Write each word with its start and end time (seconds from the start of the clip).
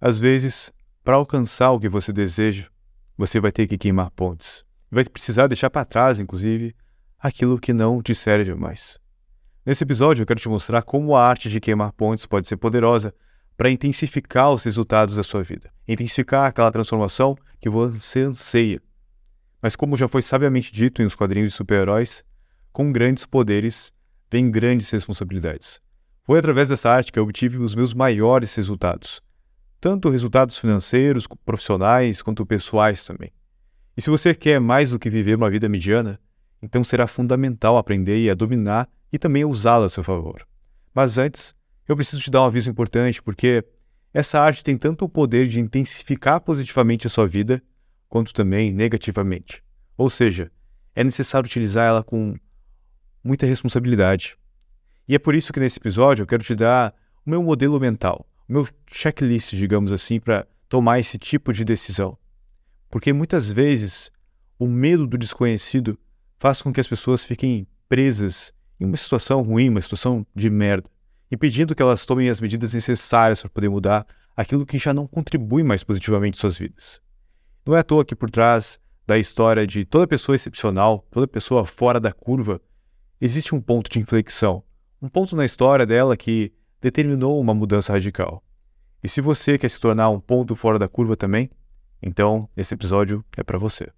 Às 0.00 0.18
vezes, 0.18 0.72
para 1.02 1.16
alcançar 1.16 1.70
o 1.70 1.80
que 1.80 1.88
você 1.88 2.12
deseja, 2.12 2.66
você 3.16 3.40
vai 3.40 3.52
ter 3.52 3.66
que 3.66 3.78
queimar 3.78 4.10
pontes. 4.10 4.64
Vai 4.90 5.04
precisar 5.04 5.46
deixar 5.46 5.70
para 5.70 5.84
trás, 5.84 6.18
inclusive, 6.18 6.74
aquilo 7.18 7.58
que 7.58 7.72
não 7.72 8.02
te 8.02 8.14
serve 8.14 8.54
mais. 8.54 8.98
Nesse 9.64 9.82
episódio, 9.82 10.22
eu 10.22 10.26
quero 10.26 10.40
te 10.40 10.48
mostrar 10.48 10.82
como 10.82 11.16
a 11.16 11.26
arte 11.26 11.48
de 11.48 11.60
queimar 11.60 11.92
pontes 11.92 12.26
pode 12.26 12.46
ser 12.46 12.56
poderosa 12.56 13.14
para 13.56 13.70
intensificar 13.70 14.52
os 14.52 14.64
resultados 14.64 15.16
da 15.16 15.22
sua 15.22 15.42
vida, 15.42 15.70
intensificar 15.86 16.46
aquela 16.46 16.70
transformação 16.72 17.36
que 17.60 17.70
você 17.70 18.20
anseia. 18.20 18.80
Mas, 19.62 19.74
como 19.76 19.96
já 19.96 20.06
foi 20.06 20.20
sabiamente 20.20 20.72
dito 20.72 21.02
nos 21.02 21.14
quadrinhos 21.14 21.50
de 21.50 21.56
super-heróis, 21.56 22.22
com 22.72 22.92
grandes 22.92 23.24
poderes 23.24 23.92
vem 24.30 24.50
grandes 24.50 24.90
responsabilidades. 24.90 25.80
Foi 26.24 26.38
através 26.38 26.68
dessa 26.68 26.90
arte 26.90 27.12
que 27.12 27.18
eu 27.18 27.22
obtive 27.22 27.58
os 27.58 27.74
meus 27.74 27.94
maiores 27.94 28.54
resultados, 28.54 29.22
tanto 29.84 30.08
resultados 30.08 30.58
financeiros, 30.58 31.26
profissionais, 31.44 32.22
quanto 32.22 32.46
pessoais 32.46 33.04
também. 33.04 33.30
E 33.94 34.00
se 34.00 34.08
você 34.08 34.34
quer 34.34 34.58
mais 34.58 34.88
do 34.88 34.98
que 34.98 35.10
viver 35.10 35.36
uma 35.36 35.50
vida 35.50 35.68
mediana, 35.68 36.18
então 36.62 36.82
será 36.82 37.06
fundamental 37.06 37.76
aprender 37.76 38.30
a 38.30 38.34
dominar 38.34 38.88
e 39.12 39.18
também 39.18 39.42
a 39.42 39.46
usá-la 39.46 39.84
a 39.84 39.88
seu 39.90 40.02
favor. 40.02 40.48
Mas 40.94 41.18
antes, 41.18 41.54
eu 41.86 41.94
preciso 41.94 42.22
te 42.22 42.30
dar 42.30 42.40
um 42.40 42.46
aviso 42.46 42.70
importante, 42.70 43.22
porque 43.22 43.62
essa 44.14 44.40
arte 44.40 44.64
tem 44.64 44.78
tanto 44.78 45.04
o 45.04 45.08
poder 45.08 45.46
de 45.46 45.60
intensificar 45.60 46.40
positivamente 46.40 47.06
a 47.06 47.10
sua 47.10 47.26
vida, 47.26 47.62
quanto 48.08 48.32
também 48.32 48.72
negativamente. 48.72 49.62
Ou 49.98 50.08
seja, 50.08 50.50
é 50.96 51.04
necessário 51.04 51.46
utilizar 51.46 51.86
ela 51.86 52.02
com 52.02 52.34
muita 53.22 53.44
responsabilidade. 53.44 54.38
E 55.06 55.14
é 55.14 55.18
por 55.18 55.34
isso 55.34 55.52
que 55.52 55.60
nesse 55.60 55.78
episódio 55.78 56.22
eu 56.22 56.26
quero 56.26 56.42
te 56.42 56.54
dar 56.54 56.94
o 57.26 57.28
meu 57.28 57.42
modelo 57.42 57.78
mental, 57.78 58.26
meu 58.48 58.66
checklist, 58.90 59.54
digamos 59.54 59.92
assim, 59.92 60.20
para 60.20 60.46
tomar 60.68 61.00
esse 61.00 61.18
tipo 61.18 61.52
de 61.52 61.64
decisão. 61.64 62.18
Porque 62.90 63.12
muitas 63.12 63.50
vezes 63.50 64.10
o 64.58 64.66
medo 64.66 65.06
do 65.06 65.18
desconhecido 65.18 65.98
faz 66.38 66.60
com 66.60 66.72
que 66.72 66.80
as 66.80 66.86
pessoas 66.86 67.24
fiquem 67.24 67.66
presas 67.88 68.52
em 68.78 68.84
uma 68.84 68.96
situação 68.96 69.42
ruim, 69.42 69.68
uma 69.68 69.80
situação 69.80 70.26
de 70.34 70.50
merda, 70.50 70.90
e 71.30 71.36
pedindo 71.36 71.74
que 71.74 71.82
elas 71.82 72.04
tomem 72.04 72.28
as 72.28 72.40
medidas 72.40 72.74
necessárias 72.74 73.40
para 73.40 73.50
poder 73.50 73.68
mudar 73.68 74.06
aquilo 74.36 74.66
que 74.66 74.78
já 74.78 74.92
não 74.92 75.06
contribui 75.06 75.62
mais 75.62 75.82
positivamente 75.82 76.36
em 76.36 76.40
suas 76.40 76.58
vidas. 76.58 77.00
Não 77.64 77.74
é 77.74 77.80
à 77.80 77.82
toa 77.82 78.04
que 78.04 78.14
por 78.14 78.30
trás 78.30 78.78
da 79.06 79.18
história 79.18 79.66
de 79.66 79.84
toda 79.84 80.06
pessoa 80.06 80.34
excepcional, 80.36 81.06
toda 81.10 81.26
pessoa 81.26 81.64
fora 81.64 82.00
da 82.00 82.12
curva, 82.12 82.60
existe 83.20 83.54
um 83.54 83.60
ponto 83.60 83.90
de 83.90 83.98
inflexão, 83.98 84.62
um 85.00 85.08
ponto 85.08 85.36
na 85.36 85.44
história 85.44 85.86
dela 85.86 86.16
que 86.16 86.52
determinou 86.84 87.40
uma 87.40 87.54
mudança 87.54 87.94
radical. 87.94 88.44
E 89.02 89.08
se 89.08 89.22
você 89.22 89.56
quer 89.56 89.70
se 89.70 89.80
tornar 89.80 90.10
um 90.10 90.20
ponto 90.20 90.54
fora 90.54 90.78
da 90.78 90.86
curva 90.86 91.16
também, 91.16 91.48
então 92.02 92.46
esse 92.54 92.74
episódio 92.74 93.24
é 93.38 93.42
para 93.42 93.56
você. 93.56 93.88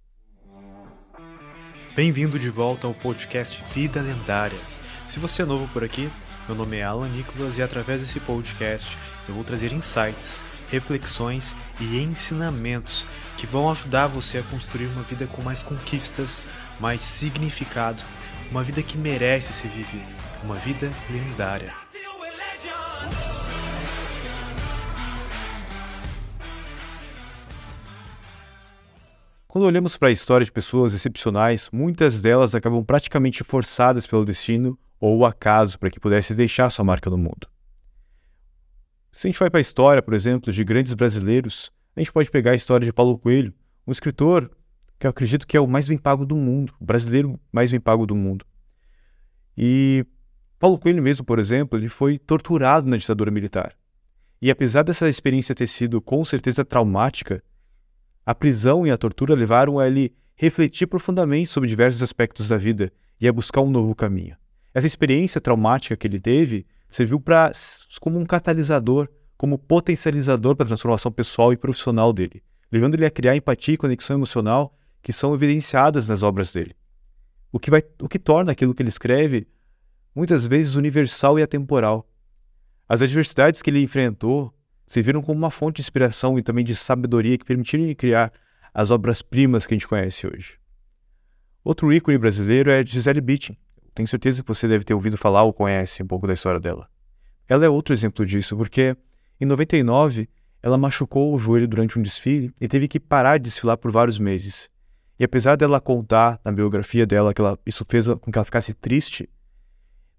Bem-vindo 1.93 2.39
de 2.39 2.49
volta 2.49 2.87
ao 2.87 2.93
podcast 2.93 3.61
Vida 3.73 4.01
Lendária. 4.01 4.57
Se 5.05 5.19
você 5.19 5.41
é 5.41 5.45
novo 5.45 5.67
por 5.73 5.83
aqui, 5.83 6.09
meu 6.47 6.55
nome 6.55 6.77
é 6.77 6.83
Alan 6.83 7.09
Nicolas 7.09 7.57
e 7.57 7.61
através 7.61 7.99
desse 7.99 8.21
podcast 8.21 8.97
eu 9.27 9.35
vou 9.35 9.43
trazer 9.43 9.73
insights, 9.73 10.39
reflexões 10.71 11.57
e 11.81 11.99
ensinamentos 11.99 13.05
que 13.35 13.45
vão 13.45 13.69
ajudar 13.69 14.07
você 14.07 14.37
a 14.37 14.43
construir 14.43 14.85
uma 14.85 15.03
vida 15.03 15.27
com 15.27 15.41
mais 15.41 15.61
conquistas, 15.61 16.41
mais 16.79 17.01
significado, 17.01 18.01
uma 18.49 18.63
vida 18.63 18.81
que 18.81 18.97
merece 18.97 19.51
ser 19.51 19.67
vivida, 19.67 20.07
uma 20.41 20.55
vida 20.55 20.89
lendária. 21.09 21.86
Quando 29.57 29.65
olhamos 29.65 29.97
para 29.97 30.09
a 30.09 30.11
história 30.11 30.45
de 30.45 30.51
pessoas 30.51 30.93
excepcionais, 30.93 31.67
muitas 31.73 32.21
delas 32.21 32.53
acabam 32.53 32.85
praticamente 32.85 33.43
forçadas 33.43 34.05
pelo 34.05 34.23
destino 34.23 34.77
ou 34.99 35.25
acaso 35.25 35.79
para 35.79 35.89
que 35.89 35.99
pudesse 35.99 36.35
deixar 36.35 36.69
sua 36.69 36.85
marca 36.85 37.09
no 37.09 37.17
mundo. 37.17 37.47
Se 39.11 39.25
a 39.25 39.31
gente 39.31 39.39
vai 39.39 39.49
para 39.49 39.59
a 39.59 39.61
história, 39.61 40.03
por 40.03 40.13
exemplo, 40.13 40.53
de 40.53 40.63
grandes 40.63 40.93
brasileiros, 40.93 41.71
a 41.95 41.99
gente 41.99 42.11
pode 42.11 42.29
pegar 42.29 42.51
a 42.51 42.55
história 42.55 42.85
de 42.85 42.93
Paulo 42.93 43.17
Coelho, 43.17 43.51
um 43.87 43.91
escritor 43.91 44.51
que 44.99 45.07
eu 45.07 45.09
acredito 45.09 45.47
que 45.47 45.57
é 45.57 45.59
o 45.59 45.65
mais 45.65 45.87
bem 45.87 45.97
pago 45.97 46.23
do 46.23 46.35
mundo, 46.35 46.75
o 46.79 46.85
brasileiro 46.85 47.39
mais 47.51 47.71
bem 47.71 47.79
pago 47.79 48.05
do 48.05 48.13
mundo. 48.13 48.45
E 49.57 50.05
Paulo 50.59 50.77
Coelho 50.77 51.01
mesmo, 51.01 51.25
por 51.25 51.39
exemplo, 51.39 51.79
ele 51.79 51.89
foi 51.89 52.19
torturado 52.19 52.87
na 52.87 52.95
ditadura 52.95 53.31
militar. 53.31 53.75
E 54.39 54.51
apesar 54.51 54.83
dessa 54.83 55.09
experiência 55.09 55.55
ter 55.55 55.65
sido 55.65 55.99
com 55.99 56.23
certeza 56.23 56.63
traumática, 56.63 57.41
a 58.27 58.35
prisão 58.35 58.85
e 58.85 58.91
a 58.91 58.97
tortura 58.97 59.33
levaram 59.33 59.79
a 59.79 59.87
ele 59.87 60.13
refletir 60.35 60.85
profundamente 60.85 61.49
sobre 61.49 61.69
diversos 61.69 62.03
aspectos 62.03 62.49
da 62.49 62.57
vida 62.57 62.91
e 63.21 63.25
a 63.25 63.31
buscar 63.31 63.61
um 63.61 63.69
novo 63.69 63.95
caminho. 63.95 64.35
Essa 64.73 64.85
experiência 64.85 65.39
traumática 65.39 65.95
que 65.95 66.05
ele 66.05 66.19
teve 66.19 66.67
serviu 66.89 67.21
para 67.21 67.53
como 68.01 68.19
um 68.19 68.25
catalisador, 68.25 69.07
como 69.37 69.57
potencializador 69.57 70.57
para 70.57 70.65
a 70.65 70.67
transformação 70.67 71.09
pessoal 71.09 71.53
e 71.53 71.57
profissional 71.57 72.11
dele, 72.11 72.43
levando 72.69 72.95
ele 72.95 73.05
a 73.05 73.09
criar 73.09 73.33
empatia 73.33 73.75
e 73.75 73.77
conexão 73.77 74.17
emocional 74.17 74.77
que 75.01 75.13
são 75.13 75.33
evidenciadas 75.33 76.05
nas 76.09 76.21
obras 76.21 76.51
dele. 76.51 76.75
O 77.49 77.57
que, 77.57 77.71
vai, 77.71 77.81
o 78.01 78.09
que 78.09 78.19
torna 78.19 78.51
aquilo 78.51 78.75
que 78.75 78.81
ele 78.81 78.89
escreve 78.89 79.47
muitas 80.13 80.45
vezes 80.45 80.75
universal 80.75 81.39
e 81.39 81.43
atemporal. 81.43 82.05
As 82.89 83.01
adversidades 83.01 83.61
que 83.61 83.69
ele 83.69 83.81
enfrentou 83.81 84.53
serviram 84.87 85.21
como 85.21 85.37
uma 85.37 85.51
fonte 85.51 85.75
de 85.75 85.81
inspiração 85.81 86.39
e 86.39 86.41
também 86.41 86.63
de 86.63 86.73
sabedoria 86.73 87.37
que 87.37 87.45
permitiram 87.45 87.93
criar 87.93 88.31
as 88.73 88.89
obras-primas 88.89 89.65
que 89.65 89.73
a 89.73 89.75
gente 89.75 89.87
conhece 89.87 90.25
hoje. 90.25 90.57
Outro 91.63 91.91
ícone 91.91 92.17
brasileiro 92.17 92.71
é 92.71 92.83
Gisele 92.83 93.19
Bündchen. 93.19 93.57
Tenho 93.93 94.07
certeza 94.07 94.41
que 94.41 94.47
você 94.47 94.67
deve 94.67 94.85
ter 94.85 94.93
ouvido 94.93 95.17
falar 95.17 95.43
ou 95.43 95.51
conhece 95.51 96.01
um 96.01 96.07
pouco 96.07 96.25
da 96.25 96.33
história 96.33 96.59
dela. 96.59 96.87
Ela 97.49 97.65
é 97.65 97.69
outro 97.69 97.93
exemplo 97.93 98.25
disso, 98.25 98.55
porque 98.55 98.95
em 99.39 99.45
99 99.45 100.29
ela 100.63 100.77
machucou 100.77 101.33
o 101.33 101.39
joelho 101.39 101.67
durante 101.67 101.99
um 101.99 102.01
desfile 102.01 102.53
e 102.59 102.67
teve 102.67 102.87
que 102.87 102.99
parar 102.99 103.37
de 103.37 103.45
desfilar 103.45 103.77
por 103.77 103.91
vários 103.91 104.17
meses. 104.17 104.69
E 105.19 105.23
apesar 105.23 105.55
dela 105.55 105.81
contar 105.81 106.39
na 106.45 106.51
biografia 106.51 107.05
dela 107.05 107.33
que 107.33 107.41
ela, 107.41 107.57
isso 107.65 107.83
fez 107.89 108.07
com 108.07 108.31
que 108.31 108.37
ela 108.37 108.45
ficasse 108.45 108.73
triste, 108.73 109.29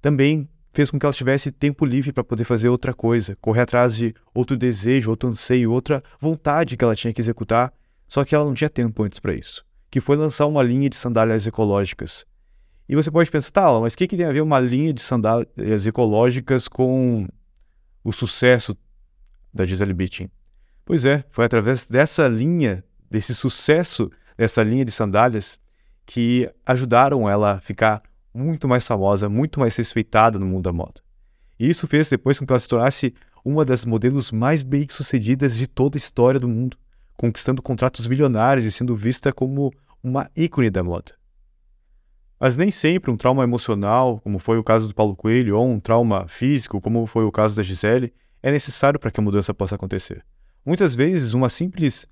também 0.00 0.48
fez 0.72 0.90
com 0.90 0.98
que 0.98 1.06
ela 1.06 1.12
tivesse 1.12 1.50
tempo 1.50 1.84
livre 1.84 2.12
para 2.12 2.24
poder 2.24 2.44
fazer 2.44 2.68
outra 2.68 2.94
coisa, 2.94 3.36
correr 3.40 3.62
atrás 3.62 3.96
de 3.96 4.14
outro 4.34 4.56
desejo, 4.56 5.10
outro 5.10 5.28
anseio, 5.28 5.72
outra 5.72 6.02
vontade 6.20 6.76
que 6.76 6.84
ela 6.84 6.94
tinha 6.94 7.12
que 7.12 7.20
executar, 7.20 7.72
só 8.06 8.24
que 8.24 8.34
ela 8.34 8.44
não 8.44 8.54
tinha 8.54 8.70
tempo 8.70 9.02
antes 9.02 9.18
para 9.18 9.34
isso, 9.34 9.64
que 9.90 10.00
foi 10.00 10.16
lançar 10.16 10.46
uma 10.46 10.62
linha 10.62 10.88
de 10.88 10.96
sandálias 10.96 11.46
ecológicas. 11.46 12.24
E 12.88 12.96
você 12.96 13.10
pode 13.10 13.30
pensar, 13.30 13.50
tá, 13.50 13.80
mas 13.80 13.92
o 13.92 13.96
que, 13.96 14.06
que 14.06 14.16
tem 14.16 14.24
a 14.24 14.32
ver 14.32 14.40
uma 14.40 14.58
linha 14.58 14.92
de 14.92 15.02
sandálias 15.02 15.86
ecológicas 15.86 16.68
com 16.68 17.26
o 18.02 18.12
sucesso 18.12 18.76
da 19.52 19.64
Gisele 19.64 19.92
Bündchen? 19.92 20.30
Pois 20.84 21.04
é, 21.04 21.22
foi 21.30 21.44
através 21.44 21.86
dessa 21.86 22.26
linha, 22.26 22.82
desse 23.10 23.34
sucesso 23.34 24.10
dessa 24.38 24.62
linha 24.62 24.84
de 24.84 24.92
sandálias, 24.92 25.58
que 26.06 26.48
ajudaram 26.64 27.28
ela 27.28 27.54
a 27.54 27.60
ficar 27.60 28.00
muito 28.38 28.68
mais 28.68 28.86
famosa, 28.86 29.28
muito 29.28 29.58
mais 29.58 29.76
respeitada 29.76 30.38
no 30.38 30.46
mundo 30.46 30.64
da 30.64 30.72
moda. 30.72 31.00
E 31.58 31.68
isso 31.68 31.86
fez 31.88 32.08
depois 32.08 32.38
com 32.38 32.46
que 32.46 32.52
ela 32.52 32.60
se 32.60 32.68
tornasse 32.68 33.14
uma 33.44 33.64
das 33.64 33.84
modelos 33.84 34.30
mais 34.30 34.62
bem-sucedidas 34.62 35.56
de 35.56 35.66
toda 35.66 35.96
a 35.96 35.98
história 35.98 36.38
do 36.38 36.48
mundo, 36.48 36.76
conquistando 37.16 37.60
contratos 37.60 38.06
milionários 38.06 38.64
e 38.64 38.70
sendo 38.70 38.94
vista 38.94 39.32
como 39.32 39.72
uma 40.02 40.30
ícone 40.36 40.70
da 40.70 40.84
moda. 40.84 41.16
Mas 42.38 42.56
nem 42.56 42.70
sempre 42.70 43.10
um 43.10 43.16
trauma 43.16 43.42
emocional, 43.42 44.20
como 44.20 44.38
foi 44.38 44.58
o 44.58 44.64
caso 44.64 44.86
do 44.86 44.94
Paulo 44.94 45.16
Coelho, 45.16 45.56
ou 45.56 45.68
um 45.68 45.80
trauma 45.80 46.28
físico, 46.28 46.80
como 46.80 47.04
foi 47.06 47.24
o 47.24 47.32
caso 47.32 47.56
da 47.56 47.64
Gisele, 47.64 48.14
é 48.40 48.52
necessário 48.52 49.00
para 49.00 49.10
que 49.10 49.18
a 49.18 49.22
mudança 49.22 49.52
possa 49.52 49.74
acontecer. 49.74 50.24
Muitas 50.64 50.94
vezes, 50.94 51.32
uma 51.32 51.48
simples 51.48 52.06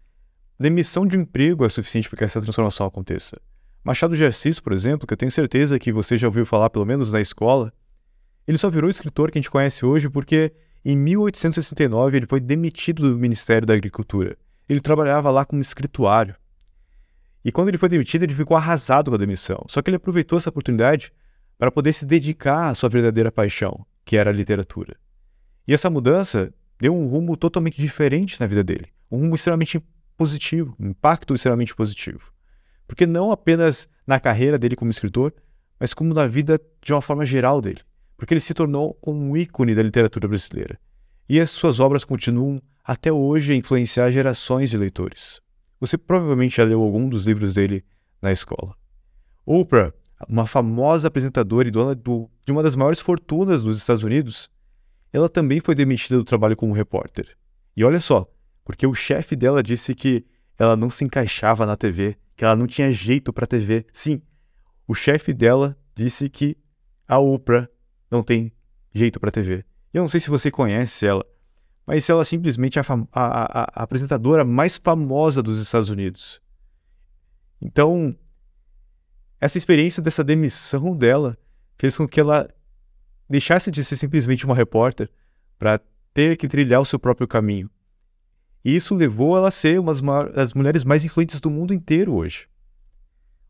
demissão 0.58 1.06
de 1.06 1.16
um 1.16 1.20
emprego 1.20 1.64
é 1.64 1.68
suficiente 1.68 2.08
para 2.08 2.18
que 2.18 2.24
essa 2.24 2.40
transformação 2.40 2.86
aconteça. 2.86 3.40
Machado 3.86 4.16
de 4.16 4.24
Assis, 4.24 4.58
por 4.58 4.72
exemplo, 4.72 5.06
que 5.06 5.14
eu 5.14 5.16
tenho 5.16 5.30
certeza 5.30 5.78
que 5.78 5.92
você 5.92 6.18
já 6.18 6.26
ouviu 6.26 6.44
falar 6.44 6.68
pelo 6.70 6.84
menos 6.84 7.12
na 7.12 7.20
escola, 7.20 7.72
ele 8.44 8.58
só 8.58 8.68
virou 8.68 8.90
escritor 8.90 9.30
que 9.30 9.38
a 9.38 9.40
gente 9.40 9.48
conhece 9.48 9.86
hoje 9.86 10.10
porque 10.10 10.52
em 10.84 10.96
1869 10.96 12.16
ele 12.16 12.26
foi 12.26 12.40
demitido 12.40 13.08
do 13.08 13.16
Ministério 13.16 13.64
da 13.64 13.74
Agricultura. 13.74 14.36
Ele 14.68 14.80
trabalhava 14.80 15.30
lá 15.30 15.44
como 15.44 15.62
escrituário. 15.62 16.34
E 17.44 17.52
quando 17.52 17.68
ele 17.68 17.78
foi 17.78 17.88
demitido, 17.88 18.24
ele 18.24 18.34
ficou 18.34 18.56
arrasado 18.56 19.08
com 19.08 19.14
a 19.14 19.18
demissão. 19.20 19.64
Só 19.68 19.80
que 19.80 19.88
ele 19.88 19.98
aproveitou 19.98 20.36
essa 20.36 20.50
oportunidade 20.50 21.12
para 21.56 21.70
poder 21.70 21.92
se 21.92 22.04
dedicar 22.04 22.70
à 22.70 22.74
sua 22.74 22.88
verdadeira 22.88 23.30
paixão, 23.30 23.86
que 24.04 24.16
era 24.16 24.30
a 24.30 24.32
literatura. 24.32 24.96
E 25.64 25.72
essa 25.72 25.88
mudança 25.88 26.52
deu 26.80 26.92
um 26.92 27.06
rumo 27.06 27.36
totalmente 27.36 27.80
diferente 27.80 28.40
na 28.40 28.48
vida 28.48 28.64
dele, 28.64 28.88
um 29.08 29.20
rumo 29.20 29.36
extremamente 29.36 29.80
positivo, 30.16 30.74
um 30.80 30.88
impacto 30.88 31.36
extremamente 31.36 31.72
positivo. 31.72 32.34
Porque 32.86 33.06
não 33.06 33.30
apenas 33.30 33.88
na 34.06 34.20
carreira 34.20 34.58
dele 34.58 34.76
como 34.76 34.90
escritor, 34.90 35.34
mas 35.78 35.92
como 35.92 36.14
na 36.14 36.26
vida 36.26 36.60
de 36.82 36.92
uma 36.92 37.02
forma 37.02 37.26
geral 37.26 37.60
dele. 37.60 37.80
Porque 38.16 38.32
ele 38.32 38.40
se 38.40 38.54
tornou 38.54 38.98
um 39.06 39.36
ícone 39.36 39.74
da 39.74 39.82
literatura 39.82 40.28
brasileira. 40.28 40.78
e 41.28 41.40
as 41.40 41.50
suas 41.50 41.80
obras 41.80 42.04
continuam 42.04 42.62
até 42.84 43.12
hoje 43.12 43.52
a 43.52 43.56
influenciar 43.56 44.12
gerações 44.12 44.70
de 44.70 44.78
leitores. 44.78 45.40
Você 45.80 45.98
provavelmente 45.98 46.56
já 46.56 46.64
leu 46.64 46.80
algum 46.80 47.08
dos 47.08 47.26
livros 47.26 47.54
dele 47.54 47.84
na 48.22 48.30
escola. 48.30 48.76
Oprah, 49.44 49.92
uma 50.28 50.46
famosa 50.46 51.08
apresentadora 51.08 51.66
e 51.66 51.70
dona 51.70 51.96
do, 51.96 52.30
de 52.44 52.52
uma 52.52 52.62
das 52.62 52.76
maiores 52.76 53.00
fortunas 53.00 53.62
dos 53.62 53.78
Estados 53.78 54.04
Unidos, 54.04 54.48
ela 55.12 55.28
também 55.28 55.60
foi 55.60 55.74
demitida 55.74 56.16
do 56.16 56.24
trabalho 56.24 56.56
como 56.56 56.72
repórter. 56.72 57.36
E 57.76 57.84
olha 57.84 58.00
só, 58.00 58.30
porque 58.64 58.86
o 58.86 58.94
chefe 58.94 59.36
dela 59.36 59.62
disse 59.62 59.94
que 59.94 60.24
ela 60.58 60.76
não 60.76 60.88
se 60.88 61.04
encaixava 61.04 61.66
na 61.66 61.76
TV, 61.76 62.16
que 62.36 62.44
ela 62.44 62.54
não 62.54 62.66
tinha 62.66 62.92
jeito 62.92 63.32
para 63.32 63.46
TV. 63.46 63.86
Sim, 63.92 64.20
o 64.86 64.94
chefe 64.94 65.32
dela 65.32 65.76
disse 65.94 66.28
que 66.28 66.56
a 67.08 67.18
Oprah 67.18 67.68
não 68.10 68.22
tem 68.22 68.52
jeito 68.92 69.18
para 69.18 69.30
TV. 69.30 69.64
Eu 69.92 70.02
não 70.02 70.08
sei 70.08 70.20
se 70.20 70.28
você 70.28 70.50
conhece 70.50 71.06
ela, 71.06 71.24
mas 71.86 72.08
ela 72.10 72.24
simplesmente 72.24 72.78
é 72.78 72.82
a, 72.82 72.84
a, 73.12 73.62
a, 73.62 73.82
apresentadora 73.82 74.44
mais 74.44 74.76
famosa 74.76 75.42
dos 75.42 75.60
Estados 75.60 75.88
Unidos. 75.88 76.40
Então, 77.60 78.14
essa 79.40 79.56
experiência 79.56 80.02
dessa 80.02 80.22
demissão 80.22 80.94
dela 80.94 81.36
fez 81.78 81.96
com 81.96 82.06
que 82.06 82.20
ela 82.20 82.48
deixasse 83.28 83.70
de 83.70 83.82
ser 83.82 83.96
simplesmente 83.96 84.44
uma 84.44 84.54
repórter 84.54 85.08
para 85.58 85.80
ter 86.12 86.36
que 86.36 86.48
trilhar 86.48 86.80
o 86.80 86.84
seu 86.84 86.98
próprio 86.98 87.26
caminho. 87.26 87.70
E 88.66 88.74
isso 88.74 88.96
levou 88.96 89.36
ela 89.36 89.46
a 89.46 89.50
ser 89.52 89.78
uma 89.78 89.94
das 90.24 90.52
mulheres 90.52 90.82
mais 90.82 91.04
influentes 91.04 91.40
do 91.40 91.48
mundo 91.48 91.72
inteiro 91.72 92.12
hoje. 92.12 92.48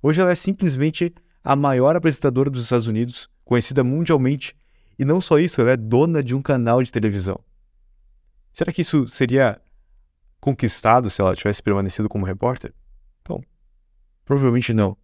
Hoje 0.03 0.21
ela 0.21 0.31
é 0.31 0.35
simplesmente 0.35 1.11
a 1.43 1.57
maior 1.57 1.97
apresentadora 1.97 2.51
dos 2.51 2.65
Estados 2.65 2.87
Unidos, 2.87 3.27
conhecida 3.43 3.83
mundialmente, 3.83 4.55
e 4.99 5.07
não 5.07 5.19
só 5.19 5.39
isso, 5.39 5.59
ela 5.59 5.71
é 5.71 5.77
dona 5.77 6.23
de 6.23 6.35
um 6.35 6.43
canal 6.43 6.83
de 6.83 6.93
televisão. 6.93 7.43
Será 8.53 8.71
que 8.71 8.83
isso 8.83 9.09
seria 9.09 9.59
conquistado 10.39 11.09
se 11.09 11.23
ela 11.23 11.35
tivesse 11.35 11.63
permanecido 11.63 12.11
como 12.11 12.27
repórter? 12.27 12.75
Bom, 13.27 13.41
provavelmente 14.23 14.75
não. 14.75 14.99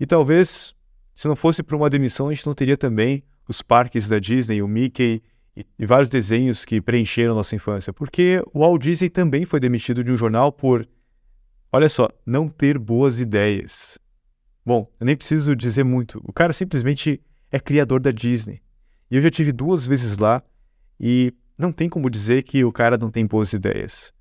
E 0.00 0.04
talvez, 0.04 0.74
se 1.14 1.28
não 1.28 1.36
fosse 1.36 1.62
por 1.62 1.76
uma 1.76 1.88
demissão, 1.88 2.26
a 2.26 2.34
gente 2.34 2.44
não 2.44 2.54
teria 2.54 2.76
também 2.76 3.22
os 3.48 3.62
parques 3.62 4.08
da 4.08 4.18
Disney, 4.18 4.62
o 4.62 4.66
Mickey 4.66 5.22
e, 5.78 5.86
vários 5.86 6.08
desenhos 6.08 6.64
que 6.64 6.80
preencheram 6.80 7.34
nossa 7.34 7.54
infância. 7.54 7.92
Porque 7.92 8.42
o 8.52 8.60
Walt 8.60 8.82
Disney 8.82 9.08
também 9.08 9.44
foi 9.44 9.60
demitido 9.60 10.04
de 10.04 10.12
um 10.12 10.16
jornal 10.16 10.52
por, 10.52 10.88
olha 11.72 11.88
só, 11.88 12.08
não 12.24 12.48
ter 12.48 12.78
boas 12.78 13.20
ideias. 13.20 13.98
Bom, 14.64 14.90
eu 15.00 15.06
nem 15.06 15.16
preciso 15.16 15.56
dizer 15.56 15.84
muito. 15.84 16.20
O 16.24 16.32
cara 16.32 16.52
simplesmente 16.52 17.20
é 17.50 17.58
criador 17.58 18.00
da 18.00 18.10
Disney. 18.10 18.60
E 19.10 19.16
eu 19.16 19.22
já 19.22 19.30
tive 19.30 19.52
duas 19.52 19.86
vezes 19.86 20.18
lá 20.18 20.42
e 21.00 21.32
não 21.56 21.72
tem 21.72 21.88
como 21.88 22.10
dizer 22.10 22.42
que 22.42 22.64
o 22.64 22.72
cara 22.72 22.98
não 22.98 23.08
tem 23.08 23.26
boas 23.26 23.52
ideias. 23.52 24.12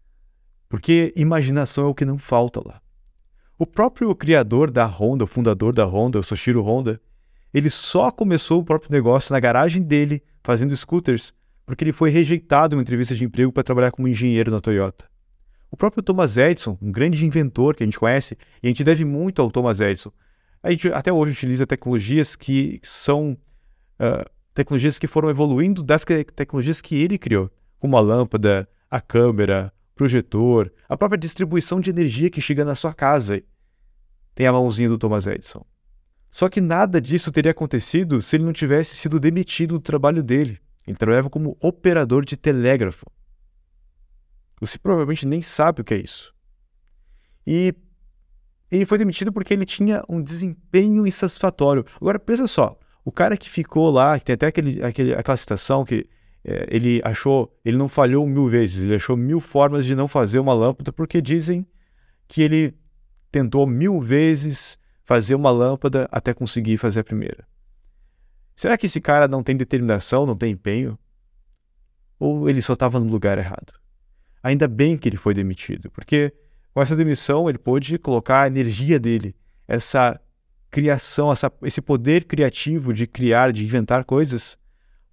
Porque 0.69 1.13
imaginação 1.15 1.85
é 1.85 1.89
o 1.89 1.95
que 1.95 2.05
não 2.05 2.17
falta 2.17 2.61
lá. 2.65 2.81
O 3.59 3.65
próprio 3.65 4.13
criador 4.15 4.69
da 4.69 4.85
Honda, 4.85 5.23
o 5.23 5.27
fundador 5.27 5.73
da 5.73 5.85
Honda, 5.85 6.19
o 6.19 6.23
Soshiro 6.23 6.61
Honda, 6.61 7.01
ele 7.53 7.69
só 7.69 8.11
começou 8.11 8.61
o 8.61 8.63
próprio 8.63 8.91
negócio 8.91 9.33
na 9.33 9.39
garagem 9.39 9.81
dele, 9.81 10.21
fazendo 10.47 10.73
scooters, 10.73 11.33
porque 11.65 11.83
ele 11.83 11.91
foi 11.91 12.09
rejeitado 12.09 12.73
em 12.73 12.77
uma 12.77 12.81
entrevista 12.81 13.13
de 13.13 13.25
emprego 13.25 13.51
para 13.51 13.63
trabalhar 13.63 13.91
como 13.91 14.07
engenheiro 14.07 14.49
na 14.49 14.61
Toyota. 14.61 15.03
O 15.69 15.75
próprio 15.75 16.01
Thomas 16.01 16.37
Edison, 16.37 16.77
um 16.81 16.89
grande 16.89 17.25
inventor 17.25 17.75
que 17.75 17.83
a 17.83 17.85
gente 17.85 17.99
conhece, 17.99 18.37
e 18.63 18.67
a 18.67 18.69
gente 18.69 18.81
deve 18.81 19.03
muito 19.03 19.41
ao 19.41 19.51
Thomas 19.51 19.81
Edison. 19.81 20.09
A 20.63 20.71
gente 20.71 20.87
até 20.93 21.11
hoje 21.11 21.33
utiliza 21.33 21.67
tecnologias 21.67 22.37
que 22.37 22.79
são 22.81 23.31
uh, 23.99 24.23
tecnologias 24.53 24.97
que 24.97 25.05
foram 25.05 25.29
evoluindo 25.29 25.83
das 25.83 26.05
tecnologias 26.33 26.79
que 26.79 26.95
ele 26.95 27.17
criou, 27.17 27.51
como 27.77 27.97
a 27.97 27.99
lâmpada, 27.99 28.69
a 28.89 29.01
câmera, 29.01 29.73
projetor, 29.95 30.71
a 30.87 30.95
própria 30.95 31.19
distribuição 31.19 31.81
de 31.81 31.89
energia 31.89 32.29
que 32.29 32.39
chega 32.39 32.63
na 32.63 32.73
sua 32.73 32.93
casa. 32.93 33.43
Tem 34.33 34.47
a 34.47 34.53
mãozinha 34.53 34.87
do 34.87 34.97
Thomas 34.97 35.27
Edison. 35.27 35.65
Só 36.37 36.47
que 36.49 36.61
nada 36.61 37.01
disso 37.01 37.31
teria 37.31 37.49
acontecido 37.49 38.21
se 38.21 38.35
ele 38.35 38.43
não 38.43 38.53
tivesse 38.53 38.95
sido 38.95 39.19
demitido 39.19 39.71
do 39.71 39.79
trabalho 39.79 40.21
dele. 40.21 40.59
Ele 40.85 40.95
trabalhava 40.95 41.31
como 41.31 41.57
operador 41.59 42.23
de 42.23 42.37
telégrafo. 42.37 43.07
Você 44.61 44.77
provavelmente 44.77 45.25
nem 45.25 45.41
sabe 45.41 45.81
o 45.81 45.83
que 45.83 45.95
é 45.95 45.97
isso. 45.97 46.31
E 47.47 47.73
ele 48.69 48.85
foi 48.85 48.99
demitido 48.99 49.33
porque 49.33 49.51
ele 49.51 49.65
tinha 49.65 50.03
um 50.07 50.21
desempenho 50.21 51.07
insatisfatório. 51.07 51.83
Agora, 51.99 52.19
pensa 52.19 52.45
só: 52.45 52.77
o 53.03 53.11
cara 53.11 53.35
que 53.35 53.49
ficou 53.49 53.89
lá, 53.89 54.19
que 54.19 54.25
tem 54.25 54.35
até 54.35 54.45
aquele, 54.45 54.83
aquele, 54.83 55.15
aquela 55.15 55.37
citação 55.37 55.83
que 55.83 56.07
é, 56.45 56.67
ele 56.69 57.01
achou, 57.03 57.51
ele 57.65 57.77
não 57.77 57.89
falhou 57.89 58.27
mil 58.27 58.47
vezes, 58.47 58.85
ele 58.85 58.93
achou 58.93 59.17
mil 59.17 59.39
formas 59.39 59.87
de 59.87 59.95
não 59.95 60.07
fazer 60.07 60.37
uma 60.37 60.53
lâmpada, 60.53 60.93
porque 60.93 61.19
dizem 61.19 61.65
que 62.27 62.43
ele 62.43 62.77
tentou 63.31 63.65
mil 63.65 63.99
vezes 63.99 64.77
fazer 65.07 65.35
uma 65.35 65.49
lâmpada 65.49 66.05
até 66.11 66.33
conseguir 66.33 66.75
fazer 66.75 66.99
a 66.99 67.03
primeira. 67.03 67.47
Será 68.53 68.77
que 68.77 68.87
esse 68.87 68.99
cara 68.99 69.25
não 69.25 69.41
tem 69.41 69.55
determinação, 69.55 70.25
não 70.25 70.35
tem 70.35 70.51
empenho? 70.51 70.99
Ou 72.19 72.49
ele 72.49 72.61
só 72.61 72.73
estava 72.73 72.99
no 72.99 73.09
lugar 73.09 73.37
errado? 73.37 73.71
Ainda 74.43 74.67
bem 74.67 74.97
que 74.97 75.07
ele 75.07 75.15
foi 75.15 75.33
demitido, 75.33 75.89
porque 75.91 76.33
com 76.73 76.81
essa 76.81 76.93
demissão 76.93 77.47
ele 77.47 77.57
pôde 77.57 77.97
colocar 77.97 78.41
a 78.41 78.47
energia 78.47 78.99
dele, 78.99 79.33
essa 79.65 80.19
criação, 80.69 81.31
essa, 81.31 81.49
esse 81.63 81.81
poder 81.81 82.25
criativo 82.25 82.93
de 82.93 83.07
criar, 83.07 83.53
de 83.53 83.63
inventar 83.63 84.03
coisas 84.03 84.57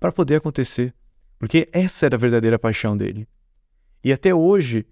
para 0.01 0.11
poder 0.11 0.37
acontecer. 0.37 0.93
Porque 1.39 1.69
essa 1.73 2.07
era 2.07 2.17
a 2.17 2.19
verdadeira 2.19 2.59
paixão 2.59 2.97
dele. 2.97 3.29
E 4.03 4.13
até 4.13 4.35
hoje 4.35 4.85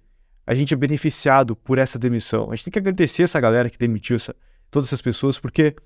a 0.46 0.54
gente 0.54 0.72
é 0.72 0.76
beneficiado 0.76 1.56
por 1.56 1.78
essa 1.78 1.98
demissão. 1.98 2.52
A 2.52 2.54
gente 2.54 2.66
tem 2.66 2.72
que 2.72 2.78
agradecer 2.78 3.24
essa 3.24 3.40
galera 3.40 3.68
que 3.68 3.78
demitiu 3.78 4.14
essa, 4.14 4.34
todas 4.72 4.88
essas 4.88 5.02
pessoas, 5.02 5.38
porque 5.38 5.76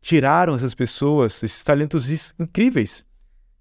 tiraram 0.00 0.54
essas 0.54 0.74
pessoas, 0.74 1.42
esses 1.42 1.62
talentos 1.62 2.32
incríveis, 2.38 3.04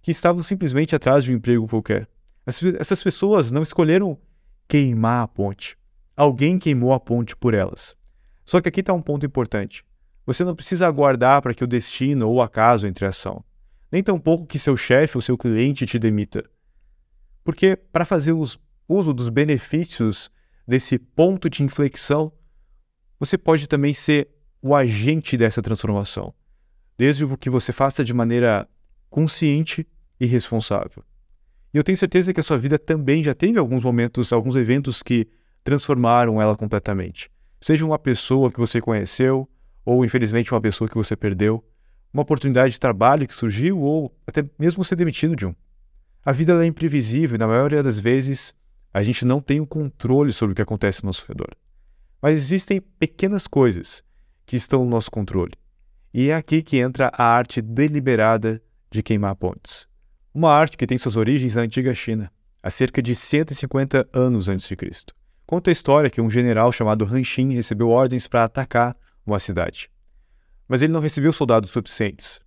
que 0.01 0.12
estavam 0.12 0.44
simplesmente 0.44 0.94
atrás 0.94 1.24
de 1.24 1.31
um 1.31 1.36
emprego 1.36 1.66
qualquer. 1.66 2.10
Essas 2.45 3.01
pessoas 3.01 3.50
não 3.50 3.63
escolheram 3.63 4.19
queimar 4.68 5.24
a 5.24 5.28
ponte. 5.28 5.78
Alguém 6.16 6.60
queimou 6.60 6.94
a 6.94 7.00
ponte 7.00 7.36
por 7.38 7.54
elas. 7.54 7.95
Só 8.44 8.60
que 8.60 8.68
aqui 8.68 8.81
está 8.81 8.94
um 8.94 9.01
ponto 9.01 9.25
importante. 9.25 9.86
Você 10.25 10.44
não 10.44 10.54
precisa 10.54 10.86
aguardar 10.86 11.42
para 11.42 11.54
que 11.54 11.63
o 11.63 11.68
destino 11.68 12.28
ou 12.28 12.36
o 12.36 12.42
acaso 12.42 12.86
entre 12.86 13.06
ação, 13.06 13.44
nem 13.89 14.04
tampouco 14.04 14.46
que 14.46 14.60
seu 14.60 14.75
chefe 14.75 15.18
ou 15.18 15.22
seu 15.22 15.38
cliente 15.38 15.86
te 15.86 15.98
demita. 15.98 16.44
Porque 17.46 17.78
para 17.78 18.06
fazer 18.06 18.34
uso 18.34 19.13
dos 19.13 19.30
benefícios 19.30 20.30
desse 20.67 21.00
ponto 21.00 21.50
de 21.50 21.63
inflexão, 21.63 22.32
você 23.17 23.38
pode 23.38 23.70
também 23.70 23.94
ser 23.94 24.33
o 24.63 24.74
agente 24.74 25.36
dessa 25.36 25.62
transformação, 25.62 26.34
desde 26.98 27.27
que 27.36 27.50
você 27.50 27.74
faça 27.74 28.01
de 28.01 28.13
maneira 28.13 28.65
consciente 29.10 29.86
e 30.17 30.25
responsável. 30.25 31.03
E 31.74 31.77
eu 31.77 31.84
tenho 31.84 31.98
certeza 31.98 32.34
que 32.34 32.39
a 32.39 32.43
sua 32.43 32.58
vida 32.58 32.79
também 32.79 33.22
já 33.22 33.34
teve 33.34 33.60
alguns 33.60 33.84
momentos, 33.84 34.32
alguns 34.32 34.55
eventos 34.55 35.03
que 35.03 35.27
transformaram 35.65 36.41
ela 36.41 36.55
completamente. 36.55 37.29
Seja 37.60 37.86
uma 37.86 38.00
pessoa 38.00 38.50
que 38.50 38.60
você 38.60 38.79
conheceu, 38.79 39.50
ou 39.84 40.05
infelizmente 40.05 40.53
uma 40.53 40.62
pessoa 40.62 40.89
que 40.89 40.96
você 40.96 41.13
perdeu, 41.13 41.62
uma 42.13 42.24
oportunidade 42.24 42.75
de 42.75 42.79
trabalho 42.79 43.27
que 43.27 43.34
surgiu 43.34 43.82
ou 43.82 44.15
até 44.25 44.46
mesmo 44.58 44.82
ser 44.86 44.96
demitido 44.96 45.36
de 45.36 45.46
um. 45.46 45.53
A 46.24 46.32
vida 46.32 46.63
é 46.63 46.65
imprevisível 46.65 47.36
e 47.36 47.39
na 47.39 47.48
maioria 47.48 47.84
das 47.84 48.00
vezes 48.00 48.55
a 48.93 49.03
gente 49.03 49.25
não 49.25 49.41
tem 49.41 49.60
o 49.60 49.67
controle 49.67 50.32
sobre 50.32 50.53
o 50.53 50.55
que 50.55 50.62
acontece 50.62 51.01
ao 51.03 51.08
nosso 51.08 51.25
redor. 51.27 51.53
Mas 52.22 52.38
existem 52.38 52.79
pequenas 52.79 53.46
coisas 53.46 54.01
que 54.45 54.55
estão 54.55 54.83
no 54.83 54.89
nosso 54.89 55.09
controle. 55.09 55.53
E 56.13 56.29
é 56.29 56.35
aqui 56.35 56.62
que 56.62 56.77
entra 56.77 57.12
a 57.13 57.23
arte 57.25 57.62
deliberada 57.62 58.62
de 58.91 59.01
queimar 59.01 59.35
pontes. 59.35 59.88
Uma 60.33 60.51
arte 60.51 60.77
que 60.77 60.88
tem 60.88 60.97
suas 60.97 61.15
origens 61.15 61.55
na 61.55 61.62
antiga 61.62 61.93
China, 61.93 62.31
há 62.62 62.69
cerca 62.69 63.01
de 63.01 63.15
150 63.15 64.07
anos 64.13 64.47
antes 64.47 64.67
de 64.67 64.75
Cristo. 64.75 65.13
Conta 65.45 65.69
a 65.69 65.73
história 65.73 66.09
que 66.09 66.21
um 66.21 66.29
general 66.29 66.71
chamado 66.71 67.05
Han 67.05 67.23
Xin 67.23 67.53
recebeu 67.53 67.89
ordens 67.89 68.27
para 68.27 68.43
atacar 68.43 68.95
uma 69.25 69.39
cidade. 69.39 69.89
Mas 70.67 70.81
ele 70.81 70.93
não 70.93 71.01
recebeu 71.01 71.33
soldados 71.33 71.69
suficientes. 71.69 72.39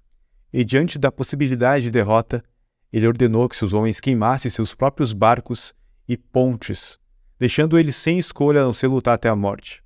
E 0.52 0.64
diante 0.64 0.98
da 0.98 1.12
possibilidade 1.12 1.84
de 1.84 1.90
derrota, 1.90 2.42
ele 2.92 3.06
ordenou 3.06 3.48
que 3.48 3.56
seus 3.56 3.72
homens 3.72 4.00
queimassem 4.00 4.50
seus 4.50 4.74
próprios 4.74 5.12
barcos 5.12 5.74
e 6.08 6.16
pontes, 6.16 6.98
deixando 7.38 7.78
eles 7.78 7.96
sem 7.96 8.18
escolha 8.18 8.62
a 8.62 8.64
não 8.64 8.72
ser 8.72 8.86
lutar 8.86 9.14
até 9.14 9.28
a 9.28 9.36
morte. 9.36 9.82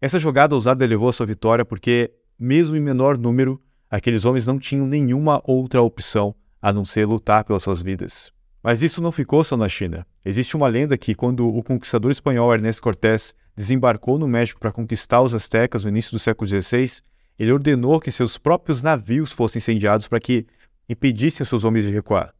Essa 0.00 0.18
jogada 0.18 0.54
ousada 0.54 0.86
levou 0.86 1.08
a 1.08 1.12
sua 1.12 1.26
vitória 1.26 1.64
porque, 1.64 2.12
mesmo 2.38 2.76
em 2.76 2.80
menor 2.80 3.18
número, 3.18 3.60
aqueles 3.90 4.24
homens 4.24 4.46
não 4.46 4.58
tinham 4.58 4.86
nenhuma 4.86 5.42
outra 5.44 5.82
opção 5.82 6.34
a 6.62 6.72
não 6.72 6.84
ser 6.84 7.04
lutar 7.04 7.44
pelas 7.44 7.64
suas 7.64 7.82
vidas. 7.82 8.32
Mas 8.62 8.82
isso 8.82 9.02
não 9.02 9.10
ficou 9.10 9.42
só 9.42 9.56
na 9.56 9.68
China. 9.68 10.06
Existe 10.24 10.56
uma 10.56 10.68
lenda 10.68 10.96
que, 10.96 11.14
quando 11.14 11.48
o 11.48 11.62
conquistador 11.62 12.10
espanhol 12.10 12.52
Ernesto 12.54 12.82
Cortés 12.82 13.34
desembarcou 13.56 14.18
no 14.18 14.28
México 14.28 14.60
para 14.60 14.70
conquistar 14.70 15.20
os 15.20 15.34
astecas 15.34 15.82
no 15.82 15.90
início 15.90 16.12
do 16.12 16.18
século 16.18 16.48
XVI, 16.48 17.00
ele 17.36 17.52
ordenou 17.52 18.00
que 18.00 18.12
seus 18.12 18.38
próprios 18.38 18.82
navios 18.82 19.32
fossem 19.32 19.58
incendiados 19.58 20.06
para 20.06 20.20
que 20.20 20.46
impedissem 20.88 21.44
seus 21.44 21.64
homens 21.64 21.84
de 21.84 21.92
recuar. 21.92 22.32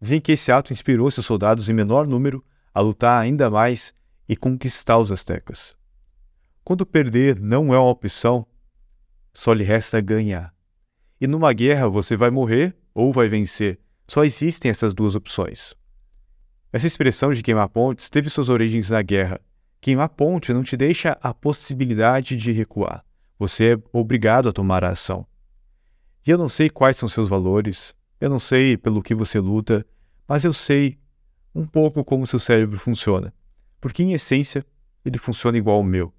Dizem 0.00 0.20
que 0.20 0.32
esse 0.32 0.52
ato 0.52 0.72
inspirou 0.72 1.10
seus 1.10 1.26
soldados 1.26 1.68
em 1.68 1.72
menor 1.72 2.06
número 2.06 2.44
a 2.72 2.80
lutar 2.80 3.20
ainda 3.20 3.50
mais 3.50 3.92
e 4.28 4.36
conquistar 4.36 4.98
os 4.98 5.10
astecas. 5.10 5.74
Quando 6.64 6.86
perder 6.86 7.40
não 7.40 7.74
é 7.74 7.78
uma 7.78 7.90
opção, 7.90 8.46
só 9.32 9.52
lhe 9.52 9.64
resta 9.64 10.00
ganhar. 10.00 10.54
E 11.20 11.26
numa 11.26 11.52
guerra 11.52 11.88
você 11.88 12.16
vai 12.16 12.30
morrer 12.30 12.76
ou 12.94 13.12
vai 13.12 13.28
vencer. 13.28 13.78
Só 14.06 14.24
existem 14.24 14.70
essas 14.70 14.94
duas 14.94 15.14
opções. 15.14 15.74
Essa 16.72 16.86
expressão 16.86 17.32
de 17.32 17.42
queimar 17.42 17.68
pontes 17.68 18.08
teve 18.08 18.30
suas 18.30 18.48
origens 18.48 18.90
na 18.90 19.02
guerra. 19.02 19.40
Queimar 19.80 20.08
ponte 20.10 20.52
não 20.52 20.62
te 20.62 20.76
deixa 20.76 21.18
a 21.20 21.32
possibilidade 21.32 22.36
de 22.36 22.52
recuar. 22.52 23.04
Você 23.38 23.74
é 23.74 23.82
obrigado 23.92 24.48
a 24.48 24.52
tomar 24.52 24.84
a 24.84 24.90
ação. 24.90 25.26
E 26.26 26.30
eu 26.30 26.36
não 26.36 26.48
sei 26.48 26.68
quais 26.68 26.96
são 26.96 27.08
seus 27.08 27.28
valores, 27.28 27.94
eu 28.20 28.28
não 28.28 28.38
sei 28.38 28.76
pelo 28.76 29.02
que 29.02 29.14
você 29.14 29.40
luta, 29.40 29.84
mas 30.28 30.44
eu 30.44 30.52
sei 30.52 30.98
um 31.54 31.66
pouco 31.66 32.04
como 32.04 32.26
seu 32.26 32.38
cérebro 32.38 32.78
funciona. 32.78 33.32
Porque, 33.80 34.02
em 34.02 34.12
essência, 34.12 34.64
ele 35.04 35.18
funciona 35.18 35.56
igual 35.56 35.78
ao 35.78 35.82
meu. 35.82 36.12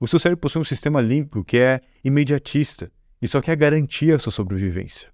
O 0.00 0.06
seu 0.06 0.18
cérebro 0.18 0.40
possui 0.40 0.60
um 0.60 0.64
sistema 0.64 1.00
límpico 1.00 1.44
que 1.44 1.58
é 1.58 1.80
imediatista 2.04 2.90
e 3.20 3.26
só 3.26 3.40
quer 3.40 3.56
garantir 3.56 4.12
a 4.12 4.18
sua 4.18 4.30
sobrevivência. 4.30 5.10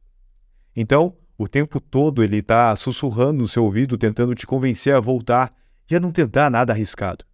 Então, 0.76 1.17
o 1.38 1.49
tempo 1.49 1.81
todo 1.81 2.23
ele 2.23 2.38
está 2.38 2.75
sussurrando 2.76 3.41
no 3.41 3.49
seu 3.49 3.64
ouvido, 3.64 3.97
tentando 3.97 4.35
te 4.35 4.47
convencer 4.47 4.95
a 4.95 5.00
voltar 5.00 5.50
e 5.91 5.97
a 5.97 6.00
não 6.00 6.12
tentar 6.12 6.50
nada 6.50 6.73
arriscado. 6.73 7.25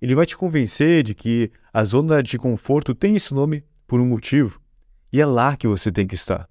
Ele 0.00 0.14
vai 0.14 0.24
te 0.24 0.36
convencer 0.36 1.02
de 1.02 1.14
que 1.14 1.52
a 1.72 1.84
zona 1.84 2.22
de 2.22 2.38
conforto 2.38 2.94
tem 2.94 3.16
esse 3.16 3.34
nome 3.34 3.64
por 3.86 4.00
um 4.00 4.06
motivo 4.06 4.60
e 5.12 5.20
é 5.20 5.26
lá 5.26 5.56
que 5.56 5.68
você 5.68 5.92
tem 5.92 6.06
que 6.06 6.14
estar. 6.14 6.48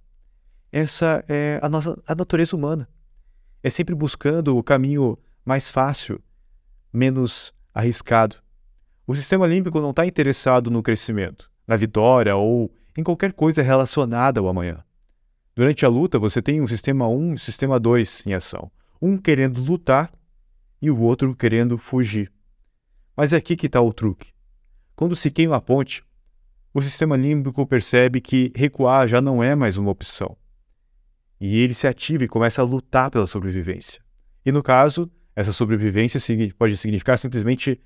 Essa 0.71 1.23
é 1.27 1.59
a 1.63 1.67
nossa 1.67 1.99
a 2.05 2.13
natureza 2.13 2.55
humana. 2.55 2.87
É 3.63 3.69
sempre 3.69 3.95
buscando 3.95 4.55
o 4.55 4.63
caminho 4.63 5.17
mais 5.43 5.71
fácil, 5.71 6.21
menos 6.93 7.53
arriscado. 7.73 8.37
O 9.09 9.15
sistema 9.15 9.47
límbico 9.47 9.81
não 9.81 9.89
está 9.89 10.05
interessado 10.05 10.69
no 10.69 10.83
crescimento, 10.83 11.49
na 11.65 11.75
vitória 11.75 12.35
ou 12.35 12.71
em 12.95 13.01
qualquer 13.01 13.33
coisa 13.33 13.63
relacionada 13.63 14.39
ao 14.39 14.47
amanhã. 14.47 14.83
Durante 15.55 15.83
a 15.83 15.89
luta, 15.89 16.19
você 16.19 16.43
tem 16.43 16.61
um 16.61 16.67
sistema 16.67 17.07
1 17.07 17.33
e 17.33 17.39
sistema 17.39 17.79
2 17.79 18.27
em 18.27 18.35
ação. 18.35 18.71
Um 19.01 19.17
querendo 19.17 19.59
lutar 19.61 20.11
e 20.79 20.91
o 20.91 20.99
outro 20.99 21.35
querendo 21.35 21.75
fugir. 21.75 22.31
Mas 23.17 23.33
é 23.33 23.37
aqui 23.37 23.55
que 23.55 23.65
está 23.65 23.81
o 23.81 23.91
truque. 23.91 24.31
Quando 24.95 25.15
se 25.15 25.31
queima 25.31 25.55
a 25.55 25.61
ponte, 25.61 26.03
o 26.71 26.79
sistema 26.79 27.17
límbico 27.17 27.65
percebe 27.65 28.21
que 28.21 28.53
recuar 28.55 29.07
já 29.07 29.19
não 29.19 29.41
é 29.43 29.55
mais 29.55 29.75
uma 29.75 29.89
opção. 29.89 30.37
E 31.41 31.57
ele 31.57 31.73
se 31.73 31.87
ativa 31.87 32.25
e 32.25 32.27
começa 32.27 32.61
a 32.61 32.63
lutar 32.63 33.09
pela 33.09 33.25
sobrevivência. 33.25 34.03
E 34.45 34.51
no 34.51 34.61
caso, 34.61 35.09
essa 35.35 35.51
sobrevivência 35.51 36.21
pode 36.55 36.77
significar 36.77 37.17
simplesmente 37.17 37.81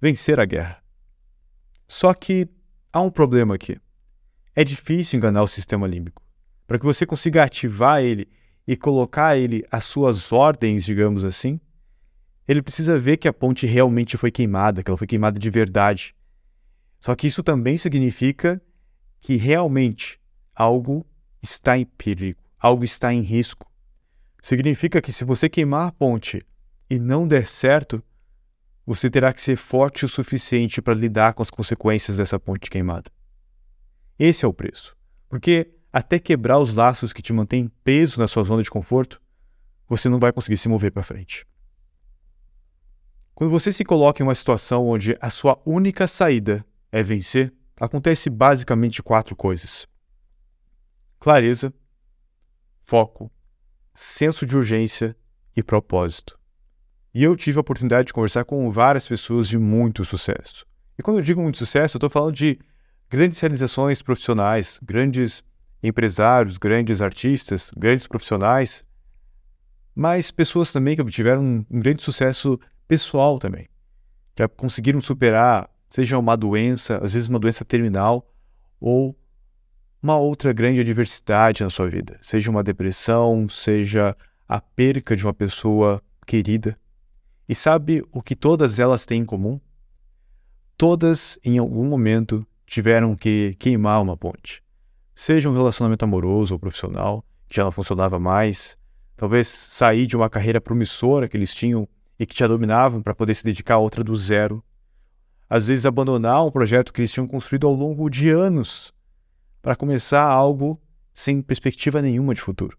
vencer 0.00 0.38
a 0.38 0.44
guerra. 0.44 0.82
Só 1.86 2.12
que 2.12 2.48
há 2.92 3.00
um 3.00 3.10
problema 3.10 3.54
aqui. 3.54 3.78
É 4.54 4.64
difícil 4.64 5.18
enganar 5.18 5.42
o 5.42 5.48
sistema 5.48 5.86
límbico. 5.86 6.22
Para 6.66 6.78
que 6.78 6.84
você 6.84 7.06
consiga 7.06 7.44
ativar 7.44 8.00
ele 8.02 8.28
e 8.66 8.76
colocar 8.76 9.36
ele 9.36 9.64
às 9.70 9.84
suas 9.84 10.32
ordens, 10.32 10.84
digamos 10.84 11.24
assim, 11.24 11.60
ele 12.48 12.62
precisa 12.62 12.96
ver 12.98 13.16
que 13.16 13.28
a 13.28 13.32
ponte 13.32 13.66
realmente 13.66 14.16
foi 14.16 14.30
queimada, 14.30 14.82
que 14.82 14.90
ela 14.90 14.98
foi 14.98 15.06
queimada 15.06 15.38
de 15.38 15.50
verdade. 15.50 16.14
Só 16.98 17.14
que 17.14 17.26
isso 17.26 17.42
também 17.42 17.76
significa 17.76 18.60
que 19.20 19.36
realmente 19.36 20.20
algo 20.54 21.06
está 21.42 21.76
em 21.76 21.84
perigo, 21.84 22.40
algo 22.58 22.84
está 22.84 23.12
em 23.12 23.20
risco. 23.20 23.70
Significa 24.40 25.02
que 25.02 25.12
se 25.12 25.24
você 25.24 25.48
queimar 25.48 25.88
a 25.88 25.92
ponte 25.92 26.40
e 26.88 26.98
não 26.98 27.26
der 27.26 27.46
certo, 27.46 28.02
você 28.86 29.10
terá 29.10 29.32
que 29.32 29.42
ser 29.42 29.56
forte 29.56 30.04
o 30.04 30.08
suficiente 30.08 30.80
para 30.80 30.94
lidar 30.94 31.34
com 31.34 31.42
as 31.42 31.50
consequências 31.50 32.16
dessa 32.16 32.38
ponte 32.38 32.70
queimada. 32.70 33.10
Esse 34.16 34.44
é 34.44 34.48
o 34.48 34.52
preço. 34.54 34.96
Porque 35.28 35.74
até 35.92 36.18
quebrar 36.18 36.58
os 36.58 36.72
laços 36.72 37.12
que 37.12 37.20
te 37.20 37.32
mantêm 37.32 37.68
preso 37.82 38.20
na 38.20 38.28
sua 38.28 38.44
zona 38.44 38.62
de 38.62 38.70
conforto, 38.70 39.20
você 39.88 40.08
não 40.08 40.20
vai 40.20 40.32
conseguir 40.32 40.56
se 40.56 40.68
mover 40.68 40.92
para 40.92 41.02
frente. 41.02 41.44
Quando 43.34 43.50
você 43.50 43.72
se 43.72 43.84
coloca 43.84 44.22
em 44.22 44.26
uma 44.26 44.34
situação 44.34 44.86
onde 44.86 45.16
a 45.20 45.30
sua 45.30 45.60
única 45.66 46.06
saída 46.06 46.64
é 46.92 47.02
vencer, 47.02 47.52
acontece 47.78 48.30
basicamente 48.30 49.02
quatro 49.02 49.34
coisas: 49.36 49.86
clareza, 51.18 51.74
foco, 52.78 53.30
senso 53.92 54.46
de 54.46 54.56
urgência 54.56 55.16
e 55.56 55.62
propósito. 55.62 56.38
E 57.16 57.24
eu 57.24 57.34
tive 57.34 57.56
a 57.56 57.62
oportunidade 57.62 58.08
de 58.08 58.12
conversar 58.12 58.44
com 58.44 58.70
várias 58.70 59.08
pessoas 59.08 59.48
de 59.48 59.56
muito 59.56 60.04
sucesso. 60.04 60.66
E 60.98 61.02
quando 61.02 61.16
eu 61.16 61.22
digo 61.22 61.40
muito 61.40 61.56
sucesso, 61.56 61.96
eu 61.96 61.98
estou 61.98 62.10
falando 62.10 62.34
de 62.34 62.58
grandes 63.08 63.40
realizações 63.40 64.02
profissionais, 64.02 64.78
grandes 64.82 65.42
empresários, 65.82 66.58
grandes 66.58 67.00
artistas, 67.00 67.70
grandes 67.74 68.06
profissionais, 68.06 68.84
mas 69.94 70.30
pessoas 70.30 70.70
também 70.70 70.94
que 70.94 71.00
obtiveram 71.00 71.42
um, 71.42 71.64
um 71.70 71.80
grande 71.80 72.02
sucesso 72.02 72.60
pessoal 72.86 73.38
também, 73.38 73.66
que 74.34 74.46
conseguiram 74.48 75.00
superar, 75.00 75.70
seja 75.88 76.18
uma 76.18 76.36
doença, 76.36 76.98
às 77.02 77.14
vezes 77.14 77.30
uma 77.30 77.38
doença 77.38 77.64
terminal, 77.64 78.30
ou 78.78 79.18
uma 80.02 80.18
outra 80.18 80.52
grande 80.52 80.82
adversidade 80.82 81.64
na 81.64 81.70
sua 81.70 81.88
vida, 81.88 82.18
seja 82.20 82.50
uma 82.50 82.62
depressão, 82.62 83.48
seja 83.48 84.14
a 84.46 84.60
perca 84.60 85.16
de 85.16 85.24
uma 85.24 85.32
pessoa 85.32 86.02
querida. 86.26 86.78
E 87.48 87.54
sabe 87.54 88.02
o 88.12 88.22
que 88.22 88.34
todas 88.34 88.78
elas 88.78 89.04
têm 89.04 89.22
em 89.22 89.24
comum? 89.24 89.60
Todas, 90.76 91.38
em 91.44 91.58
algum 91.58 91.84
momento, 91.84 92.46
tiveram 92.66 93.14
que 93.14 93.54
queimar 93.58 94.02
uma 94.02 94.16
ponte 94.16 94.66
seja 95.16 95.48
um 95.48 95.54
relacionamento 95.54 96.04
amoroso 96.04 96.52
ou 96.52 96.60
profissional, 96.60 97.24
que 97.48 97.56
já 97.56 97.64
não 97.64 97.72
funcionava 97.72 98.20
mais, 98.20 98.76
talvez 99.16 99.48
sair 99.48 100.06
de 100.06 100.14
uma 100.14 100.28
carreira 100.28 100.60
promissora 100.60 101.26
que 101.26 101.34
eles 101.34 101.54
tinham 101.54 101.88
e 102.18 102.26
que 102.26 102.38
já 102.38 102.46
dominavam 102.46 103.00
para 103.00 103.14
poder 103.14 103.34
se 103.34 103.42
dedicar 103.42 103.76
a 103.76 103.78
outra 103.78 104.04
do 104.04 104.14
zero. 104.14 104.62
Às 105.48 105.66
vezes 105.66 105.86
abandonar 105.86 106.44
um 106.44 106.50
projeto 106.50 106.92
que 106.92 107.00
eles 107.00 107.10
tinham 107.10 107.26
construído 107.26 107.66
ao 107.66 107.72
longo 107.72 108.10
de 108.10 108.28
anos 108.28 108.92
para 109.62 109.74
começar 109.74 110.22
algo 110.22 110.78
sem 111.14 111.40
perspectiva 111.40 112.02
nenhuma 112.02 112.34
de 112.34 112.42
futuro. 112.42 112.76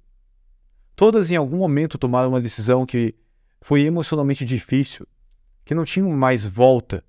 Todas 0.96 1.32
em 1.32 1.36
algum 1.36 1.58
momento 1.58 1.98
tomaram 1.98 2.30
uma 2.30 2.42
decisão 2.42 2.86
que 2.86 3.16
foi 3.62 3.82
emocionalmente 3.82 4.46
difícil, 4.46 5.06
que 5.66 5.76
não 5.76 5.84
tinha 5.84 6.06
mais 6.06 6.46
volta, 6.46 7.04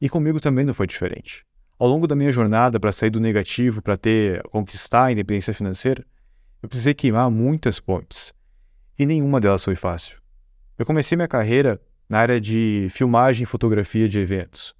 e 0.00 0.08
comigo 0.08 0.40
também 0.40 0.64
não 0.64 0.74
foi 0.74 0.86
diferente. 0.86 1.44
Ao 1.78 1.88
longo 1.88 2.06
da 2.06 2.14
minha 2.14 2.30
jornada 2.30 2.78
para 2.78 2.92
sair 2.92 3.10
do 3.10 3.20
negativo, 3.20 3.82
para 3.82 3.96
ter 3.96 4.42
conquistar 4.44 5.04
a 5.04 5.12
independência 5.12 5.52
financeira, 5.52 6.04
eu 6.62 6.68
precisei 6.68 6.94
queimar 6.94 7.30
muitas 7.30 7.80
pontes. 7.80 8.32
E 8.98 9.04
nenhuma 9.04 9.40
delas 9.40 9.64
foi 9.64 9.74
fácil. 9.74 10.18
Eu 10.78 10.86
comecei 10.86 11.16
minha 11.16 11.26
carreira 11.26 11.80
na 12.08 12.18
área 12.18 12.40
de 12.40 12.86
filmagem 12.90 13.42
e 13.42 13.46
fotografia 13.46 14.08
de 14.08 14.18
eventos. 14.18 14.74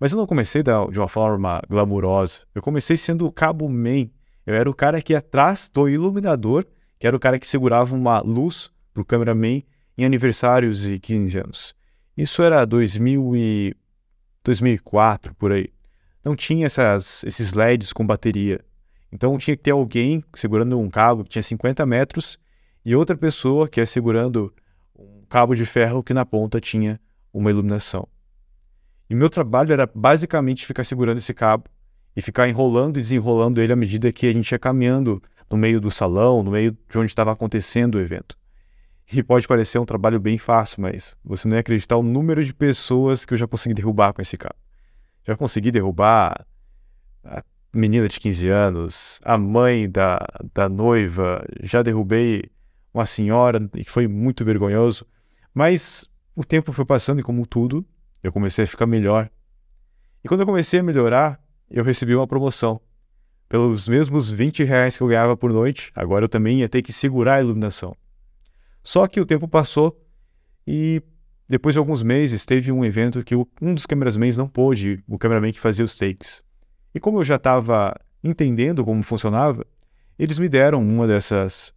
Mas 0.00 0.12
eu 0.12 0.18
não 0.18 0.26
comecei 0.26 0.62
de 0.62 0.98
uma 0.98 1.08
forma 1.08 1.60
glamurosa. 1.68 2.42
Eu 2.54 2.62
comecei 2.62 2.96
sendo 2.96 3.26
o 3.26 3.32
cabo 3.32 3.68
man. 3.68 4.08
Eu 4.46 4.54
era 4.54 4.70
o 4.70 4.74
cara 4.74 5.02
que 5.02 5.12
ia 5.12 5.18
atrás 5.18 5.68
do 5.72 5.88
iluminador, 5.88 6.64
que 6.98 7.06
era 7.06 7.16
o 7.16 7.20
cara 7.20 7.38
que 7.38 7.46
segurava 7.46 7.94
uma 7.94 8.20
luz 8.20 8.70
para 8.94 9.02
o 9.02 9.04
cameraman 9.04 9.62
em 9.98 10.04
aniversários 10.04 10.86
e 10.86 10.98
15 10.98 11.38
anos. 11.38 11.74
Isso 12.16 12.42
era 12.42 12.64
2000 12.64 13.36
e 13.36 13.76
2004, 14.44 15.34
por 15.34 15.52
aí 15.52 15.70
não 16.28 16.36
tinha 16.36 16.66
essas, 16.66 17.24
esses 17.24 17.52
LEDs 17.52 17.92
com 17.92 18.06
bateria. 18.06 18.60
Então 19.10 19.38
tinha 19.38 19.56
que 19.56 19.62
ter 19.62 19.70
alguém 19.70 20.22
segurando 20.34 20.78
um 20.78 20.90
cabo 20.90 21.24
que 21.24 21.30
tinha 21.30 21.42
50 21.42 21.84
metros 21.86 22.38
e 22.84 22.94
outra 22.94 23.16
pessoa 23.16 23.68
que 23.68 23.80
é 23.80 23.86
segurando 23.86 24.52
um 24.96 25.24
cabo 25.28 25.54
de 25.54 25.64
ferro 25.64 26.02
que 26.02 26.12
na 26.12 26.26
ponta 26.26 26.60
tinha 26.60 27.00
uma 27.32 27.50
iluminação. 27.50 28.06
E 29.08 29.14
meu 29.14 29.30
trabalho 29.30 29.72
era 29.72 29.90
basicamente 29.92 30.66
ficar 30.66 30.84
segurando 30.84 31.16
esse 31.16 31.32
cabo 31.32 31.64
e 32.14 32.20
ficar 32.20 32.48
enrolando 32.48 32.98
e 32.98 33.00
desenrolando 33.00 33.60
ele 33.62 33.72
à 33.72 33.76
medida 33.76 34.12
que 34.12 34.26
a 34.26 34.32
gente 34.32 34.52
ia 34.52 34.58
caminhando 34.58 35.22
no 35.50 35.56
meio 35.56 35.80
do 35.80 35.90
salão, 35.90 36.42
no 36.42 36.50
meio 36.50 36.76
de 36.90 36.98
onde 36.98 37.10
estava 37.10 37.32
acontecendo 37.32 37.94
o 37.94 38.00
evento. 38.00 38.36
E 39.10 39.22
pode 39.22 39.48
parecer 39.48 39.78
um 39.78 39.86
trabalho 39.86 40.20
bem 40.20 40.36
fácil, 40.36 40.82
mas 40.82 41.16
você 41.24 41.48
não 41.48 41.54
ia 41.54 41.60
acreditar 41.60 41.96
o 41.96 42.02
número 42.02 42.44
de 42.44 42.52
pessoas 42.52 43.24
que 43.24 43.32
eu 43.32 43.38
já 43.38 43.46
consegui 43.46 43.74
derrubar 43.74 44.12
com 44.12 44.20
esse 44.20 44.36
cabo. 44.36 44.56
Já 45.26 45.34
consegui 45.34 45.70
derrubar 45.70 46.46
a 47.24 47.42
menina 47.72 48.06
de 48.06 48.20
15 48.20 48.48
anos, 48.48 49.20
a 49.24 49.38
mãe 49.38 49.90
da, 49.90 50.18
da 50.52 50.68
noiva, 50.68 51.42
já 51.62 51.82
derrubei 51.82 52.50
uma 52.92 53.06
senhora, 53.06 53.68
e 53.74 53.84
foi 53.84 54.06
muito 54.06 54.44
vergonhoso. 54.44 55.06
Mas 55.54 56.08
o 56.36 56.44
tempo 56.44 56.70
foi 56.70 56.84
passando 56.84 57.20
e, 57.20 57.22
como 57.22 57.46
tudo, 57.46 57.86
eu 58.22 58.30
comecei 58.30 58.64
a 58.64 58.66
ficar 58.66 58.86
melhor. 58.86 59.30
E 60.22 60.28
quando 60.28 60.40
eu 60.40 60.46
comecei 60.46 60.80
a 60.80 60.82
melhorar, 60.82 61.40
eu 61.70 61.82
recebi 61.82 62.14
uma 62.14 62.26
promoção. 62.26 62.80
Pelos 63.48 63.88
mesmos 63.88 64.30
20 64.30 64.64
reais 64.64 64.98
que 64.98 65.02
eu 65.02 65.08
ganhava 65.08 65.34
por 65.34 65.50
noite, 65.50 65.90
agora 65.96 66.26
eu 66.26 66.28
também 66.28 66.60
ia 66.60 66.68
ter 66.68 66.82
que 66.82 66.92
segurar 66.92 67.36
a 67.36 67.40
iluminação. 67.40 67.96
Só 68.82 69.06
que 69.06 69.20
o 69.20 69.26
tempo 69.26 69.46
passou 69.46 70.00
e 70.66 71.02
depois 71.48 71.74
de 71.74 71.78
alguns 71.78 72.02
meses 72.02 72.44
teve 72.44 72.70
um 72.70 72.84
evento 72.84 73.24
que 73.24 73.34
um 73.34 73.74
dos 73.74 73.86
cameramans 73.86 74.36
não 74.36 74.48
pôde, 74.48 75.02
o 75.08 75.18
cameraman 75.18 75.52
que 75.52 75.60
fazia 75.60 75.84
os 75.84 75.96
takes. 75.96 76.42
E 76.94 77.00
como 77.00 77.18
eu 77.18 77.24
já 77.24 77.36
estava 77.36 77.94
entendendo 78.22 78.84
como 78.84 79.02
funcionava, 79.02 79.64
eles 80.18 80.38
me 80.38 80.48
deram 80.48 80.82
uma 80.82 81.06
dessas, 81.06 81.72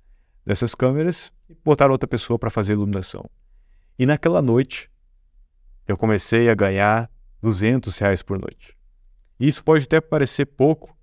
dessas 0.45 0.75
câmeras 0.75 1.31
e 1.49 1.55
botaram 1.63 1.91
outra 1.91 2.07
pessoa 2.07 2.37
para 2.37 2.49
fazer 2.49 2.73
iluminação. 2.73 3.29
E 3.97 4.05
naquela 4.05 4.41
noite, 4.41 4.89
eu 5.87 5.95
comecei 5.95 6.49
a 6.49 6.55
ganhar 6.55 7.09
200 7.41 7.97
reais 7.97 8.21
por 8.21 8.39
noite. 8.39 8.75
E 9.39 9.47
isso 9.47 9.63
pode 9.63 9.85
até 9.85 10.01
parecer 10.01 10.45
pouco, 10.45 10.95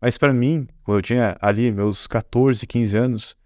mas 0.00 0.16
para 0.16 0.32
mim, 0.32 0.66
quando 0.82 0.98
eu 0.98 1.02
tinha 1.02 1.36
ali 1.40 1.70
meus 1.70 2.06
14, 2.06 2.66
15 2.66 2.96
anos, 2.96 3.36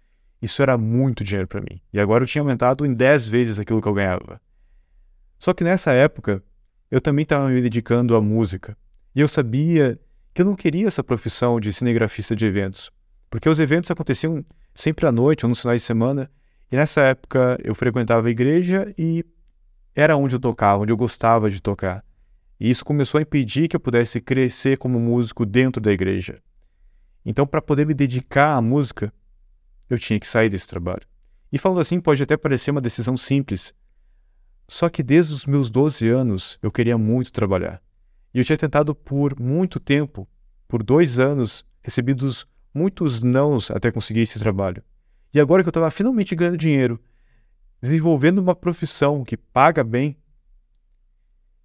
isso 0.45 0.61
era 0.61 0.77
muito 0.77 1.23
dinheiro 1.23 1.47
para 1.47 1.61
mim. 1.61 1.81
E 1.91 1.99
agora 1.99 2.23
eu 2.23 2.27
tinha 2.27 2.41
aumentado 2.41 2.85
em 2.85 2.93
10 2.93 3.27
vezes 3.27 3.59
aquilo 3.59 3.81
que 3.81 3.87
eu 3.87 3.93
ganhava. 3.93 4.41
Só 5.37 5.53
que 5.53 5.63
nessa 5.63 5.91
época, 5.91 6.41
eu 6.89 7.01
também 7.01 7.23
estava 7.23 7.49
me 7.49 7.61
dedicando 7.61 8.15
à 8.15 8.21
música. 8.21 8.77
E 9.13 9.19
eu 9.19 9.27
sabia 9.27 9.99
que 10.33 10.41
eu 10.41 10.45
não 10.45 10.55
queria 10.55 10.87
essa 10.87 11.03
profissão 11.03 11.59
de 11.59 11.71
cinegrafista 11.73 12.35
de 12.35 12.45
eventos, 12.45 12.91
porque 13.29 13.49
os 13.49 13.59
eventos 13.59 13.89
aconteciam 13.89 14.45
sempre 14.73 15.07
à 15.07 15.11
noite 15.11 15.45
ou 15.45 15.49
nos 15.49 15.61
finais 15.61 15.81
de 15.81 15.87
semana, 15.87 16.29
e 16.71 16.75
nessa 16.75 17.01
época 17.01 17.57
eu 17.63 17.73
frequentava 17.73 18.27
a 18.27 18.31
igreja 18.31 18.85
e 18.97 19.25
era 19.95 20.17
onde 20.17 20.35
eu 20.35 20.39
tocava, 20.39 20.83
onde 20.83 20.91
eu 20.91 20.97
gostava 20.97 21.49
de 21.49 21.61
tocar. 21.61 22.03
E 22.59 22.69
isso 22.69 22.83
começou 22.83 23.17
a 23.17 23.21
impedir 23.21 23.67
que 23.67 23.75
eu 23.75 23.79
pudesse 23.79 24.19
crescer 24.19 24.77
como 24.77 24.99
músico 24.99 25.45
dentro 25.45 25.81
da 25.81 25.91
igreja. 25.91 26.41
Então, 27.25 27.47
para 27.47 27.61
poder 27.61 27.85
me 27.85 27.93
dedicar 27.93 28.55
à 28.55 28.61
música, 28.61 29.11
eu 29.89 29.99
tinha 29.99 30.19
que 30.19 30.27
sair 30.27 30.49
desse 30.49 30.67
trabalho. 30.67 31.07
E 31.51 31.57
falando 31.57 31.79
assim, 31.79 31.99
pode 31.99 32.21
até 32.21 32.35
parecer 32.35 32.71
uma 32.71 32.81
decisão 32.81 33.15
simples. 33.15 33.73
Só 34.67 34.89
que 34.89 35.03
desde 35.03 35.33
os 35.33 35.45
meus 35.45 35.69
12 35.69 36.07
anos 36.09 36.57
eu 36.61 36.71
queria 36.71 36.97
muito 36.97 37.31
trabalhar. 37.31 37.81
E 38.33 38.39
eu 38.39 38.45
tinha 38.45 38.57
tentado 38.57 38.93
por 38.93 39.39
muito 39.39 39.79
tempo, 39.79 40.27
por 40.67 40.83
dois 40.83 41.19
anos, 41.19 41.65
recebidos 41.81 42.47
muitos 42.73 43.21
nãos 43.21 43.71
até 43.71 43.91
conseguir 43.91 44.21
esse 44.21 44.39
trabalho. 44.39 44.83
E 45.33 45.39
agora 45.39 45.63
que 45.63 45.67
eu 45.67 45.71
estava 45.71 45.89
finalmente 45.91 46.35
ganhando 46.35 46.57
dinheiro, 46.57 46.99
desenvolvendo 47.81 48.39
uma 48.39 48.55
profissão 48.55 49.23
que 49.23 49.37
paga 49.37 49.83
bem, 49.83 50.17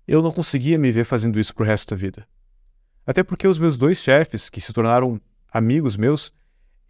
eu 0.06 0.22
não 0.22 0.30
conseguia 0.30 0.78
me 0.78 0.92
ver 0.92 1.04
fazendo 1.04 1.38
isso 1.38 1.54
pro 1.54 1.64
resto 1.64 1.90
da 1.90 1.96
vida. 1.96 2.26
Até 3.06 3.22
porque 3.22 3.48
os 3.48 3.58
meus 3.58 3.76
dois 3.76 3.98
chefes, 3.98 4.50
que 4.50 4.60
se 4.60 4.72
tornaram 4.72 5.20
amigos 5.52 5.96
meus, 5.96 6.32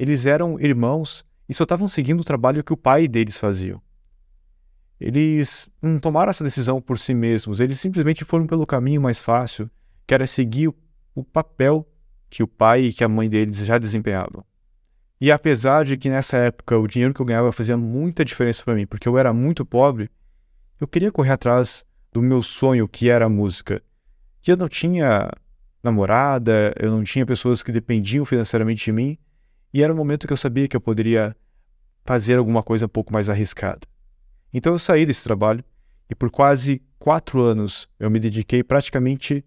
eles 0.01 0.25
eram 0.25 0.59
irmãos 0.59 1.27
e 1.47 1.53
só 1.53 1.65
estavam 1.65 1.87
seguindo 1.87 2.21
o 2.21 2.25
trabalho 2.25 2.65
que 2.65 2.73
o 2.73 2.77
pai 2.77 3.07
deles 3.07 3.37
fazia. 3.37 3.77
Eles 4.99 5.69
não 5.83 5.99
tomaram 5.99 6.31
essa 6.31 6.43
decisão 6.43 6.81
por 6.81 6.99
si 6.99 7.13
mesmos, 7.13 7.61
eles 7.61 7.79
simplesmente 7.79 8.25
foram 8.25 8.47
pelo 8.47 8.67
caminho 8.67 9.03
mais 9.03 9.21
fácil, 9.21 9.71
que 10.07 10.15
era 10.15 10.27
seguir 10.27 10.73
o 11.15 11.23
papel 11.23 11.87
que 12.31 12.43
o 12.43 12.49
pai 12.49 12.85
e 12.85 12.93
que 12.95 13.05
a 13.05 13.09
mãe 13.11 13.29
deles 13.29 13.59
já 13.59 13.77
desempenhavam. 13.77 14.43
E 15.21 15.31
apesar 15.31 15.85
de 15.85 15.99
que 15.99 16.09
nessa 16.09 16.39
época 16.39 16.79
o 16.79 16.87
dinheiro 16.87 17.13
que 17.13 17.21
eu 17.21 17.27
ganhava 17.27 17.53
fazia 17.53 17.77
muita 17.77 18.25
diferença 18.25 18.65
para 18.65 18.75
mim, 18.75 18.87
porque 18.87 19.07
eu 19.07 19.19
era 19.19 19.35
muito 19.35 19.67
pobre, 19.67 20.09
eu 20.81 20.89
queria 20.89 21.13
correr 21.13 21.33
atrás 21.33 21.85
do 22.11 22.23
meu 22.23 22.43
sonho, 22.43 22.89
que 22.89 23.11
era 23.11 23.27
a 23.27 23.29
música. 23.29 23.83
Que 24.41 24.53
eu 24.53 24.57
não 24.57 24.67
tinha 24.67 25.31
namorada, 25.83 26.73
eu 26.81 26.91
não 26.91 27.05
tinha 27.05 27.27
pessoas 27.27 27.63
que 27.63 27.71
dependiam 27.71 28.25
financeiramente 28.25 28.87
de 28.87 28.93
mim, 28.93 29.19
e 29.73 29.83
era 29.83 29.93
um 29.93 29.97
momento 29.97 30.27
que 30.27 30.33
eu 30.33 30.37
sabia 30.37 30.67
que 30.69 30.77
eu 30.77 30.81
poderia 30.81 31.37
fazer 32.05 32.39
alguma 32.39 32.63
coisa 32.63 32.87
um 32.87 32.89
pouco 32.89 33.13
mais 33.13 33.29
arriscada. 33.29 33.81
Então 34.53 34.73
eu 34.73 34.79
saí 34.79 35.07
desse 35.07 35.23
trabalho 35.23 35.65
e 36.09 36.15
por 36.15 36.31
quase 36.31 36.83
quatro 36.99 37.41
anos 37.41 37.89
eu 37.99 38.11
me 38.11 38.19
dediquei 38.19 38.63
praticamente 38.65 39.45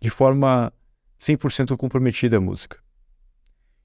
de 0.00 0.10
forma 0.10 0.72
100% 1.20 1.76
comprometida 1.76 2.36
à 2.36 2.40
música. 2.40 2.78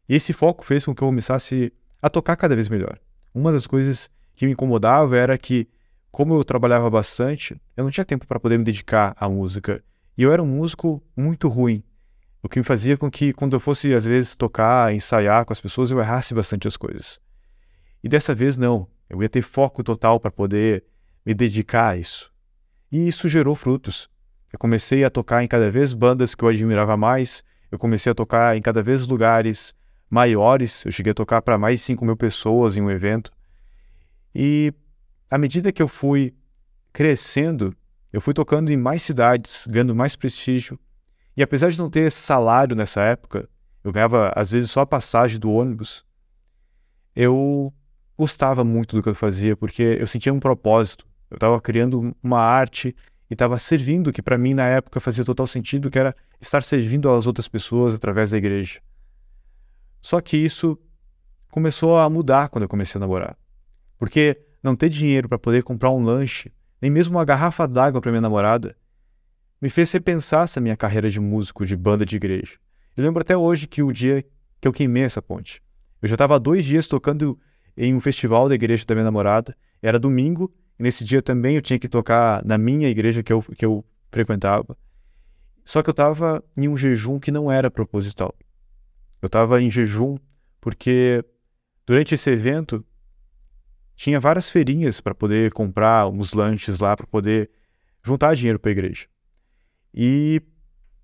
E 0.07 0.15
esse 0.15 0.33
foco 0.33 0.65
fez 0.65 0.85
com 0.85 0.95
que 0.95 1.03
eu 1.03 1.07
começasse 1.07 1.71
a 2.01 2.09
tocar 2.09 2.35
cada 2.35 2.55
vez 2.55 2.67
melhor. 2.67 2.99
Uma 3.33 3.51
das 3.51 3.67
coisas 3.67 4.09
que 4.35 4.45
me 4.45 4.53
incomodava 4.53 5.15
era 5.15 5.37
que, 5.37 5.67
como 6.11 6.33
eu 6.33 6.43
trabalhava 6.43 6.89
bastante, 6.89 7.61
eu 7.77 7.83
não 7.83 7.91
tinha 7.91 8.05
tempo 8.05 8.25
para 8.25 8.39
poder 8.39 8.57
me 8.57 8.63
dedicar 8.63 9.15
à 9.17 9.29
música. 9.29 9.83
E 10.17 10.23
eu 10.23 10.33
era 10.33 10.41
um 10.41 10.47
músico 10.47 11.03
muito 11.15 11.47
ruim, 11.47 11.83
o 12.41 12.49
que 12.49 12.59
me 12.59 12.63
fazia 12.63 12.97
com 12.97 13.09
que, 13.11 13.33
quando 13.33 13.55
eu 13.55 13.59
fosse 13.59 13.93
às 13.93 14.05
vezes 14.05 14.35
tocar, 14.35 14.93
ensaiar 14.93 15.45
com 15.45 15.53
as 15.53 15.59
pessoas, 15.59 15.91
eu 15.91 15.99
errasse 15.99 16.33
bastante 16.33 16.67
as 16.67 16.77
coisas. 16.77 17.19
E 18.03 18.07
dessa 18.07 18.33
vez 18.33 18.55
não. 18.55 18.87
Eu 19.09 19.21
ia 19.21 19.29
ter 19.29 19.41
foco 19.41 19.83
total 19.83 20.19
para 20.19 20.31
poder 20.31 20.83
me 21.25 21.33
dedicar 21.33 21.89
a 21.89 21.97
isso. 21.97 22.31
E 22.91 23.07
isso 23.07 23.27
gerou 23.27 23.55
frutos. 23.55 24.09
Eu 24.53 24.59
comecei 24.59 25.03
a 25.03 25.09
tocar 25.09 25.43
em 25.43 25.47
cada 25.47 25.69
vez 25.69 25.93
bandas 25.93 26.33
que 26.33 26.43
eu 26.43 26.49
admirava 26.49 26.95
mais, 26.95 27.43
eu 27.71 27.77
comecei 27.77 28.11
a 28.11 28.15
tocar 28.15 28.55
em 28.57 28.61
cada 28.61 28.81
vez 28.81 29.05
lugares 29.05 29.73
maiores, 30.09 30.85
eu 30.85 30.91
cheguei 30.91 31.11
a 31.11 31.15
tocar 31.15 31.41
para 31.41 31.57
mais 31.57 31.79
de 31.79 31.85
5 31.85 32.03
mil 32.03 32.17
pessoas 32.17 32.77
em 32.77 32.81
um 32.81 32.89
evento. 32.89 33.31
E 34.33 34.73
à 35.29 35.37
medida 35.37 35.71
que 35.71 35.81
eu 35.81 35.87
fui 35.87 36.33
crescendo, 36.91 37.75
eu 38.11 38.19
fui 38.19 38.33
tocando 38.33 38.71
em 38.71 38.77
mais 38.77 39.03
cidades, 39.03 39.67
ganhando 39.67 39.93
mais 39.93 40.15
prestígio. 40.15 40.79
E 41.35 41.43
apesar 41.43 41.69
de 41.69 41.77
não 41.77 41.89
ter 41.89 42.11
salário 42.11 42.75
nessa 42.75 43.01
época, 43.01 43.49
eu 43.83 43.91
ganhava 43.91 44.31
às 44.35 44.49
vezes 44.49 44.71
só 44.71 44.81
a 44.81 44.85
passagem 44.85 45.39
do 45.39 45.51
ônibus, 45.51 46.05
eu 47.15 47.73
gostava 48.17 48.63
muito 48.63 48.95
do 48.95 49.03
que 49.03 49.09
eu 49.09 49.15
fazia, 49.15 49.55
porque 49.55 49.81
eu 49.81 50.07
sentia 50.07 50.33
um 50.33 50.39
propósito. 50.39 51.07
Eu 51.29 51.35
estava 51.35 51.59
criando 51.61 52.15
uma 52.21 52.39
arte 52.39 52.95
e 53.29 53.33
estava 53.33 53.57
servindo, 53.57 54.11
que 54.11 54.21
para 54.21 54.37
mim 54.37 54.53
na 54.53 54.67
época 54.67 54.99
fazia 54.99 55.23
total 55.23 55.47
sentido, 55.47 55.89
que 55.89 55.99
era 55.99 56.15
estar 56.41 56.63
servindo 56.63 57.09
às 57.09 57.27
outras 57.27 57.47
pessoas 57.47 57.93
através 57.93 58.31
da 58.31 58.37
igreja. 58.37 58.81
Só 60.01 60.19
que 60.19 60.37
isso 60.37 60.77
começou 61.51 61.97
a 61.97 62.09
mudar 62.09 62.49
quando 62.49 62.63
eu 62.63 62.69
comecei 62.69 62.99
a 62.99 63.01
namorar. 63.01 63.37
Porque 63.97 64.41
não 64.63 64.75
ter 64.75 64.89
dinheiro 64.89 65.29
para 65.29 65.37
poder 65.37 65.63
comprar 65.63 65.91
um 65.91 66.03
lanche, 66.03 66.51
nem 66.81 66.89
mesmo 66.89 67.17
uma 67.17 67.25
garrafa 67.25 67.67
d'água 67.67 68.01
para 68.01 68.11
minha 68.11 68.21
namorada, 68.21 68.75
me 69.61 69.69
fez 69.69 69.91
repensar 69.91 70.45
essa 70.45 70.61
minha 70.61 70.77
carreira 70.77 71.09
de 71.09 71.19
músico 71.19 71.65
de 71.65 71.75
banda 71.75 72.05
de 72.05 72.15
igreja. 72.15 72.57
Eu 72.95 73.03
lembro 73.03 73.21
até 73.21 73.35
hoje 73.35 73.67
que 73.67 73.83
o 73.83 73.91
dia 73.91 74.25
que 74.59 74.67
eu 74.67 74.73
queimei 74.73 75.03
essa 75.03 75.21
ponte. 75.21 75.61
Eu 76.01 76.07
já 76.07 76.15
estava 76.15 76.39
dois 76.39 76.65
dias 76.65 76.87
tocando 76.87 77.39
em 77.75 77.93
um 77.93 77.99
festival 77.99 78.49
da 78.49 78.55
igreja 78.55 78.85
da 78.85 78.95
minha 78.95 79.05
namorada. 79.05 79.55
Era 79.81 79.99
domingo, 79.99 80.53
e 80.77 80.83
nesse 80.83 81.03
dia 81.03 81.21
também 81.21 81.55
eu 81.55 81.61
tinha 81.61 81.79
que 81.79 81.87
tocar 81.87 82.43
na 82.45 82.57
minha 82.57 82.89
igreja 82.89 83.23
que 83.23 83.31
eu, 83.31 83.41
que 83.41 83.65
eu 83.65 83.85
frequentava. 84.11 84.77
Só 85.63 85.83
que 85.83 85.89
eu 85.89 85.91
estava 85.91 86.43
em 86.57 86.67
um 86.67 86.75
jejum 86.75 87.19
que 87.19 87.31
não 87.31 87.51
era 87.51 87.69
proposital. 87.69 88.33
Eu 89.21 89.27
estava 89.27 89.61
em 89.61 89.69
jejum 89.69 90.17
porque 90.59 91.23
durante 91.85 92.15
esse 92.15 92.29
evento 92.29 92.83
tinha 93.95 94.19
várias 94.19 94.49
feirinhas 94.49 95.01
para 95.01 95.13
poder 95.13 95.51
comprar 95.51 96.07
uns 96.07 96.33
lanches 96.33 96.79
lá, 96.79 96.95
para 96.95 97.05
poder 97.05 97.49
juntar 98.03 98.33
dinheiro 98.33 98.57
para 98.57 98.71
a 98.71 98.73
igreja. 98.73 99.07
E 99.93 100.41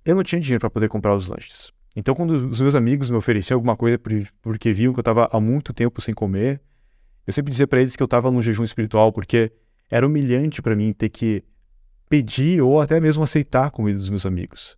eu 0.04 0.16
não 0.16 0.24
tinha 0.24 0.40
dinheiro 0.40 0.60
para 0.60 0.70
poder 0.70 0.88
comprar 0.88 1.16
os 1.16 1.28
lanches. 1.28 1.72
Então, 1.96 2.14
quando 2.14 2.32
os 2.32 2.60
meus 2.60 2.76
amigos 2.76 3.10
me 3.10 3.16
ofereciam 3.16 3.56
alguma 3.56 3.76
coisa 3.76 3.98
porque 4.42 4.74
viam 4.74 4.92
que 4.94 5.00
eu 5.00 5.02
estava 5.02 5.30
há 5.32 5.40
muito 5.40 5.74
tempo 5.74 6.02
sem 6.02 6.14
comer, 6.14 6.62
eu 7.26 7.34
sempre 7.34 7.52
dizia 7.52 7.66
para 7.66 7.80
eles 7.80 7.96
que 7.96 8.04
eu 8.04 8.06
estava 8.06 8.30
num 8.30 8.42
jejum 8.42 8.64
espiritual, 8.64 9.12
porque 9.14 9.52
era 9.90 10.06
humilhante 10.06 10.62
para 10.62 10.76
mim 10.76 10.92
ter 10.92 11.10
que 11.10 11.44
pedir 12.10 12.62
ou 12.62 12.82
até 12.82 13.00
mesmo 13.00 13.24
aceitar 13.24 13.68
a 13.68 13.72
comida 13.72 13.98
dos 13.98 14.10
meus 14.10 14.26
amigos. 14.26 14.78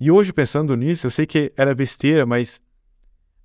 E 0.00 0.10
hoje, 0.10 0.32
pensando 0.32 0.76
nisso, 0.76 1.06
eu 1.06 1.10
sei 1.10 1.26
que 1.26 1.52
era 1.56 1.74
besteira, 1.74 2.24
mas 2.24 2.60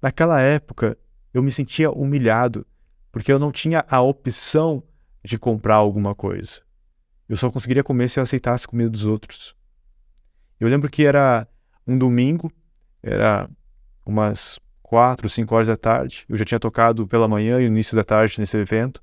naquela 0.01 0.39
época 0.39 0.97
eu 1.33 1.41
me 1.41 1.51
sentia 1.51 1.89
humilhado, 1.89 2.65
porque 3.11 3.31
eu 3.31 3.39
não 3.39 3.51
tinha 3.51 3.83
a 3.89 3.99
opção 4.01 4.83
de 5.23 5.39
comprar 5.39 5.75
alguma 5.75 6.13
coisa. 6.13 6.61
Eu 7.27 7.37
só 7.37 7.49
conseguiria 7.49 7.83
comer 7.83 8.09
se 8.09 8.19
eu 8.19 8.23
aceitasse 8.23 8.67
comida 8.67 8.89
dos 8.89 9.05
outros. 9.05 9.55
Eu 10.59 10.67
lembro 10.67 10.89
que 10.89 11.05
era 11.05 11.47
um 11.87 11.97
domingo, 11.97 12.51
era 13.01 13.49
umas 14.05 14.59
quatro, 14.81 15.27
cinco 15.27 15.55
horas 15.55 15.67
da 15.67 15.77
tarde. 15.77 16.25
Eu 16.29 16.37
já 16.37 16.45
tinha 16.45 16.59
tocado 16.59 17.07
pela 17.07 17.27
manhã 17.27 17.59
e 17.59 17.63
no 17.63 17.75
início 17.75 17.95
da 17.95 18.03
tarde 18.03 18.39
nesse 18.39 18.57
evento. 18.57 19.01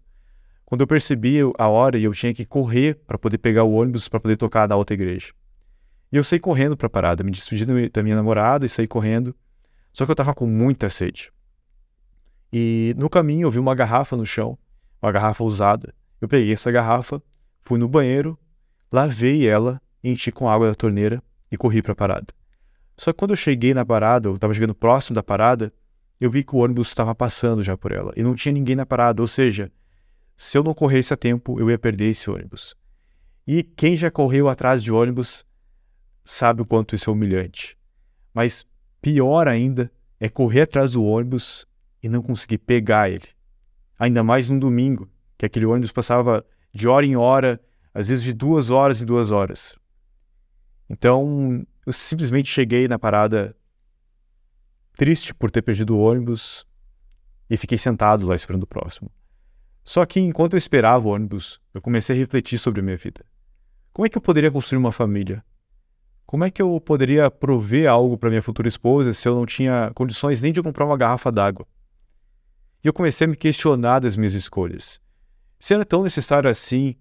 Quando 0.64 0.82
eu 0.82 0.86
percebi 0.86 1.38
a 1.58 1.68
hora 1.68 1.98
e 1.98 2.04
eu 2.04 2.12
tinha 2.12 2.32
que 2.32 2.44
correr 2.44 2.94
para 3.06 3.18
poder 3.18 3.38
pegar 3.38 3.64
o 3.64 3.72
ônibus 3.72 4.08
para 4.08 4.20
poder 4.20 4.36
tocar 4.36 4.68
na 4.68 4.76
outra 4.76 4.94
igreja. 4.94 5.32
E 6.12 6.16
eu 6.16 6.22
saí 6.22 6.38
correndo 6.38 6.76
para 6.76 6.86
a 6.86 6.90
parada, 6.90 7.24
me 7.24 7.30
despedi 7.30 7.66
da 7.90 8.02
minha 8.02 8.16
namorada 8.16 8.64
e 8.64 8.68
saí 8.68 8.86
correndo. 8.86 9.34
Só 9.92 10.04
que 10.04 10.10
eu 10.10 10.14
estava 10.14 10.32
com 10.32 10.46
muita 10.46 10.88
sede. 10.88 11.32
E 12.52 12.94
no 12.96 13.10
caminho 13.10 13.46
eu 13.46 13.50
vi 13.50 13.58
uma 13.58 13.74
garrafa 13.74 14.16
no 14.16 14.26
chão, 14.26 14.58
uma 15.02 15.10
garrafa 15.10 15.42
usada. 15.42 15.92
Eu 16.20 16.28
peguei 16.28 16.52
essa 16.52 16.70
garrafa, 16.70 17.22
fui 17.70 17.78
no 17.78 17.86
banheiro, 17.86 18.36
lavei 18.90 19.46
ela, 19.46 19.80
enchi 20.02 20.32
com 20.32 20.48
água 20.48 20.66
da 20.66 20.74
torneira 20.74 21.22
e 21.52 21.56
corri 21.56 21.80
para 21.80 21.92
a 21.92 21.94
parada. 21.94 22.26
Só 22.96 23.12
que 23.12 23.18
quando 23.20 23.30
eu 23.30 23.36
cheguei 23.36 23.72
na 23.72 23.86
parada, 23.86 24.28
eu 24.28 24.34
estava 24.34 24.52
chegando 24.52 24.74
próximo 24.74 25.14
da 25.14 25.22
parada, 25.22 25.72
eu 26.20 26.28
vi 26.28 26.42
que 26.42 26.52
o 26.52 26.58
ônibus 26.58 26.88
estava 26.88 27.14
passando 27.14 27.62
já 27.62 27.76
por 27.76 27.92
ela 27.92 28.12
e 28.16 28.24
não 28.24 28.34
tinha 28.34 28.52
ninguém 28.52 28.74
na 28.74 28.84
parada, 28.84 29.22
ou 29.22 29.28
seja, 29.28 29.70
se 30.36 30.58
eu 30.58 30.64
não 30.64 30.74
corresse 30.74 31.14
a 31.14 31.16
tempo, 31.16 31.60
eu 31.60 31.70
ia 31.70 31.78
perder 31.78 32.06
esse 32.10 32.28
ônibus. 32.28 32.74
E 33.46 33.62
quem 33.62 33.96
já 33.96 34.10
correu 34.10 34.48
atrás 34.48 34.82
de 34.82 34.90
ônibus 34.90 35.46
sabe 36.24 36.62
o 36.62 36.66
quanto 36.66 36.96
isso 36.96 37.08
é 37.08 37.12
humilhante. 37.12 37.78
Mas 38.34 38.66
pior 39.00 39.46
ainda 39.46 39.92
é 40.18 40.28
correr 40.28 40.62
atrás 40.62 40.90
do 40.90 41.04
ônibus 41.04 41.68
e 42.02 42.08
não 42.08 42.20
conseguir 42.20 42.58
pegar 42.58 43.08
ele. 43.08 43.28
Ainda 43.96 44.24
mais 44.24 44.48
num 44.48 44.58
domingo, 44.58 45.08
que 45.38 45.46
aquele 45.46 45.66
ônibus 45.66 45.92
passava 45.92 46.44
de 46.72 46.88
hora 46.88 47.04
em 47.04 47.16
hora, 47.16 47.60
às 47.92 48.08
vezes 48.08 48.22
de 48.22 48.32
duas 48.32 48.70
horas 48.70 49.00
em 49.00 49.06
duas 49.06 49.30
horas. 49.30 49.74
Então, 50.88 51.64
eu 51.86 51.92
simplesmente 51.92 52.48
cheguei 52.48 52.88
na 52.88 52.98
parada 52.98 53.56
triste 54.94 55.34
por 55.34 55.50
ter 55.50 55.62
perdido 55.62 55.96
o 55.96 56.00
ônibus 56.00 56.66
e 57.48 57.56
fiquei 57.56 57.78
sentado 57.78 58.26
lá 58.26 58.34
esperando 58.34 58.64
o 58.64 58.66
próximo. 58.66 59.10
Só 59.82 60.04
que 60.04 60.20
enquanto 60.20 60.54
eu 60.54 60.58
esperava 60.58 61.08
o 61.08 61.10
ônibus, 61.10 61.60
eu 61.72 61.80
comecei 61.80 62.14
a 62.14 62.18
refletir 62.18 62.58
sobre 62.58 62.80
a 62.80 62.82
minha 62.82 62.96
vida. 62.96 63.24
Como 63.92 64.06
é 64.06 64.08
que 64.08 64.16
eu 64.16 64.22
poderia 64.22 64.50
construir 64.50 64.78
uma 64.78 64.92
família? 64.92 65.44
Como 66.26 66.44
é 66.44 66.50
que 66.50 66.62
eu 66.62 66.80
poderia 66.80 67.28
prover 67.28 67.90
algo 67.90 68.16
para 68.16 68.28
minha 68.28 68.42
futura 68.42 68.68
esposa 68.68 69.12
se 69.12 69.26
eu 69.26 69.34
não 69.34 69.44
tinha 69.44 69.90
condições 69.94 70.40
nem 70.40 70.52
de 70.52 70.62
comprar 70.62 70.84
uma 70.84 70.96
garrafa 70.96 71.32
d'água? 71.32 71.66
E 72.84 72.86
eu 72.86 72.92
comecei 72.92 73.24
a 73.24 73.28
me 73.28 73.36
questionar 73.36 73.98
das 73.98 74.16
minhas 74.16 74.34
escolhas. 74.34 75.00
Se 75.60 75.74
era 75.74 75.84
tão 75.84 76.02
necessário 76.02 76.48
assim 76.48 76.96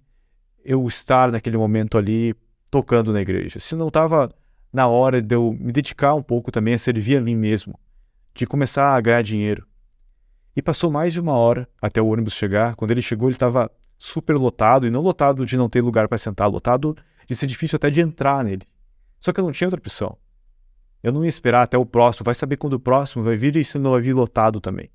eu 0.63 0.85
estar 0.85 1.31
naquele 1.31 1.57
momento 1.57 1.97
ali 1.97 2.35
tocando 2.69 3.13
na 3.13 3.21
igreja, 3.21 3.57
se 3.57 3.73
não 3.73 3.87
estava 3.87 4.29
na 4.71 4.85
hora 4.85 5.21
de 5.21 5.33
eu 5.33 5.53
me 5.57 5.71
dedicar 5.71 6.13
um 6.13 6.21
pouco 6.21 6.51
também 6.51 6.73
a 6.73 6.77
servir 6.77 7.17
a 7.17 7.21
mim 7.21 7.35
mesmo, 7.35 7.79
de 8.35 8.45
começar 8.45 8.93
a 8.93 9.01
ganhar 9.01 9.23
dinheiro. 9.23 9.65
E 10.55 10.61
passou 10.61 10.91
mais 10.91 11.13
de 11.13 11.21
uma 11.21 11.31
hora 11.31 11.69
até 11.81 12.01
o 12.01 12.07
ônibus 12.07 12.33
chegar. 12.33 12.75
Quando 12.75 12.91
ele 12.91 13.01
chegou, 13.01 13.29
ele 13.29 13.35
estava 13.35 13.71
super 13.97 14.35
lotado, 14.35 14.85
e 14.85 14.89
não 14.89 15.01
lotado 15.01 15.45
de 15.45 15.55
não 15.55 15.69
ter 15.69 15.81
lugar 15.81 16.09
para 16.09 16.17
sentar, 16.17 16.49
lotado 16.49 16.97
de 17.25 17.35
ser 17.35 17.47
difícil 17.47 17.77
até 17.77 17.89
de 17.89 18.01
entrar 18.01 18.43
nele. 18.43 18.63
Só 19.19 19.31
que 19.31 19.39
eu 19.39 19.43
não 19.43 19.53
tinha 19.53 19.67
outra 19.67 19.79
opção. 19.79 20.17
Eu 21.01 21.13
não 21.13 21.23
ia 21.23 21.29
esperar 21.29 21.61
até 21.61 21.77
o 21.77 21.85
próximo, 21.85 22.25
vai 22.25 22.35
saber 22.35 22.57
quando 22.57 22.73
o 22.73 22.79
próximo 22.79 23.23
vai 23.23 23.37
vir 23.37 23.55
e 23.55 23.63
se 23.63 23.79
não 23.79 23.91
vai 23.91 24.01
vir 24.01 24.13
lotado 24.13 24.59
também. 24.59 24.89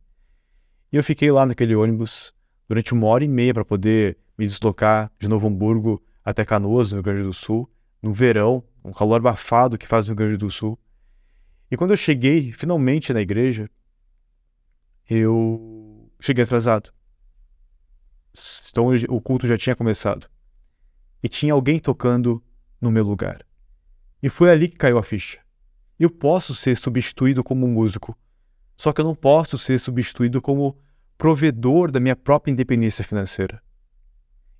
E 0.93 0.97
eu 0.97 1.03
fiquei 1.03 1.31
lá 1.31 1.47
naquele 1.47 1.75
ônibus 1.75 2.35
durante 2.69 2.93
uma 2.93 3.07
hora 3.07 3.25
e 3.25 3.29
meia 3.29 3.55
para 3.55 3.65
poder 3.65 4.19
me 4.37 4.47
deslocar 4.47 5.11
de 5.19 5.29
Novo 5.29 5.47
Hamburgo 5.47 6.03
até 6.25 6.45
Canoas, 6.45 6.91
no 6.91 6.97
Rio 6.97 7.03
Grande 7.03 7.23
do 7.23 7.33
Sul, 7.33 7.71
no 8.03 8.13
verão, 8.13 8.65
um 8.85 8.93
calor 8.93 9.17
abafado 9.17 9.79
que 9.79 9.87
faz 9.87 10.07
no 10.07 10.11
Rio 10.11 10.17
Grande 10.17 10.37
do 10.37 10.51
Sul. 10.51 10.79
E 11.71 11.77
quando 11.77 11.93
eu 11.93 11.97
cheguei 11.97 12.53
finalmente 12.53 13.13
na 13.13 13.21
igreja, 13.21 13.69
eu 15.09 16.11
cheguei 16.21 16.45
atrasado. 16.45 16.93
Então 18.71 18.89
o 19.09 19.21
culto 19.21 19.47
já 19.47 19.57
tinha 19.57 19.77
começado. 19.77 20.29
E 21.23 21.29
tinha 21.29 21.53
alguém 21.53 21.79
tocando 21.79 22.43
no 22.81 22.91
meu 22.91 23.05
lugar. 23.05 23.45
E 24.23 24.29
foi 24.29 24.51
ali 24.51 24.69
que 24.69 24.77
caiu 24.77 24.99
a 24.99 25.03
ficha. 25.03 25.39
Eu 25.99 26.11
posso 26.11 26.55
ser 26.55 26.77
substituído 26.77 27.45
como 27.45 27.69
músico, 27.69 28.17
só 28.77 28.93
que 28.93 29.01
eu 29.01 29.05
não 29.05 29.15
posso 29.15 29.57
ser 29.57 29.79
substituído 29.79 30.43
como 30.43 30.77
provedor 31.17 31.91
da 31.91 32.01
minha 32.01 32.17
própria 32.17 32.53
independência 32.53 33.05
financeira. 33.05 33.63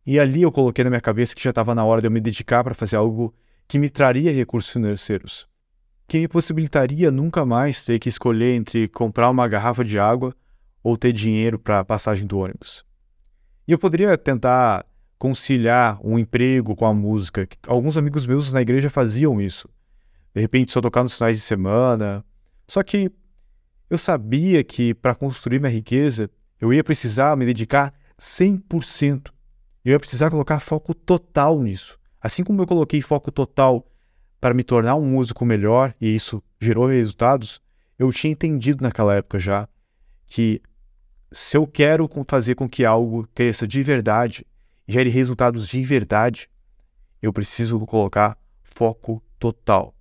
E 0.07 0.19
ali 0.19 0.43
eu 0.43 0.53
coloquei 0.53 0.85
na 0.85 0.91
minha 0.91 1.01
cabeça 1.01 1.35
que 1.35 1.43
já 1.43 1.51
estava 1.51 1.75
na 1.75 1.85
hora 1.85 2.01
de 2.01 2.07
eu 2.07 2.11
me 2.11 2.21
dedicar 2.21 2.63
para 2.63 2.75
fazer 2.75 2.97
algo 2.97 3.35
que 3.67 3.79
me 3.79 3.89
traria 3.89 4.33
recursos 4.33 4.71
financeiros, 4.71 5.49
que 6.07 6.19
me 6.19 6.29
possibilitaria 6.29 7.11
nunca 7.11 7.45
mais 7.47 7.85
ter 7.85 7.99
que 7.99 8.09
escolher 8.09 8.55
entre 8.55 8.89
comprar 8.89 9.31
uma 9.31 9.49
garrafa 9.49 9.85
de 9.85 9.99
água 9.99 10.35
ou 10.83 10.97
ter 10.97 11.13
dinheiro 11.13 11.59
para 11.59 11.81
a 11.81 11.85
passagem 11.85 12.27
do 12.27 12.39
ônibus. 12.39 12.85
E 13.67 13.73
eu 13.73 13.79
poderia 13.79 14.17
tentar 14.19 14.85
conciliar 15.19 15.99
um 16.05 16.19
emprego 16.19 16.77
com 16.77 16.85
a 16.85 16.93
música. 16.93 17.49
Alguns 17.67 17.97
amigos 17.97 18.27
meus 18.27 18.53
na 18.53 18.61
igreja 18.61 18.91
faziam 18.91 19.41
isso. 19.41 19.67
De 20.35 20.41
repente, 20.43 20.73
só 20.73 20.83
tocar 20.83 21.03
nos 21.03 21.17
finais 21.17 21.37
de 21.37 21.43
semana. 21.43 22.23
Só 22.69 22.83
que 22.83 23.11
eu 23.89 23.97
sabia 23.97 24.63
que 24.63 24.93
para 24.93 25.15
construir 25.15 25.61
minha 25.61 25.73
riqueza, 25.73 26.29
eu 26.65 26.73
ia 26.73 26.83
precisar 26.83 27.37
me 27.37 27.45
dedicar 27.45 27.93
100%. 28.19 29.31
Eu 29.85 29.93
ia 29.93 30.01
precisar 30.01 30.31
colocar 30.31 30.61
foco 30.61 30.95
total 30.95 31.61
nisso. 31.61 31.99
Assim 32.19 32.43
como 32.43 32.63
eu 32.63 32.67
coloquei 32.67 33.03
foco 33.03 33.31
total 33.31 33.87
para 34.41 34.55
me 34.55 34.65
tornar 34.65 34.95
um 34.95 35.05
músico 35.05 35.45
melhor 35.45 35.95
e 36.01 36.15
isso 36.15 36.43
gerou 36.59 36.87
resultados, 36.87 37.61
eu 37.99 38.11
tinha 38.11 38.33
entendido 38.33 38.83
naquela 38.83 39.15
época 39.15 39.39
já 39.39 39.69
que 40.27 40.59
se 41.31 41.55
eu 41.55 41.67
quero 41.67 42.09
fazer 42.27 42.55
com 42.55 42.67
que 42.67 42.83
algo 42.83 43.29
cresça 43.35 43.67
de 43.67 43.83
verdade, 43.83 44.47
gere 44.89 45.11
resultados 45.11 45.69
de 45.69 45.83
verdade, 45.83 46.49
eu 47.21 47.31
preciso 47.31 47.79
colocar 47.81 48.39
foco 48.63 49.23
total. 49.39 49.95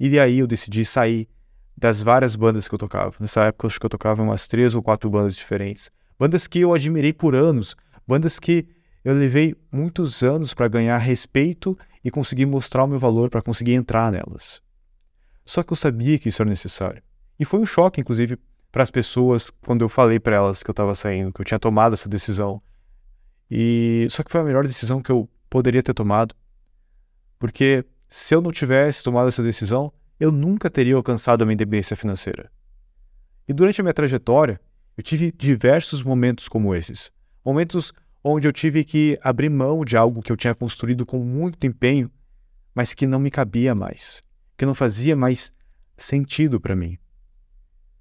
E 0.00 0.18
aí 0.18 0.40
eu 0.40 0.46
decidi 0.48 0.84
sair 0.84 1.28
das 1.76 2.02
várias 2.02 2.36
bandas 2.36 2.68
que 2.68 2.74
eu 2.74 2.78
tocava. 2.78 3.14
Nessa 3.18 3.44
época 3.44 3.66
eu 3.66 3.68
acho 3.68 3.80
que 3.80 3.86
eu 3.86 3.90
tocava 3.90 4.22
umas 4.22 4.46
três 4.46 4.74
ou 4.74 4.82
quatro 4.82 5.10
bandas 5.10 5.36
diferentes. 5.36 5.90
Bandas 6.18 6.46
que 6.46 6.60
eu 6.60 6.72
admirei 6.72 7.12
por 7.12 7.34
anos, 7.34 7.74
bandas 8.06 8.38
que 8.38 8.68
eu 9.04 9.14
levei 9.14 9.54
muitos 9.70 10.22
anos 10.22 10.54
para 10.54 10.68
ganhar 10.68 10.96
respeito 10.98 11.76
e 12.02 12.10
conseguir 12.10 12.46
mostrar 12.46 12.84
o 12.84 12.86
meu 12.86 12.98
valor 12.98 13.28
para 13.28 13.42
conseguir 13.42 13.74
entrar 13.74 14.10
nelas. 14.10 14.62
Só 15.44 15.62
que 15.62 15.72
eu 15.72 15.76
sabia 15.76 16.18
que 16.18 16.28
isso 16.28 16.40
era 16.40 16.48
necessário. 16.48 17.02
E 17.38 17.44
foi 17.44 17.60
um 17.60 17.66
choque, 17.66 18.00
inclusive, 18.00 18.38
para 18.70 18.82
as 18.82 18.90
pessoas 18.90 19.50
quando 19.64 19.82
eu 19.82 19.88
falei 19.88 20.18
para 20.18 20.36
elas 20.36 20.62
que 20.62 20.70
eu 20.70 20.72
estava 20.72 20.94
saindo, 20.94 21.32
que 21.32 21.40
eu 21.40 21.44
tinha 21.44 21.58
tomado 21.58 21.92
essa 21.92 22.08
decisão. 22.08 22.62
E 23.50 24.06
só 24.10 24.22
que 24.22 24.30
foi 24.30 24.40
a 24.40 24.44
melhor 24.44 24.66
decisão 24.66 25.02
que 25.02 25.10
eu 25.10 25.28
poderia 25.50 25.82
ter 25.82 25.92
tomado, 25.92 26.34
porque 27.38 27.84
se 28.08 28.34
eu 28.34 28.40
não 28.40 28.50
tivesse 28.50 29.02
tomado 29.04 29.28
essa 29.28 29.42
decisão, 29.42 29.92
eu 30.18 30.30
nunca 30.30 30.70
teria 30.70 30.94
alcançado 30.94 31.42
a 31.42 31.46
minha 31.46 31.54
independência 31.54 31.96
financeira. 31.96 32.50
E 33.48 33.52
durante 33.52 33.80
a 33.80 33.84
minha 33.84 33.94
trajetória, 33.94 34.60
eu 34.96 35.02
tive 35.02 35.32
diversos 35.32 36.02
momentos 36.02 36.48
como 36.48 36.74
esses, 36.74 37.10
momentos 37.44 37.92
onde 38.22 38.48
eu 38.48 38.52
tive 38.52 38.84
que 38.84 39.18
abrir 39.22 39.50
mão 39.50 39.84
de 39.84 39.96
algo 39.96 40.22
que 40.22 40.32
eu 40.32 40.36
tinha 40.36 40.54
construído 40.54 41.04
com 41.04 41.18
muito 41.18 41.66
empenho, 41.66 42.10
mas 42.74 42.94
que 42.94 43.06
não 43.06 43.18
me 43.18 43.30
cabia 43.30 43.74
mais, 43.74 44.22
que 44.56 44.64
não 44.64 44.74
fazia 44.74 45.14
mais 45.14 45.52
sentido 45.96 46.58
para 46.58 46.74
mim. 46.74 46.96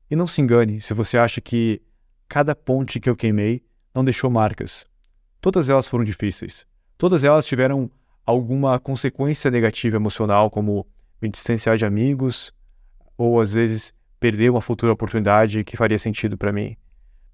E 0.10 0.16
não 0.16 0.28
se 0.28 0.42
engane 0.42 0.80
se 0.80 0.94
você 0.94 1.18
acha 1.18 1.42
que 1.42 1.82
cada 2.30 2.56
ponte 2.56 3.00
que 3.00 3.10
eu 3.10 3.16
queimei 3.16 3.64
não 3.94 4.04
deixou 4.04 4.30
marcas. 4.30 4.86
Todas 5.42 5.70
elas 5.70 5.88
foram 5.88 6.04
difíceis. 6.04 6.66
Todas 6.98 7.24
elas 7.24 7.46
tiveram 7.46 7.92
alguma 8.26 8.80
consequência 8.80 9.52
negativa 9.52 9.98
emocional, 9.98 10.50
como 10.50 10.88
me 11.24 11.30
distanciar 11.30 11.78
de 11.78 11.86
amigos, 11.86 12.54
ou 13.18 13.40
às 13.40 13.54
vezes 13.54 13.94
perder 14.20 14.52
uma 14.52 14.62
futura 14.62 14.92
oportunidade 14.92 15.64
que 15.64 15.78
faria 15.78 15.98
sentido 15.98 16.38
para 16.38 16.52
mim. 16.52 16.76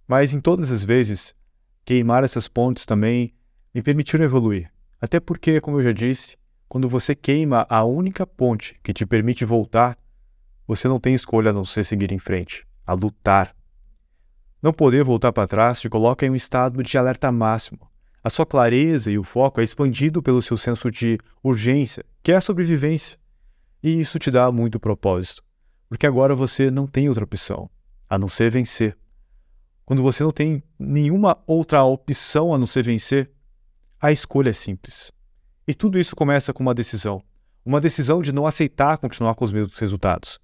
Mas 0.07 0.33
em 0.33 0.39
todas 0.39 0.71
as 0.71 0.85
vezes, 0.85 1.35
queimar 1.83 2.23
essas 2.23 2.47
pontes 2.47 2.85
também 2.85 3.33
me 3.73 3.81
permitiram 3.81 4.23
evoluir. 4.23 4.71
Até 5.01 5.19
porque, 5.19 5.59
como 5.59 5.77
eu 5.77 5.81
já 5.81 5.91
disse, 5.91 6.37
quando 6.67 6.87
você 6.87 7.15
queima 7.15 7.65
a 7.69 7.83
única 7.83 8.25
ponte 8.27 8.79
que 8.83 8.93
te 8.93 9.05
permite 9.05 9.43
voltar, 9.43 9.97
você 10.67 10.87
não 10.87 10.99
tem 10.99 11.15
escolha 11.15 11.49
a 11.49 11.53
não 11.53 11.65
ser 11.65 11.83
seguir 11.83 12.11
em 12.11 12.19
frente 12.19 12.67
a 12.85 12.93
lutar. 12.93 13.55
Não 14.61 14.73
poder 14.73 15.03
voltar 15.03 15.31
para 15.31 15.47
trás 15.47 15.79
te 15.79 15.89
coloca 15.89 16.25
em 16.25 16.29
um 16.31 16.35
estado 16.35 16.81
de 16.83 16.97
alerta 16.97 17.31
máximo. 17.31 17.89
A 18.23 18.29
sua 18.29 18.45
clareza 18.45 19.09
e 19.09 19.17
o 19.17 19.23
foco 19.23 19.61
é 19.61 19.63
expandido 19.63 20.21
pelo 20.21 20.41
seu 20.41 20.57
senso 20.57 20.91
de 20.91 21.17
urgência, 21.43 22.03
que 22.21 22.31
é 22.31 22.35
a 22.35 22.41
sobrevivência. 22.41 23.17
E 23.81 23.99
isso 23.99 24.19
te 24.19 24.29
dá 24.29 24.51
muito 24.51 24.79
propósito, 24.79 25.43
porque 25.87 26.05
agora 26.05 26.35
você 26.35 26.69
não 26.69 26.85
tem 26.85 27.07
outra 27.07 27.23
opção, 27.23 27.69
a 28.09 28.17
não 28.17 28.27
ser 28.27 28.51
vencer. 28.51 28.97
Quando 29.85 30.03
você 30.03 30.23
não 30.23 30.31
tem 30.31 30.61
nenhuma 30.77 31.41
outra 31.47 31.83
opção 31.83 32.53
a 32.53 32.57
não 32.57 32.67
ser 32.67 32.83
vencer, 32.83 33.31
a 33.99 34.11
escolha 34.11 34.51
é 34.51 34.53
simples. 34.53 35.11
E 35.67 35.73
tudo 35.73 35.99
isso 35.99 36.15
começa 36.15 36.53
com 36.53 36.63
uma 36.63 36.73
decisão. 36.73 37.23
Uma 37.65 37.81
decisão 37.81 38.21
de 38.21 38.31
não 38.31 38.45
aceitar 38.45 38.97
continuar 38.97 39.35
com 39.35 39.45
os 39.45 39.51
mesmos 39.53 39.77
resultados. 39.77 40.39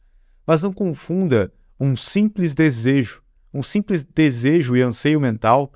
Mas 0.46 0.62
não 0.62 0.72
confunda 0.72 1.52
um 1.80 1.96
simples 1.96 2.54
desejo, 2.54 3.22
um 3.54 3.64
simples 3.64 4.04
desejo 4.04 4.76
e 4.76 4.82
anseio 4.82 5.20
mental 5.20 5.72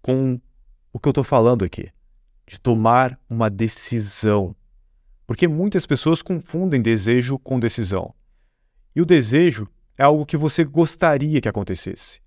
com 0.00 0.40
o 0.92 0.98
que 0.98 1.08
eu 1.08 1.12
estou 1.12 1.24
falando 1.24 1.64
aqui, 1.64 1.90
de 2.46 2.58
tomar 2.58 3.18
uma 3.28 3.48
decisão. 3.48 4.54
Porque 5.26 5.48
muitas 5.48 5.86
pessoas 5.86 6.22
confundem 6.22 6.82
desejo 6.82 7.38
com 7.38 7.60
decisão. 7.60 8.14
E 8.94 9.00
o 9.00 9.06
desejo 9.06 9.68
é 9.96 10.02
algo 10.02 10.26
que 10.26 10.36
você 10.36 10.64
gostaria 10.64 11.40
que 11.40 11.48
acontecesse. 11.48 12.20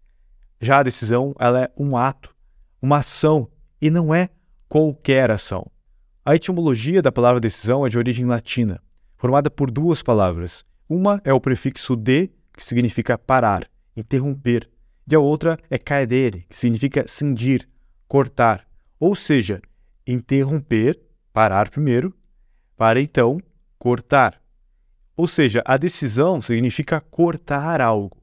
Já 0.60 0.80
a 0.80 0.84
decisão, 0.84 1.36
ela 1.38 1.64
é 1.64 1.72
um 1.78 1.98
ato, 1.98 2.36
uma 2.82 2.98
ação, 3.00 3.50
e 3.82 3.90
não 3.90 4.14
é 4.14 4.30
qualquer 4.68 5.30
ação. 5.30 5.70
A 6.24 6.36
etimologia 6.36 7.02
da 7.02 7.12
palavra 7.12 7.40
decisão 7.40 7.86
é 7.86 7.90
de 7.90 7.98
origem 7.98 8.26
latina, 8.26 8.82
formada 9.16 9.52
por 9.52 9.70
duas 9.70 10.02
palavras. 10.02 10.66
Uma 10.90 11.22
é 11.24 11.34
o 11.34 11.40
prefixo 11.40 11.96
de, 11.96 12.32
que 12.54 12.64
significa 12.64 13.18
parar, 13.18 13.70
interromper, 13.96 14.70
e 15.08 15.14
a 15.14 15.20
outra 15.20 15.58
é 15.70 15.78
cadere, 15.78 16.46
que 16.50 16.58
significa 16.58 17.08
cindir, 17.08 17.68
cortar, 18.08 18.68
ou 19.00 19.16
seja, 19.16 19.62
interromper, 20.08 21.00
parar 21.32 21.70
primeiro, 21.70 22.16
para 22.78 23.02
então 23.02 23.40
cortar. 23.78 24.42
Ou 25.16 25.28
seja, 25.28 25.62
a 25.66 25.78
decisão 25.78 26.42
significa 26.42 27.00
cortar 27.00 27.80
algo. 27.80 28.18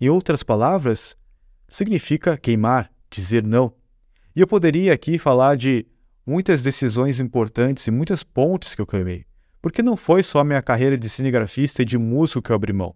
Em 0.00 0.08
outras 0.08 0.42
palavras, 0.42 1.16
significa 1.68 2.36
queimar, 2.36 2.90
dizer 3.10 3.42
não. 3.42 3.72
E 4.34 4.40
eu 4.40 4.46
poderia 4.46 4.92
aqui 4.92 5.18
falar 5.18 5.56
de 5.56 5.86
muitas 6.26 6.62
decisões 6.62 7.20
importantes 7.20 7.86
e 7.86 7.90
muitas 7.90 8.22
pontes 8.22 8.74
que 8.74 8.82
eu 8.82 8.86
queimei, 8.86 9.24
porque 9.62 9.82
não 9.82 9.96
foi 9.96 10.22
só 10.22 10.42
minha 10.42 10.60
carreira 10.60 10.98
de 10.98 11.08
cinegrafista 11.08 11.82
e 11.82 11.84
de 11.84 11.96
músico 11.96 12.42
que 12.42 12.50
eu 12.50 12.56
abri 12.56 12.72
mão. 12.72 12.94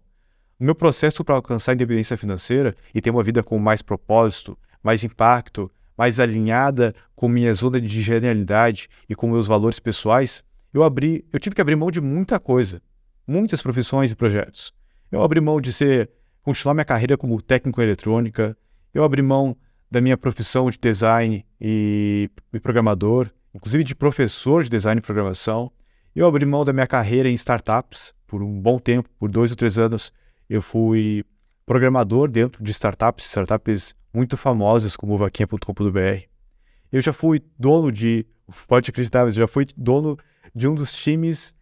O 0.59 0.63
meu 0.63 0.75
processo 0.75 1.23
para 1.23 1.35
alcançar 1.35 1.71
a 1.71 1.75
independência 1.75 2.17
financeira 2.17 2.75
e 2.93 3.01
ter 3.01 3.09
uma 3.09 3.23
vida 3.23 3.41
com 3.41 3.57
mais 3.57 3.81
propósito, 3.81 4.55
mais 4.83 5.03
impacto, 5.03 5.71
mais 5.97 6.19
alinhada 6.19 6.93
com 7.15 7.27
minha 7.27 7.53
zona 7.53 7.81
de 7.81 8.01
genialidade 8.01 8.87
e 9.09 9.15
com 9.15 9.27
meus 9.27 9.47
valores 9.47 9.79
pessoais, 9.79 10.43
eu 10.73 10.83
abri, 10.83 11.25
eu 11.31 11.39
tive 11.39 11.55
que 11.55 11.61
abrir 11.61 11.75
mão 11.75 11.91
de 11.91 11.99
muita 11.99 12.39
coisa, 12.39 12.81
muitas 13.27 13.61
profissões 13.61 14.11
e 14.11 14.15
projetos. 14.15 14.73
Eu 15.11 15.21
abri 15.21 15.41
mão 15.41 15.59
de 15.59 15.73
ser 15.73 16.09
continuar 16.41 16.73
minha 16.73 16.85
carreira 16.85 17.17
como 17.17 17.41
técnico 17.41 17.81
em 17.81 17.83
eletrônica, 17.83 18.57
eu 18.93 19.03
abri 19.03 19.21
mão 19.21 19.55
da 19.89 20.01
minha 20.01 20.17
profissão 20.17 20.69
de 20.71 20.77
design 20.77 21.45
e, 21.59 22.29
e 22.53 22.59
programador, 22.59 23.29
inclusive 23.53 23.83
de 23.83 23.93
professor 23.93 24.63
de 24.63 24.69
design 24.69 24.99
e 24.99 25.01
programação. 25.01 25.71
Eu 26.15 26.25
abri 26.25 26.45
mão 26.45 26.63
da 26.63 26.73
minha 26.73 26.87
carreira 26.87 27.29
em 27.29 27.33
startups 27.33 28.13
por 28.25 28.41
um 28.41 28.59
bom 28.59 28.79
tempo, 28.79 29.09
por 29.19 29.29
dois 29.29 29.51
ou 29.51 29.57
três 29.57 29.77
anos. 29.77 30.13
Eu 30.49 30.61
fui 30.61 31.23
programador 31.65 32.29
dentro 32.29 32.63
de 32.63 32.71
startups, 32.71 33.25
startups 33.25 33.93
muito 34.13 34.35
famosas 34.37 34.95
como 34.95 35.17
vaquinha.com.br. 35.17 36.25
Eu 36.91 37.01
já 37.01 37.13
fui 37.13 37.41
dono 37.57 37.91
de, 37.91 38.25
pode 38.67 38.89
acreditar, 38.89 39.23
mas 39.25 39.33
já 39.33 39.47
fui 39.47 39.65
dono 39.77 40.17
de 40.55 40.67
um 40.67 40.75
dos 40.75 40.93
times, 40.93 41.53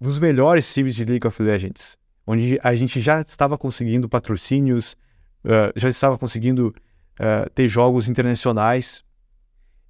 dos 0.00 0.18
melhores 0.18 0.72
times 0.72 0.94
de 0.94 1.04
League 1.04 1.26
of 1.26 1.42
Legends, 1.42 1.96
onde 2.26 2.58
a 2.62 2.74
gente 2.74 3.00
já 3.00 3.20
estava 3.20 3.58
conseguindo 3.58 4.08
patrocínios, 4.08 4.96
uh, 5.44 5.72
já 5.76 5.88
estava 5.88 6.16
conseguindo 6.16 6.68
uh, 6.68 7.50
ter 7.54 7.68
jogos 7.68 8.08
internacionais. 8.08 9.02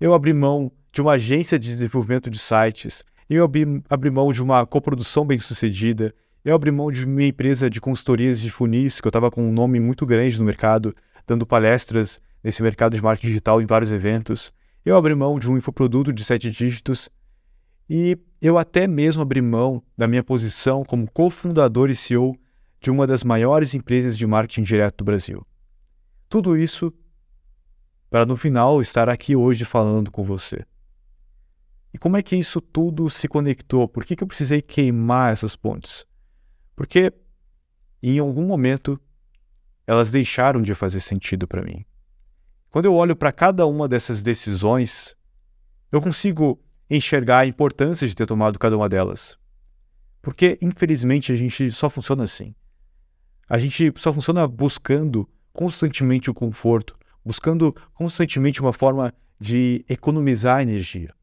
Eu 0.00 0.14
abri 0.14 0.32
mão 0.32 0.72
de 0.92 1.00
uma 1.00 1.12
agência 1.12 1.58
de 1.58 1.68
desenvolvimento 1.68 2.30
de 2.30 2.38
sites, 2.38 3.04
eu 3.28 3.44
abri, 3.44 3.64
abri 3.88 4.10
mão 4.10 4.32
de 4.32 4.42
uma 4.42 4.66
coprodução 4.66 5.24
bem-sucedida, 5.24 6.12
eu 6.44 6.54
abri 6.54 6.70
mão 6.70 6.90
de 6.90 7.06
minha 7.06 7.28
empresa 7.28 7.68
de 7.68 7.80
consultorias 7.80 8.40
de 8.40 8.50
funis, 8.50 9.00
que 9.00 9.06
eu 9.06 9.10
estava 9.10 9.30
com 9.30 9.46
um 9.46 9.52
nome 9.52 9.78
muito 9.78 10.04
grande 10.06 10.38
no 10.38 10.44
mercado, 10.44 10.94
dando 11.26 11.46
palestras 11.46 12.20
nesse 12.42 12.62
mercado 12.62 12.96
de 12.96 13.02
marketing 13.02 13.28
digital 13.28 13.60
em 13.62 13.66
vários 13.66 13.92
eventos. 13.92 14.52
Eu 14.84 14.96
abri 14.96 15.14
mão 15.14 15.38
de 15.38 15.48
um 15.48 15.56
infoproduto 15.56 16.12
de 16.12 16.24
sete 16.24 16.50
dígitos 16.50 17.10
e 17.92 18.16
eu 18.40 18.57
até 18.57 18.87
mesmo 18.87 19.20
abri 19.20 19.42
mão 19.42 19.83
da 19.98 20.07
minha 20.07 20.22
posição 20.22 20.85
como 20.85 21.11
cofundador 21.11 21.90
e 21.90 21.96
CEO 21.96 22.37
de 22.81 22.88
uma 22.88 23.05
das 23.05 23.24
maiores 23.24 23.74
empresas 23.74 24.16
de 24.16 24.24
marketing 24.29 24.62
direto 24.62 24.98
do 24.98 25.05
Brasil. 25.05 25.44
Tudo 26.29 26.57
isso 26.57 26.94
para 28.09 28.24
no 28.24 28.37
final 28.37 28.81
estar 28.81 29.09
aqui 29.09 29.35
hoje 29.35 29.64
falando 29.64 30.09
com 30.09 30.22
você. 30.22 30.64
E 31.92 31.98
como 31.98 32.16
é 32.16 32.22
que 32.22 32.37
isso 32.37 32.61
tudo 32.61 33.11
se 33.11 33.26
conectou? 33.26 33.88
Por 33.88 34.05
que, 34.05 34.14
que 34.14 34.22
eu 34.22 34.29
precisei 34.29 34.62
queimar 34.62 35.33
essas 35.33 35.57
pontes? 35.57 36.07
Porque 36.76 37.12
em 38.00 38.20
algum 38.20 38.46
momento 38.46 39.00
elas 39.85 40.11
deixaram 40.11 40.62
de 40.62 40.76
fazer 40.76 41.00
sentido 41.00 41.48
para 41.48 41.64
mim. 41.64 41.85
Quando 42.70 42.85
eu 42.85 42.94
olho 42.94 43.16
para 43.16 43.33
cada 43.33 43.66
uma 43.66 43.88
dessas 43.88 44.22
decisões, 44.22 45.16
eu 45.90 46.00
consigo 46.00 46.62
enxergar 46.90 47.38
a 47.40 47.46
importância 47.46 48.07
de 48.07 48.14
ter 48.14 48.26
tomado 48.26 48.59
cada 48.59 48.76
uma 48.76 48.88
delas. 48.88 49.38
Porque, 50.20 50.59
infelizmente, 50.61 51.33
a 51.33 51.37
gente 51.37 51.70
só 51.70 51.88
funciona 51.88 52.24
assim. 52.24 52.55
A 53.48 53.59
gente 53.59 53.92
só 53.96 54.12
funciona 54.12 54.46
buscando 54.46 55.29
constantemente 55.53 56.31
o 56.31 56.35
conforto, 56.35 56.96
buscando 57.24 57.74
constantemente 57.94 58.61
uma 58.61 58.72
forma 58.72 59.14
de 59.38 59.85
economizar 59.88 60.61
energia. 60.61 61.14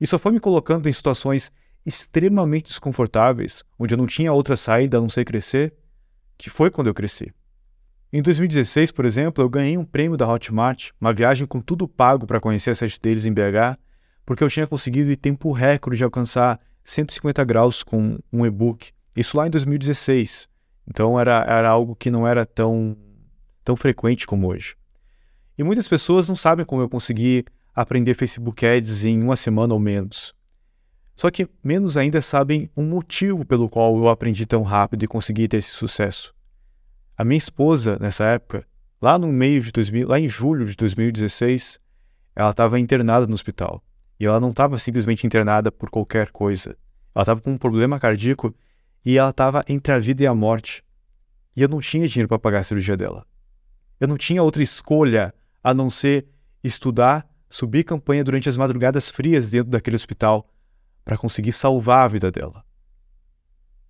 E 0.00 0.06
só 0.06 0.18
foi 0.18 0.32
me 0.32 0.40
colocando 0.40 0.88
em 0.88 0.92
situações 0.92 1.50
extremamente 1.84 2.66
desconfortáveis, 2.66 3.62
onde 3.78 3.94
eu 3.94 3.98
não 3.98 4.06
tinha 4.06 4.32
outra 4.32 4.56
saída 4.56 4.98
a 4.98 5.00
não 5.00 5.08
ser 5.08 5.24
crescer, 5.24 5.74
que 6.38 6.48
foi 6.48 6.70
quando 6.70 6.86
eu 6.86 6.94
cresci. 6.94 7.32
Em 8.12 8.22
2016, 8.22 8.92
por 8.92 9.04
exemplo, 9.04 9.42
eu 9.42 9.48
ganhei 9.48 9.76
um 9.76 9.84
prêmio 9.84 10.16
da 10.16 10.30
Hotmart, 10.30 10.90
uma 11.00 11.12
viagem 11.12 11.46
com 11.46 11.60
tudo 11.60 11.88
pago 11.88 12.26
para 12.26 12.40
conhecer 12.40 12.70
a 12.70 12.74
sede 12.74 12.98
deles 13.00 13.26
em 13.26 13.32
BH, 13.32 13.76
porque 14.24 14.42
eu 14.42 14.50
tinha 14.50 14.66
conseguido 14.66 15.10
em 15.10 15.16
tempo 15.16 15.52
recorde 15.52 15.98
de 15.98 16.04
alcançar 16.04 16.60
150 16.82 17.44
graus 17.44 17.82
com 17.82 18.18
um 18.32 18.46
e-book. 18.46 18.92
Isso 19.16 19.36
lá 19.36 19.46
em 19.46 19.50
2016. 19.50 20.48
Então 20.86 21.18
era, 21.18 21.44
era 21.46 21.68
algo 21.68 21.94
que 21.94 22.10
não 22.10 22.26
era 22.26 22.44
tão, 22.44 22.96
tão 23.64 23.76
frequente 23.76 24.26
como 24.26 24.48
hoje. 24.48 24.76
E 25.56 25.62
muitas 25.62 25.88
pessoas 25.88 26.28
não 26.28 26.36
sabem 26.36 26.64
como 26.64 26.82
eu 26.82 26.88
consegui 26.88 27.44
aprender 27.74 28.14
Facebook 28.14 28.64
Ads 28.66 29.04
em 29.04 29.22
uma 29.22 29.36
semana 29.36 29.72
ou 29.72 29.80
menos. 29.80 30.34
Só 31.16 31.30
que 31.30 31.48
menos 31.62 31.96
ainda 31.96 32.20
sabem 32.20 32.68
um 32.76 32.84
motivo 32.84 33.44
pelo 33.44 33.68
qual 33.68 33.96
eu 33.96 34.08
aprendi 34.08 34.46
tão 34.46 34.62
rápido 34.62 35.04
e 35.04 35.08
consegui 35.08 35.46
ter 35.46 35.58
esse 35.58 35.70
sucesso. 35.70 36.34
A 37.16 37.24
minha 37.24 37.38
esposa, 37.38 37.96
nessa 38.00 38.24
época, 38.24 38.66
lá 39.00 39.16
no 39.16 39.28
meio 39.28 39.60
de 39.60 39.70
2000, 39.70 40.08
lá 40.08 40.18
em 40.18 40.28
julho 40.28 40.66
de 40.66 40.74
2016, 40.74 41.78
ela 42.34 42.50
estava 42.50 42.80
internada 42.80 43.26
no 43.26 43.34
hospital. 43.34 43.82
E 44.18 44.26
ela 44.26 44.40
não 44.40 44.50
estava 44.50 44.78
simplesmente 44.78 45.26
internada 45.26 45.72
por 45.72 45.90
qualquer 45.90 46.30
coisa. 46.30 46.76
Ela 47.14 47.22
estava 47.22 47.40
com 47.40 47.52
um 47.52 47.58
problema 47.58 47.98
cardíaco 47.98 48.54
e 49.04 49.18
ela 49.18 49.30
estava 49.30 49.62
entre 49.68 49.92
a 49.92 49.98
vida 49.98 50.22
e 50.22 50.26
a 50.26 50.34
morte. 50.34 50.82
E 51.56 51.62
eu 51.62 51.68
não 51.68 51.80
tinha 51.80 52.08
dinheiro 52.08 52.28
para 52.28 52.38
pagar 52.38 52.60
a 52.60 52.64
cirurgia 52.64 52.96
dela. 52.96 53.26
Eu 54.00 54.08
não 54.08 54.16
tinha 54.16 54.42
outra 54.42 54.62
escolha 54.62 55.32
a 55.62 55.72
não 55.72 55.88
ser 55.88 56.26
estudar, 56.62 57.26
subir 57.48 57.84
campanha 57.84 58.24
durante 58.24 58.48
as 58.48 58.56
madrugadas 58.56 59.08
frias 59.08 59.48
dentro 59.48 59.70
daquele 59.70 59.96
hospital 59.96 60.48
para 61.04 61.16
conseguir 61.16 61.52
salvar 61.52 62.04
a 62.04 62.08
vida 62.08 62.30
dela. 62.30 62.64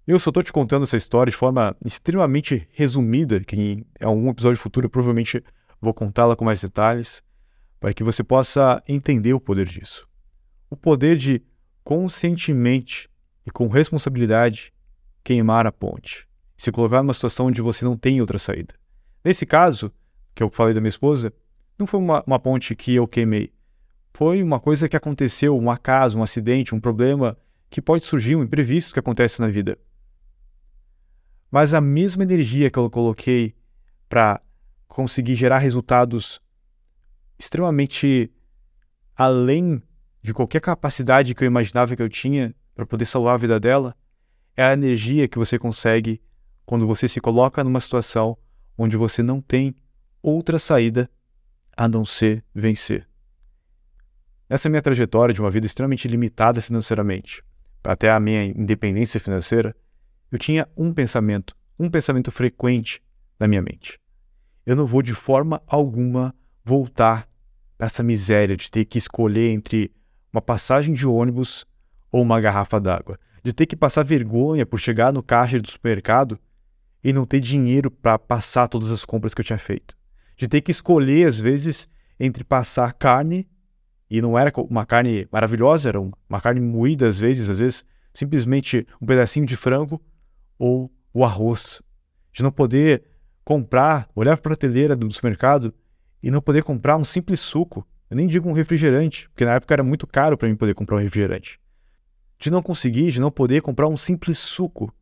Eu 0.07 0.19
só 0.19 0.29
estou 0.29 0.43
te 0.43 0.53
contando 0.53 0.83
essa 0.83 0.99
história 0.99 1.31
de 1.31 1.37
forma 1.37 1.75
extremamente 1.83 2.69
resumida, 2.73 3.41
que 3.41 3.57
em 3.57 3.87
algum 4.03 4.29
episódio 4.29 4.61
futuro 4.61 4.87
eu 4.87 4.91
provavelmente 4.91 5.43
vou 5.81 5.95
contá-la 5.95 6.37
com 6.37 6.45
mais 6.45 6.61
detalhes, 6.61 7.23
para 7.81 7.95
que 7.95 8.05
você 8.05 8.23
possa 8.23 8.83
entender 8.87 9.33
o 9.33 9.41
poder 9.41 9.67
disso. 9.67 10.07
O 10.75 10.77
poder 10.77 11.15
de 11.15 11.41
conscientemente 11.85 13.09
e 13.47 13.51
com 13.53 13.69
responsabilidade 13.69 14.73
queimar 15.23 15.69
a 15.69 15.71
ponte, 15.71 16.27
se 16.57 16.73
colocar 16.73 17.01
numa 17.01 17.15
situação 17.15 17.47
onde 17.47 17.63
você 17.63 17.85
não 17.85 17.97
tem 17.97 18.21
outra 18.21 18.41
saída. 18.41 18.75
Nesse 19.25 19.47
caso, 19.47 19.93
que 20.35 20.43
eu 20.43 20.51
falei 20.51 20.75
da 20.75 20.81
minha 20.81 20.89
esposa, 20.89 21.33
não 21.79 21.87
foi 21.87 22.01
uma, 22.01 22.25
uma 22.27 22.41
ponte 22.41 22.75
que 22.75 22.93
eu 22.93 23.07
queimei. 23.07 23.53
Foi 24.15 24.43
uma 24.43 24.59
coisa 24.59 24.89
que 24.89 24.97
aconteceu, 24.97 25.57
um 25.57 25.71
acaso, 25.71 26.19
um 26.19 26.25
acidente, 26.25 26.75
um 26.75 26.81
problema 26.81 27.39
que 27.71 27.81
pode 27.81 28.05
surgir, 28.05 28.35
um 28.35 28.43
imprevisto 28.43 28.95
que 28.95 28.99
acontece 28.99 29.41
na 29.41 29.47
vida. 29.47 29.79
Mas 31.53 31.73
a 31.73 31.81
mesma 31.81 32.25
energia 32.25 32.69
que 32.69 32.81
eu 32.81 32.91
coloquei 32.91 33.55
para 34.09 34.41
conseguir 34.89 35.37
gerar 35.37 35.59
resultados 35.59 36.41
extremamente 37.39 38.29
além 39.15 39.81
de 40.25 40.33
qualquer 40.33 40.61
capacidade 40.61 41.35
que 41.35 41.45
eu 41.45 41.47
imaginava 41.47 41.95
que 41.95 42.01
eu 42.01 42.09
tinha 42.09 42.55
para 42.75 42.87
poder 42.87 43.05
salvar 43.05 43.35
a 43.35 43.37
vida 43.37 43.61
dela, 43.61 43.95
é 44.57 44.65
a 44.65 44.73
energia 44.73 45.29
que 45.29 45.39
você 45.39 45.59
consegue 45.59 46.19
quando 46.65 46.87
você 46.87 47.07
se 47.07 47.21
coloca 47.21 47.63
numa 47.63 47.79
situação 47.79 48.35
onde 48.77 48.97
você 48.97 49.23
não 49.23 49.43
tem 49.43 49.77
outra 50.23 50.59
saída 50.59 51.11
a 51.77 51.87
não 51.87 52.07
ser 52.07 52.43
vencer. 52.55 53.07
Essa 54.49 54.67
é 54.67 54.71
minha 54.71 54.81
trajetória 54.81 55.35
de 55.35 55.43
uma 55.43 55.51
vida 55.51 55.67
extremamente 55.67 56.09
limitada 56.09 56.63
financeiramente, 56.63 57.45
até 57.85 58.11
a 58.11 58.19
minha 58.19 58.47
independência 58.47 59.21
financeira, 59.21 59.77
eu 60.33 60.39
tinha 60.39 60.67
um 60.75 60.91
pensamento, 60.91 61.55
um 61.79 61.91
pensamento 61.91 62.33
frequente 62.33 63.03
na 63.39 63.47
minha 63.47 63.61
mente. 63.61 64.01
Eu 64.65 64.75
não 64.75 64.87
vou 64.87 65.03
de 65.03 65.13
forma 65.13 65.63
alguma 65.67 66.35
voltar 66.65 67.29
para 67.77 67.89
essa 67.89 68.03
miséria 68.03 68.57
de 68.57 68.71
ter 68.71 68.87
que 68.87 68.97
escolher 68.97 69.51
entre 69.51 69.93
uma 70.35 70.43
passagem 70.43 70.93
de 70.95 71.07
ônibus 71.07 71.65
ou 72.11 72.21
uma 72.21 72.41
garrafa 72.41 72.81
d'água, 72.81 73.17
de 73.45 73.53
ter 73.53 73.67
que 73.67 73.77
passar 73.77 74.03
vergonha 74.03 74.67
por 74.67 74.81
chegar 74.81 75.13
no 75.13 75.23
caixa 75.23 75.61
do 75.61 75.71
supermercado 75.71 76.37
e 77.05 77.13
não 77.13 77.25
ter 77.25 77.39
dinheiro 77.39 77.89
para 77.89 78.19
passar 78.19 78.67
todas 78.67 78.91
as 78.91 79.05
compras 79.05 79.33
que 79.33 79.41
eu 79.41 79.45
tinha 79.45 79.59
feito, 79.59 79.97
de 80.37 80.49
ter 80.49 80.61
que 80.61 80.73
escolher 80.73 81.29
às 81.29 81.39
vezes 81.39 81.89
entre 82.19 82.43
passar 82.43 82.93
carne 82.95 83.49
e 84.11 84.21
não 84.21 84.37
era 84.37 84.53
uma 84.69 84.85
carne 84.85 85.29
maravilhosa, 85.31 85.89
era 85.89 86.01
uma 86.01 86.41
carne 86.41 86.61
moída 86.61 87.07
às 87.09 87.21
vezes, 87.21 87.49
às 87.49 87.61
vezes 87.61 87.85
simplesmente 88.13 88.85
um 89.01 89.07
pedacinho 89.07 89.47
de 89.47 89.57
frango 89.57 90.03
ou 90.59 90.93
o 91.13 91.25
arroz, 91.25 91.81
de 92.33 92.43
não 92.43 92.51
poder 92.51 93.05
comprar, 93.45 94.09
olhar 94.17 94.37
para 94.39 94.55
a 94.55 94.57
prateleira 94.57 94.97
do 94.97 95.09
supermercado 95.13 95.73
e 96.21 96.29
não 96.29 96.41
poder 96.41 96.65
comprar 96.65 96.97
um 96.97 97.05
simples 97.05 97.39
suco, 97.39 97.87
Eu 98.15 98.17
nem 98.17 98.29
digo 98.29 98.49
um 98.49 98.53
refrigerante, 98.53 99.29
porque 99.31 99.45
na 99.45 99.55
época 99.55 99.75
era 99.75 99.83
muito 99.83 100.07
caro 100.07 100.39
para 100.39 100.47
mim 100.47 100.55
poder 100.55 100.73
comprar 100.73 100.99
um 100.99 101.01
refrigerante. 101.01 101.59
De 102.39 102.49
não 102.49 102.63
conseguir, 102.63 103.11
de 103.11 103.21
não 103.21 103.29
poder 103.29 103.61
comprar 103.61 103.89
um 103.89 103.97
simples 103.97 104.39
suco. 104.39 104.95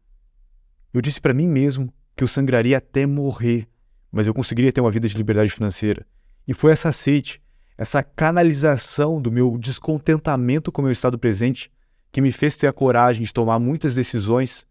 Eu 0.94 1.02
disse 1.02 1.20
para 1.20 1.34
mim 1.34 1.46
mesmo 1.46 1.92
que 2.16 2.24
eu 2.24 2.28
sangraria 2.28 2.78
até 2.78 3.04
morrer, 3.04 3.68
mas 4.10 4.26
eu 4.26 4.32
conseguiria 4.32 4.72
ter 4.72 4.80
uma 4.80 4.90
vida 4.90 5.06
de 5.06 5.14
liberdade 5.14 5.52
financeira. 5.52 6.06
E 6.48 6.54
foi 6.54 6.72
essa 6.72 6.90
sede, 6.90 7.42
essa 7.76 8.02
canalização 8.02 9.20
do 9.20 9.30
meu 9.30 9.58
descontentamento 9.58 10.72
com 10.72 10.80
o 10.80 10.84
meu 10.84 10.92
estado 10.92 11.18
presente 11.18 11.70
que 12.10 12.22
me 12.22 12.32
fez 12.32 12.56
ter 12.56 12.66
a 12.66 12.72
coragem 12.72 13.26
de 13.26 13.34
tomar 13.34 13.58
muitas 13.58 13.94
decisões 13.94 14.66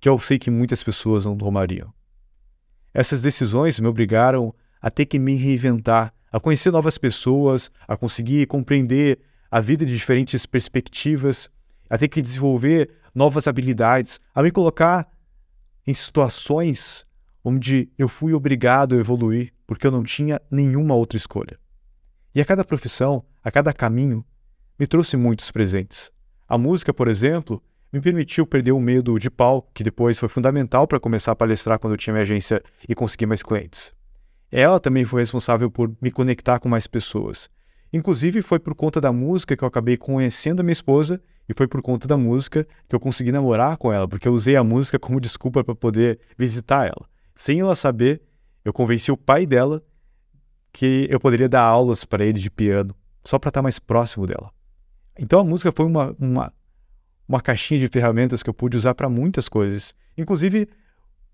que 0.00 0.08
eu 0.08 0.18
sei 0.18 0.36
que 0.36 0.50
muitas 0.50 0.82
pessoas 0.82 1.24
não 1.24 1.38
tomariam. 1.38 1.94
Essas 2.92 3.22
decisões 3.22 3.78
me 3.78 3.86
obrigaram 3.86 4.52
a 4.82 4.90
ter 4.90 5.06
que 5.06 5.16
me 5.16 5.36
reinventar, 5.36 6.12
a 6.32 6.40
conhecer 6.40 6.70
novas 6.70 6.98
pessoas, 6.98 7.70
a 7.86 7.96
conseguir 7.96 8.46
compreender 8.46 9.18
a 9.50 9.60
vida 9.60 9.86
de 9.86 9.92
diferentes 9.92 10.44
perspectivas, 10.46 11.48
a 11.88 11.96
ter 11.96 12.08
que 12.08 12.20
desenvolver 12.20 12.90
novas 13.14 13.46
habilidades, 13.46 14.20
a 14.34 14.42
me 14.42 14.50
colocar 14.50 15.08
em 15.86 15.94
situações 15.94 17.06
onde 17.44 17.88
eu 17.96 18.08
fui 18.08 18.34
obrigado 18.34 18.96
a 18.96 18.98
evoluir 18.98 19.52
porque 19.66 19.86
eu 19.86 19.90
não 19.90 20.02
tinha 20.02 20.40
nenhuma 20.50 20.94
outra 20.94 21.16
escolha. 21.16 21.58
E 22.34 22.40
a 22.40 22.44
cada 22.44 22.64
profissão, 22.64 23.24
a 23.42 23.50
cada 23.50 23.72
caminho, 23.72 24.24
me 24.78 24.86
trouxe 24.86 25.16
muitos 25.16 25.50
presentes. 25.50 26.10
A 26.48 26.58
música, 26.58 26.92
por 26.92 27.08
exemplo, 27.08 27.62
me 27.92 28.00
permitiu 28.00 28.46
perder 28.46 28.72
o 28.72 28.80
medo 28.80 29.18
de 29.18 29.30
palco, 29.30 29.70
que 29.72 29.82
depois 29.82 30.18
foi 30.18 30.28
fundamental 30.28 30.86
para 30.86 31.00
começar 31.00 31.32
a 31.32 31.36
palestrar 31.36 31.78
quando 31.78 31.94
eu 31.94 31.96
tinha 31.96 32.12
minha 32.12 32.22
agência 32.22 32.62
e 32.88 32.94
conseguir 32.94 33.26
mais 33.26 33.42
clientes. 33.42 33.94
Ela 34.50 34.78
também 34.78 35.04
foi 35.04 35.22
responsável 35.22 35.70
por 35.70 35.92
me 36.00 36.10
conectar 36.10 36.58
com 36.58 36.68
mais 36.68 36.86
pessoas. 36.86 37.48
Inclusive, 37.92 38.42
foi 38.42 38.58
por 38.58 38.74
conta 38.74 39.00
da 39.00 39.12
música 39.12 39.56
que 39.56 39.64
eu 39.64 39.68
acabei 39.68 39.96
conhecendo 39.96 40.60
a 40.60 40.62
minha 40.62 40.72
esposa 40.72 41.20
e 41.48 41.54
foi 41.54 41.66
por 41.66 41.80
conta 41.80 42.06
da 42.06 42.16
música 42.16 42.66
que 42.88 42.94
eu 42.94 43.00
consegui 43.00 43.32
namorar 43.32 43.76
com 43.76 43.92
ela, 43.92 44.08
porque 44.08 44.26
eu 44.26 44.32
usei 44.32 44.56
a 44.56 44.64
música 44.64 44.98
como 44.98 45.20
desculpa 45.20 45.62
para 45.62 45.74
poder 45.74 46.18
visitar 46.36 46.86
ela. 46.86 47.08
Sem 47.34 47.60
ela 47.60 47.74
saber, 47.74 48.22
eu 48.64 48.72
convenci 48.72 49.12
o 49.12 49.16
pai 49.16 49.46
dela 49.46 49.82
que 50.72 51.06
eu 51.08 51.18
poderia 51.20 51.48
dar 51.48 51.62
aulas 51.62 52.04
para 52.04 52.24
ele 52.24 52.38
de 52.38 52.50
piano, 52.50 52.94
só 53.24 53.38
para 53.38 53.48
estar 53.48 53.62
mais 53.62 53.78
próximo 53.78 54.26
dela. 54.26 54.50
Então 55.18 55.40
a 55.40 55.44
música 55.44 55.72
foi 55.74 55.86
uma, 55.86 56.14
uma, 56.18 56.52
uma 57.26 57.40
caixinha 57.40 57.80
de 57.80 57.88
ferramentas 57.88 58.42
que 58.42 58.50
eu 58.50 58.54
pude 58.54 58.76
usar 58.76 58.94
para 58.94 59.08
muitas 59.08 59.48
coisas. 59.48 59.94
Inclusive, 60.18 60.68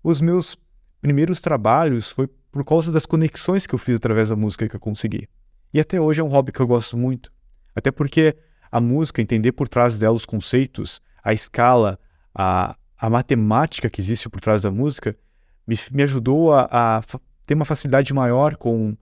os 0.03 0.21
meus 0.21 0.55
primeiros 1.01 1.41
trabalhos 1.41 2.09
foi 2.09 2.29
por 2.53 2.63
causa 2.63 2.91
das 2.91 3.07
conexões 3.07 3.65
que 3.65 3.73
eu 3.73 3.79
fiz 3.79 3.95
através 3.95 4.29
da 4.29 4.35
música 4.35 4.69
que 4.69 4.75
eu 4.75 4.79
consegui. 4.79 5.27
E 5.73 5.79
até 5.79 5.99
hoje 5.99 6.21
é 6.21 6.23
um 6.23 6.27
hobby 6.27 6.51
que 6.51 6.59
eu 6.59 6.67
gosto 6.67 6.95
muito. 6.95 7.33
Até 7.75 7.91
porque 7.91 8.37
a 8.71 8.79
música, 8.79 9.23
entender 9.23 9.53
por 9.53 9.67
trás 9.67 9.97
dela 9.97 10.15
os 10.15 10.23
conceitos, 10.23 11.01
a 11.23 11.33
escala, 11.33 11.99
a, 12.33 12.75
a 12.95 13.09
matemática 13.09 13.89
que 13.89 13.99
existe 13.99 14.29
por 14.29 14.39
trás 14.39 14.61
da 14.61 14.69
música, 14.69 15.17
me, 15.65 15.75
me 15.91 16.03
ajudou 16.03 16.53
a, 16.53 16.69
a 16.71 17.01
ter 17.43 17.55
uma 17.55 17.65
facilidade 17.65 18.13
maior 18.13 18.55
com 18.55 18.95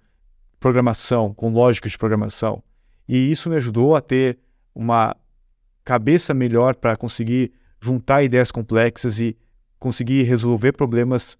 programação, 0.58 1.34
com 1.34 1.52
lógica 1.52 1.90
de 1.90 1.98
programação. 1.98 2.64
E 3.06 3.30
isso 3.30 3.50
me 3.50 3.58
ajudou 3.58 3.98
a 3.98 4.02
ter 4.02 4.40
uma 4.74 5.14
cabeça 5.84 6.34
melhor 6.34 6.76
para 6.76 6.96
conseguir 6.96 7.52
juntar 7.82 8.24
ideias 8.24 8.50
complexas 8.50 9.20
e 9.20 9.38
conseguir 9.78 10.24
resolver 10.24 10.72
problemas 10.72 11.38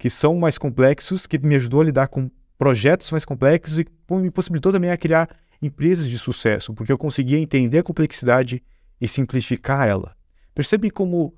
que 0.00 0.08
são 0.08 0.34
mais 0.34 0.56
complexos, 0.56 1.26
que 1.26 1.38
me 1.38 1.54
ajudou 1.56 1.82
a 1.82 1.84
lidar 1.84 2.08
com 2.08 2.30
projetos 2.56 3.10
mais 3.10 3.22
complexos 3.22 3.78
e 3.78 3.86
me 4.08 4.30
possibilitou 4.30 4.72
também 4.72 4.90
a 4.90 4.96
criar 4.96 5.28
empresas 5.60 6.08
de 6.08 6.18
sucesso, 6.18 6.72
porque 6.72 6.90
eu 6.90 6.96
conseguia 6.96 7.38
entender 7.38 7.80
a 7.80 7.82
complexidade 7.82 8.62
e 8.98 9.06
simplificar 9.06 9.86
ela. 9.86 10.16
Percebe 10.54 10.90
como 10.90 11.34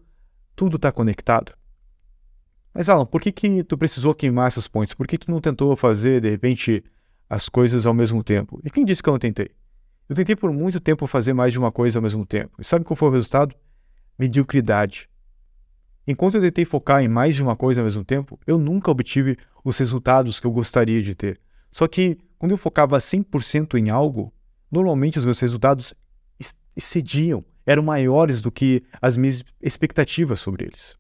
tudo 0.55 0.77
está 0.77 0.93
conectado? 0.93 1.53
Mas 2.73 2.89
Alan, 2.89 3.05
por 3.05 3.21
que 3.21 3.33
que 3.33 3.65
tu 3.65 3.77
precisou 3.77 4.15
queimar 4.15 4.47
essas 4.47 4.69
pontes? 4.69 4.95
Por 4.95 5.09
que 5.09 5.19
tu 5.19 5.29
não 5.29 5.41
tentou 5.41 5.75
fazer, 5.75 6.21
de 6.21 6.31
repente, 6.31 6.85
as 7.29 7.49
coisas 7.49 7.85
ao 7.85 7.93
mesmo 7.93 8.23
tempo? 8.23 8.61
E 8.65 8.71
quem 8.71 8.85
disse 8.85 9.03
que 9.03 9.09
eu 9.09 9.13
não 9.13 9.19
tentei? 9.19 9.51
Eu 10.09 10.15
tentei 10.15 10.37
por 10.37 10.53
muito 10.53 10.79
tempo 10.79 11.05
fazer 11.09 11.33
mais 11.33 11.53
de 11.53 11.59
uma 11.59 11.73
coisa 11.73 11.99
ao 11.99 12.03
mesmo 12.03 12.25
tempo. 12.25 12.53
E 12.61 12.65
sabe 12.65 12.85
qual 12.85 12.97
foi 12.97 13.09
o 13.09 13.13
resultado? 13.13 13.57
Mediocridade. 14.17 15.09
Enquanto 16.07 16.37
eu 16.37 16.41
tentei 16.41 16.65
focar 16.65 17.03
em 17.03 17.09
mais 17.09 17.35
de 17.35 17.43
uma 17.43 17.55
coisa 17.55 17.81
ao 17.81 17.85
mesmo 17.85 18.05
tempo, 18.05 18.39
eu 18.47 18.59
nunca 18.59 18.91
obtive 18.91 19.37
os 19.65 19.79
resultados 19.79 20.41
que 20.41 20.47
eu 20.47 20.51
gostaria 20.51 21.03
de 21.03 21.15
ter. 21.15 21.41
Só 21.71 21.87
que 21.87 22.19
quando 22.39 22.53
eu 22.53 22.59
focava 22.59 22.99
100% 22.99 23.79
em 23.79 23.89
algo, 23.89 24.33
normalmente 24.71 25.19
os 25.19 25.25
meus 25.25 25.39
resultados 25.39 25.95
excediam, 26.77 27.45
eram 27.65 27.83
maiores 27.83 28.41
do 28.41 28.51
que 28.51 28.83
as 29.01 29.17
minhas 29.17 29.45
expectativas 29.61 30.41
sobre 30.41 30.65
eles. 30.65 30.97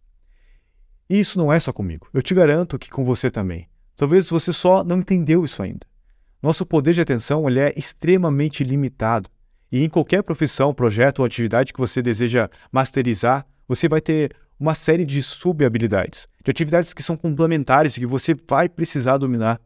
E 1.10 1.18
isso 1.18 1.36
não 1.36 1.52
é 1.52 1.58
só 1.58 1.72
comigo. 1.72 2.08
Eu 2.14 2.22
te 2.22 2.34
garanto 2.34 2.78
que 2.78 2.90
com 2.90 3.04
você 3.04 3.30
também. 3.30 3.68
Talvez 3.96 4.30
você 4.30 4.52
só 4.52 4.84
não 4.84 4.98
entendeu 4.98 5.44
isso 5.44 5.62
ainda. 5.62 5.86
Nosso 6.42 6.64
poder 6.64 6.94
de 6.94 7.00
atenção 7.00 7.48
ele 7.48 7.60
é 7.60 7.72
extremamente 7.76 8.64
limitado. 8.64 9.28
E 9.70 9.82
em 9.82 9.88
qualquer 9.88 10.22
profissão, 10.22 10.72
projeto 10.74 11.20
ou 11.20 11.24
atividade 11.24 11.72
que 11.72 11.80
você 11.80 12.02
deseja 12.02 12.48
masterizar, 12.70 13.46
você 13.66 13.88
vai 13.88 14.00
ter 14.00 14.30
uma 14.62 14.76
série 14.76 15.04
de 15.04 15.20
sub-habilidades, 15.20 16.28
de 16.44 16.48
atividades 16.48 16.94
que 16.94 17.02
são 17.02 17.16
complementares 17.16 17.96
e 17.96 18.00
que 18.00 18.06
você 18.06 18.32
vai 18.32 18.68
precisar 18.68 19.18
dominar. 19.18 19.60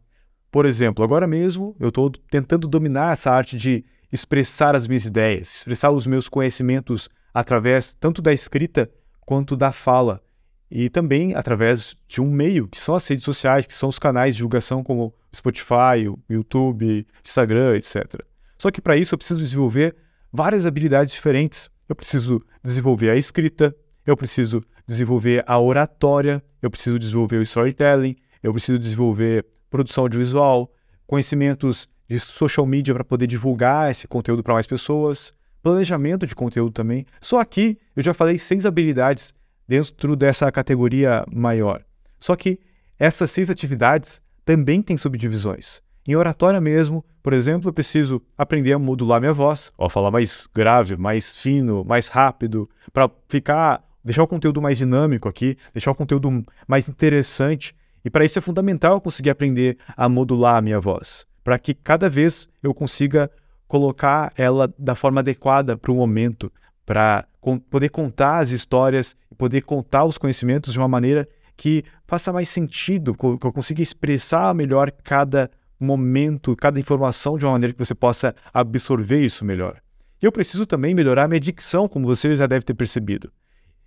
Por 0.51 0.65
exemplo, 0.65 1.05
agora 1.05 1.27
mesmo 1.27 1.77
eu 1.79 1.91
estou 1.91 2.11
tentando 2.11 2.67
dominar 2.67 3.13
essa 3.13 3.31
arte 3.31 3.59
de 3.59 3.85
expressar 4.11 4.75
as 4.75 4.89
minhas 4.89 5.05
ideias, 5.05 5.57
expressar 5.57 5.91
os 5.91 6.07
meus 6.07 6.31
conhecimentos 6.31 7.11
através 7.35 7.93
tanto 7.93 8.23
da 8.23 8.33
escrita 8.33 8.91
quanto 9.21 9.55
da 9.55 9.71
fala 9.71 10.23
e 10.71 10.89
também 10.89 11.35
através 11.35 11.95
de 12.09 12.23
um 12.23 12.31
meio, 12.31 12.67
que 12.67 12.79
são 12.79 12.95
as 12.95 13.07
redes 13.07 13.25
sociais, 13.25 13.67
que 13.67 13.75
são 13.75 13.91
os 13.91 13.99
canais 13.99 14.35
de 14.35 14.39
divulgação 14.39 14.83
como 14.83 15.15
Spotify, 15.35 16.11
YouTube, 16.31 17.07
Instagram, 17.23 17.77
etc. 17.77 18.23
Só 18.57 18.71
que 18.71 18.81
para 18.81 18.97
isso 18.97 19.13
eu 19.15 19.19
preciso 19.19 19.41
desenvolver 19.41 19.95
várias 20.33 20.65
habilidades 20.65 21.13
diferentes. 21.13 21.69
Eu 21.87 21.95
preciso 21.95 22.43
desenvolver 22.65 23.11
a 23.11 23.17
escrita, 23.17 23.77
eu 24.07 24.17
preciso 24.17 24.63
desenvolver 24.87 25.45
a 25.47 25.59
oratória, 25.59 26.43
eu 26.63 26.71
preciso 26.71 26.99
desenvolver 26.99 27.37
o 27.37 27.43
storytelling, 27.43 28.17
eu 28.43 28.53
preciso 28.53 28.79
desenvolver 28.79 29.45
produção 29.69 30.05
audiovisual, 30.05 30.73
conhecimentos 31.07 31.89
de 32.09 32.21
social 32.21 32.67
media 32.67 32.95
para 32.95 33.05
poder 33.05 33.27
divulgar 33.27 33.91
esse 33.91 34.07
conteúdo 34.07 34.43
para 34.43 34.55
mais 34.55 34.67
pessoas, 34.67 35.33
planejamento 35.63 36.27
de 36.27 36.35
conteúdo 36.35 36.73
também. 36.73 37.05
Só 37.21 37.39
aqui 37.39 37.79
eu 37.95 38.03
já 38.03 38.15
falei 38.15 38.39
seis 38.39 38.65
habilidades 38.65 39.35
dentro 39.67 40.15
dessa 40.15 40.51
categoria 40.53 41.25
maior. 41.33 41.83
Só 42.19 42.37
que 42.37 42.61
essas 42.99 43.31
seis 43.31 43.51
atividades 43.51 44.23
também 44.45 44.81
têm 44.81 44.97
subdivisões. 44.97 45.83
Em 46.07 46.15
oratória 46.15 46.61
mesmo, 46.61 47.05
por 47.21 47.33
exemplo, 47.33 47.69
eu 47.69 47.73
preciso 47.73 48.23
aprender 48.39 48.73
a 48.73 48.79
modular 48.79 49.21
minha 49.21 49.33
voz, 49.33 49.73
falar 49.91 50.13
mais 50.13 50.49
grave, 50.55 50.97
mais 50.97 51.43
fino, 51.43 51.85
mais 51.85 52.07
rápido, 52.07 52.71
para 52.93 53.11
ficar, 53.29 53.83
deixar 54.07 54.23
o 54.23 54.27
conteúdo 54.27 54.63
mais 54.63 54.79
dinâmico 54.79 55.29
aqui, 55.29 55.57
deixar 55.75 55.91
o 55.91 55.95
conteúdo 55.95 56.45
mais 56.67 56.89
interessante. 56.89 57.75
E 58.05 58.09
para 58.09 58.25
isso 58.25 58.39
é 58.39 58.43
fundamental 58.43 59.01
conseguir 59.01 59.31
aprender 59.31 59.77
a 59.97 60.09
modular 60.09 60.57
a 60.57 60.63
minha 60.63 60.81
voz, 60.81 61.27
para 61.43 61.59
que 61.59 61.75
cada 61.75 62.09
vez 62.09 62.49
eu 62.63 62.73
consiga 62.73 63.31
colocar 63.67 64.33
ela 64.37 64.73
da 64.79 64.95
forma 64.95 65.21
adequada 65.21 65.77
para 65.77 65.91
o 65.91 65.97
momento, 65.97 66.51
para 66.87 67.27
poder 67.69 67.89
contar 67.91 68.39
as 68.39 68.51
histórias 68.51 69.17
poder 69.37 69.63
contar 69.63 70.05
os 70.05 70.19
conhecimentos 70.19 70.73
de 70.73 70.79
uma 70.79 70.89
maneira 70.89 71.29
que 71.57 71.85
faça 72.07 72.33
mais 72.33 72.49
sentido, 72.49 73.15
que 73.15 73.47
eu 73.47 73.53
consiga 73.53 73.83
expressar 73.83 74.55
melhor 74.55 74.91
cada 74.91 75.51
momento, 75.79 76.57
cada 76.57 76.81
informação 76.81 77.37
de 77.39 77.45
uma 77.45 77.53
maneira 77.53 77.73
que 77.73 77.79
você 77.79 77.95
possa 77.95 78.35
absorver 78.53 79.21
isso 79.21 79.45
melhor. 79.45 79.81
Eu 80.21 80.33
preciso 80.33 80.65
também 80.65 80.95
melhorar 80.95 81.29
minha 81.29 81.41
dicção, 81.41 81.89
como 81.89 82.07
você 82.07 82.37
já 82.37 82.47
deve 82.47 82.65
ter 82.65 82.75
percebido. 82.75 83.31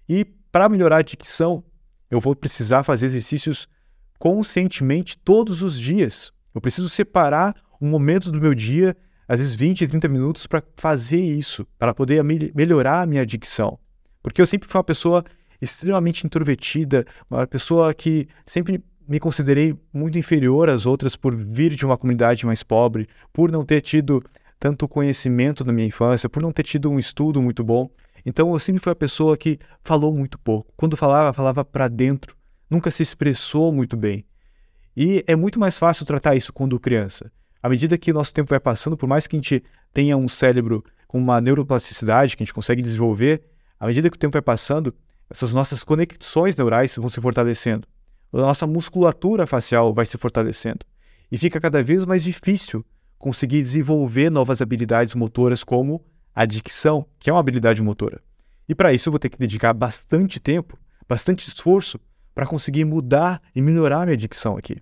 E 0.09 0.25
para 0.51 0.67
melhorar 0.67 0.97
a 0.97 1.01
dicção, 1.03 1.63
eu 2.09 2.19
vou 2.19 2.35
precisar 2.35 2.83
fazer 2.83 3.05
exercícios 3.05 3.67
conscientemente 4.17 5.15
todos 5.17 5.61
os 5.61 5.79
dias. 5.79 6.33
Eu 6.53 6.59
preciso 6.59 6.89
separar 6.89 7.55
um 7.79 7.87
momento 7.87 8.31
do 8.31 8.41
meu 8.41 8.55
dia 8.55 8.97
às 9.27 9.39
vezes 9.39 9.55
20, 9.55 9.87
30 9.87 10.07
minutos 10.07 10.47
para 10.47 10.63
fazer 10.75 11.21
isso, 11.21 11.63
para 11.77 11.93
poder 11.93 12.23
melhorar 12.23 13.03
a 13.03 13.05
minha 13.05 13.23
dicção. 13.23 13.77
Porque 14.23 14.41
eu 14.41 14.47
sempre 14.47 14.67
fui 14.67 14.79
uma 14.79 14.83
pessoa 14.83 15.23
extremamente 15.61 16.25
introvertida, 16.25 17.05
uma 17.29 17.45
pessoa 17.45 17.93
que 17.93 18.27
sempre 18.43 18.83
me 19.07 19.19
considerei 19.19 19.77
muito 19.93 20.17
inferior 20.17 20.67
às 20.67 20.87
outras 20.87 21.15
por 21.15 21.35
vir 21.35 21.75
de 21.75 21.85
uma 21.85 21.95
comunidade 21.95 22.43
mais 22.43 22.63
pobre, 22.63 23.07
por 23.31 23.51
não 23.51 23.63
ter 23.63 23.81
tido 23.81 24.19
tanto 24.59 24.87
conhecimento 24.87 25.63
na 25.63 25.71
minha 25.71 25.87
infância, 25.87 26.27
por 26.27 26.41
não 26.41 26.51
ter 26.51 26.63
tido 26.63 26.89
um 26.89 26.97
estudo 26.97 27.39
muito 27.39 27.63
bom. 27.63 27.87
Então 28.25 28.51
eu 28.51 28.59
sempre 28.59 28.81
fui 28.81 28.91
a 28.91 28.95
pessoa 28.95 29.37
que 29.37 29.57
falou 29.83 30.13
muito 30.13 30.37
pouco. 30.39 30.73
Quando 30.75 30.97
falava, 30.97 31.33
falava 31.33 31.63
para 31.63 31.87
dentro, 31.87 32.35
nunca 32.69 32.91
se 32.91 33.03
expressou 33.03 33.71
muito 33.71 33.95
bem. 33.95 34.25
E 34.95 35.23
é 35.27 35.35
muito 35.35 35.59
mais 35.59 35.77
fácil 35.77 36.05
tratar 36.05 36.35
isso 36.35 36.51
quando 36.51 36.79
criança. 36.79 37.31
À 37.61 37.69
medida 37.69 37.97
que 37.97 38.13
nosso 38.13 38.33
tempo 38.33 38.49
vai 38.49 38.59
passando, 38.59 38.97
por 38.97 39.07
mais 39.07 39.27
que 39.27 39.35
a 39.35 39.39
gente 39.39 39.63
tenha 39.93 40.15
um 40.15 40.27
cérebro 40.27 40.83
com 41.07 41.17
uma 41.17 41.41
neuroplasticidade 41.41 42.35
que 42.35 42.43
a 42.43 42.45
gente 42.45 42.53
consegue 42.53 42.81
desenvolver, 42.81 43.43
à 43.79 43.87
medida 43.87 44.09
que 44.09 44.15
o 44.15 44.19
tempo 44.19 44.33
vai 44.33 44.41
passando, 44.41 44.93
essas 45.29 45.53
nossas 45.53 45.83
conexões 45.83 46.55
neurais 46.55 46.95
vão 46.95 47.09
se 47.09 47.21
fortalecendo. 47.21 47.87
A 48.31 48.37
nossa 48.37 48.67
musculatura 48.67 49.47
facial 49.47 49.93
vai 49.93 50.05
se 50.05 50.17
fortalecendo. 50.17 50.85
E 51.31 51.37
fica 51.37 51.59
cada 51.59 51.83
vez 51.83 52.05
mais 52.05 52.23
difícil 52.23 52.85
conseguir 53.17 53.61
desenvolver 53.61 54.29
novas 54.29 54.61
habilidades 54.61 55.13
motoras 55.13 55.63
como 55.63 56.03
a 56.39 56.45
dicção, 56.45 57.05
que 57.19 57.29
é 57.29 57.33
uma 57.33 57.39
habilidade 57.41 57.81
motora. 57.81 58.21
E 58.65 58.73
para 58.73 58.93
isso 58.93 59.09
eu 59.09 59.11
vou 59.11 59.19
ter 59.19 59.27
que 59.27 59.37
dedicar 59.37 59.73
bastante 59.73 60.39
tempo, 60.39 60.79
bastante 61.05 61.45
esforço 61.45 61.99
para 62.33 62.47
conseguir 62.47 62.85
mudar 62.85 63.41
e 63.53 63.61
melhorar 63.61 64.05
minha 64.05 64.15
dicção 64.15 64.55
aqui. 64.55 64.77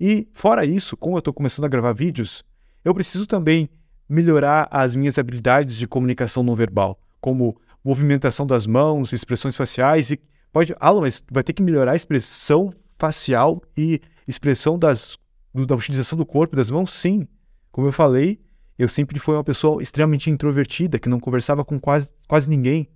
E 0.00 0.26
fora 0.32 0.64
isso, 0.64 0.96
como 0.96 1.14
eu 1.14 1.20
estou 1.20 1.32
começando 1.32 1.66
a 1.66 1.68
gravar 1.68 1.92
vídeos, 1.92 2.42
eu 2.84 2.92
preciso 2.92 3.28
também 3.28 3.70
melhorar 4.08 4.66
as 4.72 4.96
minhas 4.96 5.18
habilidades 5.18 5.76
de 5.76 5.86
comunicação 5.86 6.42
não 6.42 6.56
verbal, 6.56 6.98
como 7.20 7.56
movimentação 7.84 8.44
das 8.44 8.66
mãos, 8.66 9.12
expressões 9.12 9.54
faciais 9.54 10.10
e 10.10 10.20
pode, 10.52 10.74
ah, 10.80 10.92
mas 10.94 11.22
vai 11.30 11.44
ter 11.44 11.52
que 11.52 11.62
melhorar 11.62 11.92
a 11.92 11.96
expressão 11.96 12.74
facial 12.98 13.62
e 13.78 14.00
expressão 14.26 14.76
das 14.76 15.16
da 15.54 15.76
utilização 15.76 16.18
do 16.18 16.26
corpo 16.26 16.56
das 16.56 16.72
mãos, 16.72 16.92
sim. 16.92 17.28
Como 17.70 17.86
eu 17.86 17.92
falei, 17.92 18.40
eu 18.78 18.88
sempre 18.88 19.18
fui 19.18 19.34
uma 19.34 19.44
pessoa 19.44 19.82
extremamente 19.82 20.30
introvertida, 20.30 20.98
que 20.98 21.08
não 21.08 21.20
conversava 21.20 21.64
com 21.64 21.78
quase, 21.78 22.12
quase 22.26 22.48
ninguém. 22.48 22.88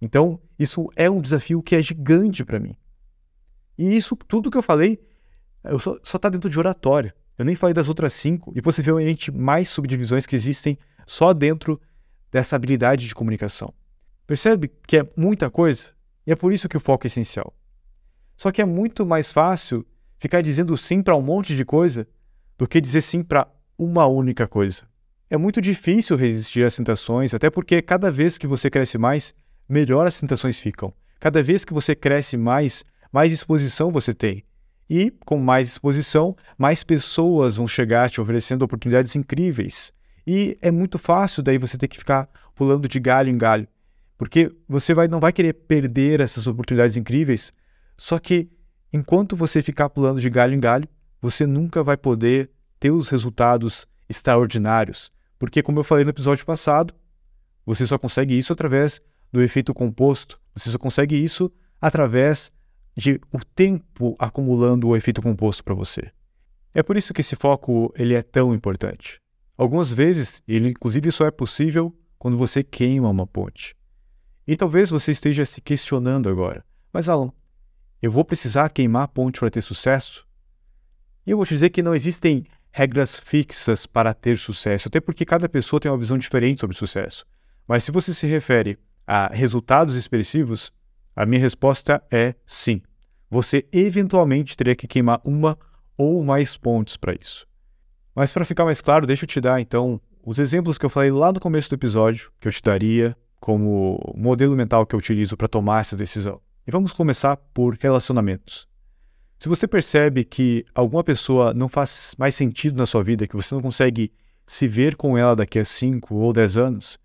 Então, 0.00 0.40
isso 0.58 0.88
é 0.96 1.10
um 1.10 1.20
desafio 1.20 1.62
que 1.62 1.74
é 1.74 1.82
gigante 1.82 2.44
para 2.44 2.60
mim. 2.60 2.76
E 3.76 3.96
isso, 3.96 4.16
tudo 4.16 4.50
que 4.50 4.56
eu 4.56 4.62
falei, 4.62 4.98
eu 5.64 5.78
só, 5.78 5.98
só 6.02 6.18
tá 6.18 6.28
dentro 6.28 6.48
de 6.48 6.58
oratória. 6.58 7.14
Eu 7.36 7.44
nem 7.44 7.56
falei 7.56 7.74
das 7.74 7.88
outras 7.88 8.12
cinco, 8.12 8.52
e 8.54 8.62
possivelmente 8.62 9.32
mais 9.32 9.68
subdivisões 9.68 10.26
que 10.26 10.36
existem 10.36 10.78
só 11.06 11.32
dentro 11.32 11.80
dessa 12.30 12.56
habilidade 12.56 13.06
de 13.06 13.14
comunicação. 13.14 13.74
Percebe 14.26 14.70
que 14.86 14.98
é 14.98 15.06
muita 15.16 15.50
coisa? 15.50 15.92
E 16.26 16.32
é 16.32 16.36
por 16.36 16.52
isso 16.52 16.68
que 16.68 16.76
o 16.76 16.80
foco 16.80 17.06
é 17.06 17.08
essencial. 17.08 17.52
Só 18.36 18.50
que 18.50 18.62
é 18.62 18.64
muito 18.64 19.04
mais 19.04 19.32
fácil 19.32 19.86
ficar 20.16 20.40
dizendo 20.40 20.76
sim 20.76 21.02
para 21.02 21.16
um 21.16 21.22
monte 21.22 21.54
de 21.56 21.64
coisa 21.64 22.06
do 22.56 22.66
que 22.66 22.80
dizer 22.80 23.02
sim 23.02 23.22
para 23.22 23.46
uma 23.78 24.06
única 24.06 24.46
coisa. 24.46 24.82
É 25.28 25.36
muito 25.36 25.60
difícil 25.60 26.16
resistir 26.16 26.64
às 26.64 26.76
tentações, 26.76 27.34
até 27.34 27.50
porque 27.50 27.82
cada 27.82 28.10
vez 28.10 28.38
que 28.38 28.46
você 28.46 28.70
cresce 28.70 28.98
mais, 28.98 29.34
melhor 29.68 30.06
as 30.06 30.20
tentações 30.20 30.60
ficam. 30.60 30.92
Cada 31.18 31.42
vez 31.42 31.64
que 31.64 31.72
você 31.72 31.94
cresce 31.94 32.36
mais, 32.36 32.84
mais 33.12 33.32
exposição 33.32 33.90
você 33.90 34.12
tem. 34.12 34.44
E, 34.88 35.10
com 35.24 35.38
mais 35.38 35.68
exposição, 35.68 36.34
mais 36.58 36.84
pessoas 36.84 37.56
vão 37.56 37.66
chegar 37.66 38.10
te 38.10 38.20
oferecendo 38.20 38.62
oportunidades 38.62 39.16
incríveis. 39.16 39.92
E 40.26 40.58
é 40.60 40.70
muito 40.70 40.98
fácil 40.98 41.42
daí 41.42 41.58
você 41.58 41.78
ter 41.78 41.88
que 41.88 41.98
ficar 41.98 42.28
pulando 42.54 42.86
de 42.86 43.00
galho 43.00 43.30
em 43.30 43.38
galho. 43.38 43.66
Porque 44.16 44.54
você 44.68 44.94
vai, 44.94 45.08
não 45.08 45.20
vai 45.20 45.32
querer 45.32 45.54
perder 45.54 46.20
essas 46.20 46.46
oportunidades 46.46 46.96
incríveis, 46.96 47.52
só 47.96 48.18
que 48.18 48.48
enquanto 48.92 49.34
você 49.34 49.62
ficar 49.62 49.88
pulando 49.88 50.20
de 50.20 50.30
galho 50.30 50.54
em 50.54 50.60
galho, 50.60 50.88
você 51.20 51.46
nunca 51.46 51.82
vai 51.82 51.96
poder 51.96 52.50
ter 52.84 52.90
os 52.90 53.08
resultados 53.08 53.86
extraordinários. 54.10 55.10
Porque, 55.38 55.62
como 55.62 55.78
eu 55.78 55.84
falei 55.84 56.04
no 56.04 56.10
episódio 56.10 56.44
passado, 56.44 56.92
você 57.64 57.86
só 57.86 57.96
consegue 57.96 58.36
isso 58.36 58.52
através 58.52 59.00
do 59.32 59.40
efeito 59.40 59.72
composto. 59.72 60.38
Você 60.54 60.68
só 60.68 60.76
consegue 60.76 61.16
isso 61.16 61.50
através 61.80 62.52
de 62.94 63.18
o 63.32 63.42
tempo 63.42 64.14
acumulando 64.18 64.86
o 64.86 64.94
efeito 64.94 65.22
composto 65.22 65.64
para 65.64 65.74
você. 65.74 66.12
É 66.74 66.82
por 66.82 66.94
isso 66.94 67.14
que 67.14 67.22
esse 67.22 67.34
foco 67.36 67.90
ele 67.96 68.12
é 68.12 68.20
tão 68.20 68.54
importante. 68.54 69.18
Algumas 69.56 69.90
vezes, 69.90 70.42
ele 70.46 70.68
inclusive 70.68 71.10
só 71.10 71.24
é 71.24 71.30
possível 71.30 71.90
quando 72.18 72.36
você 72.36 72.62
queima 72.62 73.08
uma 73.08 73.26
ponte. 73.26 73.74
E 74.46 74.56
talvez 74.56 74.90
você 74.90 75.10
esteja 75.10 75.46
se 75.46 75.62
questionando 75.62 76.28
agora, 76.28 76.62
mas 76.92 77.08
Alan, 77.08 77.32
eu 78.02 78.10
vou 78.10 78.26
precisar 78.26 78.68
queimar 78.68 79.04
a 79.04 79.08
ponte 79.08 79.40
para 79.40 79.50
ter 79.50 79.62
sucesso? 79.62 80.28
E 81.26 81.30
eu 81.30 81.38
vou 81.38 81.46
te 81.46 81.54
dizer 81.54 81.70
que 81.70 81.82
não 81.82 81.94
existem 81.94 82.44
regras 82.76 83.20
fixas 83.20 83.86
para 83.86 84.12
ter 84.12 84.36
sucesso, 84.36 84.88
até 84.88 85.00
porque 85.00 85.24
cada 85.24 85.48
pessoa 85.48 85.78
tem 85.78 85.88
uma 85.88 85.96
visão 85.96 86.18
diferente 86.18 86.58
sobre 86.58 86.76
sucesso. 86.76 87.24
Mas 87.68 87.84
se 87.84 87.92
você 87.92 88.12
se 88.12 88.26
refere 88.26 88.76
a 89.06 89.32
resultados 89.32 89.94
expressivos, 89.94 90.72
a 91.14 91.24
minha 91.24 91.40
resposta 91.40 92.02
é 92.10 92.34
sim. 92.44 92.82
Você 93.30 93.64
eventualmente 93.72 94.56
teria 94.56 94.74
que 94.74 94.88
queimar 94.88 95.20
uma 95.24 95.56
ou 95.96 96.24
mais 96.24 96.56
pontes 96.56 96.96
para 96.96 97.14
isso. 97.14 97.46
Mas 98.12 98.32
para 98.32 98.44
ficar 98.44 98.64
mais 98.64 98.80
claro, 98.80 99.06
deixa 99.06 99.22
eu 99.22 99.28
te 99.28 99.40
dar 99.40 99.60
então 99.60 100.00
os 100.26 100.40
exemplos 100.40 100.76
que 100.76 100.84
eu 100.84 100.90
falei 100.90 101.12
lá 101.12 101.32
no 101.32 101.38
começo 101.38 101.68
do 101.68 101.76
episódio, 101.76 102.32
que 102.40 102.48
eu 102.48 102.52
te 102.52 102.60
daria 102.60 103.16
como 103.38 104.00
modelo 104.16 104.56
mental 104.56 104.84
que 104.84 104.96
eu 104.96 104.98
utilizo 104.98 105.36
para 105.36 105.46
tomar 105.46 105.82
essa 105.82 105.96
decisão. 105.96 106.40
E 106.66 106.72
vamos 106.72 106.92
começar 106.92 107.36
por 107.36 107.78
relacionamentos. 107.80 108.66
Se 109.44 109.48
você 109.50 109.68
percebe 109.68 110.24
que 110.24 110.64
alguma 110.74 111.04
pessoa 111.04 111.52
não 111.52 111.68
faz 111.68 112.14
mais 112.16 112.34
sentido 112.34 112.78
na 112.78 112.86
sua 112.86 113.04
vida, 113.04 113.26
que 113.26 113.36
você 113.36 113.54
não 113.54 113.60
consegue 113.60 114.10
se 114.46 114.66
ver 114.66 114.96
com 114.96 115.18
ela 115.18 115.36
daqui 115.36 115.58
a 115.58 115.66
5 115.66 116.14
ou 116.14 116.32
10 116.32 116.56
anos, 116.56 116.98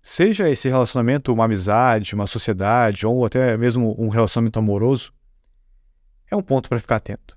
seja 0.00 0.48
esse 0.48 0.68
relacionamento 0.68 1.32
uma 1.32 1.46
amizade, 1.46 2.14
uma 2.14 2.28
sociedade 2.28 3.04
ou 3.04 3.26
até 3.26 3.56
mesmo 3.56 3.92
um 3.98 4.08
relacionamento 4.08 4.56
amoroso, 4.56 5.12
é 6.30 6.36
um 6.36 6.42
ponto 6.42 6.68
para 6.68 6.78
ficar 6.78 6.94
atento. 6.94 7.36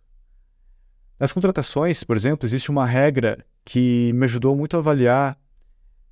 Nas 1.19 1.33
contratações, 1.33 2.03
por 2.03 2.15
exemplo, 2.15 2.45
existe 2.45 2.69
uma 2.69 2.85
regra 2.85 3.43
que 3.65 4.13
me 4.13 4.25
ajudou 4.25 4.55
muito 4.55 4.77
a 4.77 4.79
avaliar, 4.79 5.35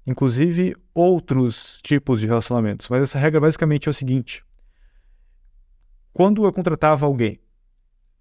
inclusive, 0.04 0.76
outros 0.96 1.80
tipos 1.84 2.22
de 2.22 2.26
relacionamentos. 2.26 2.90
Mas 2.90 3.04
essa 3.04 3.20
regra 3.20 3.40
basicamente 3.40 3.88
é 3.88 3.92
o 3.92 3.94
seguinte: 3.94 4.44
quando 6.12 6.44
eu 6.44 6.52
contratava 6.52 7.06
alguém, 7.06 7.40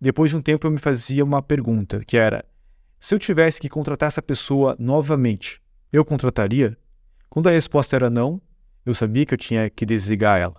depois 0.00 0.30
de 0.30 0.36
um 0.36 0.42
tempo 0.42 0.66
eu 0.66 0.70
me 0.70 0.78
fazia 0.78 1.24
uma 1.24 1.42
pergunta, 1.42 2.00
que 2.06 2.16
era: 2.16 2.42
se 2.98 3.14
eu 3.14 3.18
tivesse 3.18 3.60
que 3.60 3.68
contratar 3.68 4.08
essa 4.08 4.22
pessoa 4.22 4.74
novamente, 4.78 5.60
eu 5.92 6.04
contrataria? 6.04 6.76
Quando 7.28 7.48
a 7.48 7.52
resposta 7.52 7.96
era 7.96 8.08
não, 8.08 8.40
eu 8.86 8.94
sabia 8.94 9.26
que 9.26 9.34
eu 9.34 9.38
tinha 9.38 9.68
que 9.68 9.84
desligar 9.84 10.40
ela. 10.40 10.56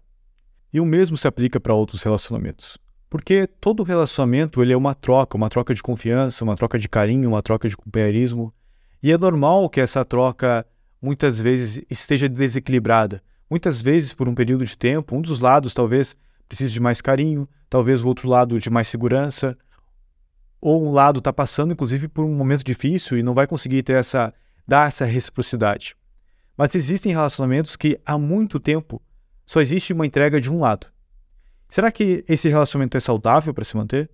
E 0.74 0.80
o 0.80 0.86
mesmo 0.86 1.16
se 1.16 1.28
aplica 1.28 1.60
para 1.60 1.74
outros 1.74 2.04
relacionamentos. 2.04 2.78
Porque 3.10 3.48
todo 3.48 3.84
relacionamento 3.84 4.62
ele 4.62 4.74
é 4.74 4.78
uma 4.78 4.94
troca, 4.94 5.38
uma 5.38 5.50
troca 5.50 5.74
de 5.74 5.82
confiança, 5.82 6.44
uma 6.44 6.56
troca 6.56 6.78
de 6.78 6.90
carinho, 6.90 7.30
uma 7.30 7.42
troca 7.42 7.70
de 7.70 7.78
companheirismo. 7.78 8.54
E 9.02 9.12
é 9.12 9.18
normal 9.18 9.70
que 9.70 9.80
essa 9.80 10.04
troca 10.04 10.66
muitas 11.02 11.40
vezes 11.40 11.82
esteja 11.90 12.28
desequilibrada. 12.28 13.22
Muitas 13.50 13.82
vezes, 13.82 14.14
por 14.14 14.28
um 14.28 14.36
período 14.36 14.66
de 14.66 14.78
tempo, 14.78 15.16
um 15.16 15.22
dos 15.22 15.40
lados 15.40 15.74
talvez 15.74 16.18
precise 16.48 16.74
de 16.74 16.80
mais 16.80 17.02
carinho, 17.02 17.48
talvez 17.70 18.04
o 18.04 18.08
outro 18.08 18.28
lado 18.28 18.60
de 18.60 18.70
mais 18.70 18.88
segurança, 18.88 19.58
ou 20.62 20.86
um 20.86 20.92
lado 20.92 21.20
está 21.20 21.32
passando, 21.32 21.74
inclusive, 21.74 22.08
por 22.08 22.26
um 22.26 22.36
momento 22.36 22.64
difícil 22.64 23.18
e 23.18 23.24
não 23.24 23.34
vai 23.34 23.46
conseguir 23.46 23.84
ter 23.84 23.94
essa 23.94 24.34
dar 24.68 24.88
essa 24.88 25.06
reciprocidade. 25.06 25.96
Mas 26.58 26.74
existem 26.74 27.12
relacionamentos 27.12 27.76
que 27.76 28.00
há 28.06 28.18
muito 28.18 28.60
tempo 28.60 29.02
só 29.46 29.62
existe 29.62 29.94
uma 29.94 30.06
entrega 30.06 30.42
de 30.42 30.52
um 30.52 30.60
lado. 30.60 30.88
Será 31.68 31.92
que 31.92 32.24
esse 32.28 32.50
relacionamento 32.50 32.98
é 32.98 33.00
saudável 33.00 33.54
para 33.54 33.64
se 33.64 33.76
manter? 33.76 34.10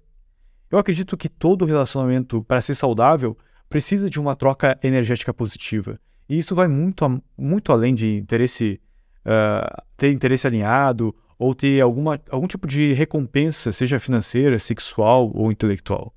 Eu 0.70 0.78
acredito 0.78 1.18
que 1.18 1.30
todo 1.30 1.66
relacionamento, 1.66 2.44
para 2.44 2.62
ser 2.62 2.76
saudável, 2.76 3.38
precisa 3.70 4.10
de 4.10 4.20
uma 4.20 4.36
troca 4.36 4.78
energética 4.84 5.34
positiva. 5.34 6.00
E 6.28 6.38
isso 6.38 6.56
vai 6.56 6.68
muito, 6.68 7.22
muito 7.38 7.72
além 7.72 7.94
de 7.94 8.18
interesse, 8.18 8.80
uh, 9.26 9.84
ter 9.98 10.12
interesse 10.12 10.48
alinhado 10.48 11.16
ou 11.42 11.56
ter 11.56 11.82
alguma, 11.82 12.22
algum 12.30 12.46
tipo 12.46 12.68
de 12.68 12.94
recompensa, 12.94 13.72
seja 13.72 14.00
financeira, 14.00 14.60
sexual 14.60 15.32
ou 15.34 15.52
intelectual. 15.52 16.14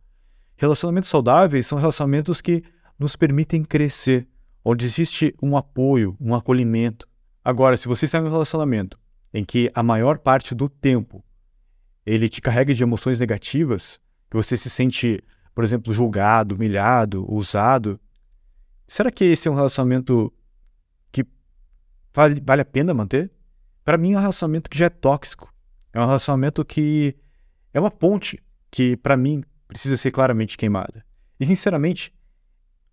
Relacionamentos 0.55 1.09
saudáveis 1.09 1.67
são 1.67 1.79
relacionamentos 1.79 2.43
que 2.43 2.63
nos 2.99 3.17
permitem 3.17 3.65
crescer, 3.65 4.29
onde 4.63 4.85
existe 4.85 5.35
um 5.43 5.57
apoio, 5.57 6.15
um 6.21 6.35
acolhimento. 6.35 7.09
Agora, 7.43 7.75
se 7.79 7.89
você 7.89 8.05
está 8.05 8.19
em 8.19 8.25
um 8.25 8.31
relacionamento 8.31 8.99
em 9.33 9.43
que 9.43 9.71
a 9.75 9.83
maior 9.83 10.19
parte 10.19 10.55
do 10.55 10.69
tempo 10.69 11.25
ele 12.05 12.29
te 12.29 12.43
carrega 12.43 12.75
de 12.75 12.83
emoções 12.83 13.19
negativas, 13.19 13.99
que 14.31 14.37
você 14.37 14.59
se 14.59 14.69
sente, 14.69 15.25
por 15.55 15.65
exemplo, 15.65 15.91
julgado, 15.91 16.55
humilhado, 16.55 17.25
usado, 17.33 17.99
será 18.87 19.11
que 19.11 19.25
esse 19.25 19.49
é 19.49 19.51
um 19.51 19.55
relacionamento 19.55 20.31
que 21.11 21.25
vale, 22.13 22.43
vale 22.45 22.61
a 22.61 22.67
pena 22.67 22.93
manter? 22.93 23.31
Para 23.85 23.99
mim 23.99 24.13
é 24.13 24.17
um 24.17 24.21
relacionamento 24.21 24.71
que 24.71 24.79
já 24.79 24.87
é 24.87 24.91
tóxico. 24.91 25.53
É 25.93 26.01
um 26.01 26.07
relacionamento 26.07 26.65
que 26.65 27.15
é 27.73 27.79
uma 27.79 27.91
ponte 27.91 28.43
que, 28.71 28.97
para 28.97 29.17
mim, 29.17 29.45
precisa 29.69 29.97
ser 29.97 30.11
claramente 30.11 30.57
queimada. 30.57 31.05
E, 31.39 31.47
sinceramente, 31.47 32.13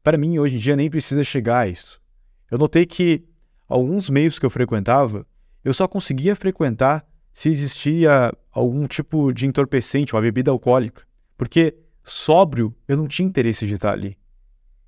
para 0.03 0.17
mim, 0.17 0.37
hoje 0.37 0.57
em 0.57 0.59
dia, 0.59 0.75
nem 0.75 0.89
precisa 0.89 1.23
chegar 1.23 1.59
a 1.59 1.67
isso. 1.67 2.01
Eu 2.49 2.57
notei 2.57 2.85
que 2.85 3.23
alguns 3.67 4.09
meios 4.09 4.37
que 4.37 4.45
eu 4.45 4.49
frequentava, 4.49 5.25
eu 5.63 5.73
só 5.73 5.87
conseguia 5.87 6.35
frequentar 6.35 7.05
se 7.33 7.49
existia 7.49 8.33
algum 8.51 8.85
tipo 8.87 9.31
de 9.31 9.47
entorpecente, 9.47 10.13
uma 10.13 10.21
bebida 10.21 10.51
alcoólica. 10.51 11.03
Porque 11.37 11.77
sóbrio, 12.03 12.75
eu 12.87 12.97
não 12.97 13.07
tinha 13.07 13.27
interesse 13.27 13.65
de 13.65 13.75
estar 13.75 13.93
ali. 13.93 14.17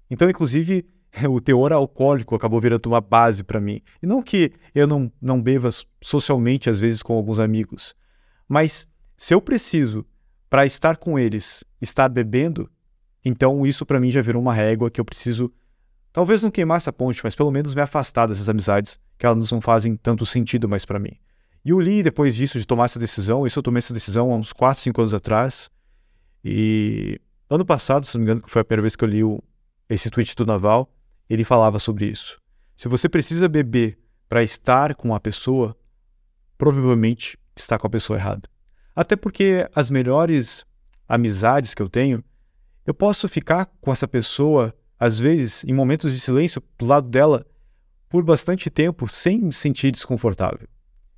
Então, 0.10 0.30
inclusive, 0.30 0.86
o 1.30 1.39
teor 1.39 1.72
alcoólico 1.72 2.36
acabou 2.36 2.59
virando 2.59 2.88
uma 2.88 3.01
base 3.01 3.43
para 3.43 3.59
mim. 3.59 3.82
E 4.01 4.07
não 4.07 4.22
que 4.22 4.51
eu 4.74 4.88
não, 4.88 5.11
não 5.22 5.41
beba 5.41 5.70
socialmente, 6.01 6.70
às 6.70 6.80
vezes, 6.80 7.03
com 7.03 7.14
alguns 7.14 7.39
amigos, 7.39 7.95
mas 8.47 8.88
se 9.16 9.34
eu 9.34 9.41
preciso, 9.41 10.05
para 10.49 10.66
estar 10.66 10.97
com 10.97 11.18
eles, 11.18 11.64
estar 11.82 12.09
bebendo, 12.09 12.70
então 13.24 13.66
isso 13.66 13.86
para 13.86 13.99
mim 13.99 14.11
já 14.11 14.22
virou 14.22 14.41
uma 14.41 14.53
régua 14.53 14.91
que 14.91 14.99
eu 14.99 15.05
preciso, 15.05 15.51
talvez 16.11 16.43
não 16.43 16.51
queimar 16.51 16.78
essa 16.78 16.91
ponte, 16.91 17.22
mas 17.24 17.36
pelo 17.36 17.51
menos 17.51 17.74
me 17.74 17.82
afastar 17.82 18.28
dessas 18.28 18.49
amizades, 18.49 18.99
que 19.18 19.26
elas 19.26 19.51
não 19.51 19.61
fazem 19.61 19.95
tanto 19.95 20.26
sentido 20.26 20.68
mais 20.68 20.84
para 20.86 20.99
mim. 20.99 21.18
E 21.66 21.74
o 21.74 21.80
Lee, 21.80 22.03
depois 22.03 22.36
disso, 22.36 22.59
de 22.59 22.68
tomar 22.68 22.86
essa 22.86 22.99
decisão, 22.99 23.47
isso 23.47 23.57
eu 23.57 23.64
tomei 23.64 23.80
essa 23.80 23.93
decisão 23.93 24.32
há 24.32 24.36
uns 24.36 24.51
4, 24.51 24.82
5 24.82 25.01
anos 25.01 25.14
atrás, 25.14 25.70
e 26.43 27.20
ano 27.49 27.66
passado, 27.66 28.05
se 28.05 28.16
não 28.16 28.20
me 28.20 28.26
engano, 28.26 28.41
que 28.41 28.51
foi 28.51 28.61
a 28.61 28.66
primeira 28.66 28.82
vez 28.82 28.95
que 28.95 29.03
eu 29.03 29.07
li 29.07 29.24
o, 29.24 29.41
esse 29.89 30.09
tweet 30.09 30.36
do 30.36 30.45
Naval, 30.45 30.93
ele 31.30 31.44
falava 31.44 31.80
sobre 31.80 32.06
isso. 32.06 32.40
Se 32.76 32.88
você 32.88 33.08
precisa 33.08 33.48
beber 33.48 33.98
para 34.28 34.44
estar 34.44 34.96
com 34.96 35.14
a 35.14 35.20
pessoa, 35.20 35.76
provavelmente 36.58 37.38
está 37.56 37.78
com 37.78 37.88
a 37.88 37.90
pessoa 37.90 38.18
errada. 38.18 38.50
Até 38.96 39.16
porque 39.16 39.68
as 39.76 39.90
melhores 39.90 40.66
amizades 41.08 41.74
que 41.74 41.82
eu 41.82 41.90
tenho, 41.90 42.24
eu 42.86 42.94
posso 42.94 43.28
ficar 43.28 43.66
com 43.80 43.92
essa 43.92 44.08
pessoa, 44.08 44.74
às 45.00 45.20
vezes, 45.20 45.64
em 45.64 45.74
momentos 45.74 46.12
de 46.12 46.20
silêncio, 46.20 46.62
do 46.78 46.86
lado 46.86 47.08
dela, 47.10 47.46
por 48.10 48.24
bastante 48.24 48.70
tempo, 48.70 49.08
sem 49.08 49.40
me 49.40 49.54
sentir 49.54 49.92
desconfortável. 49.92 50.68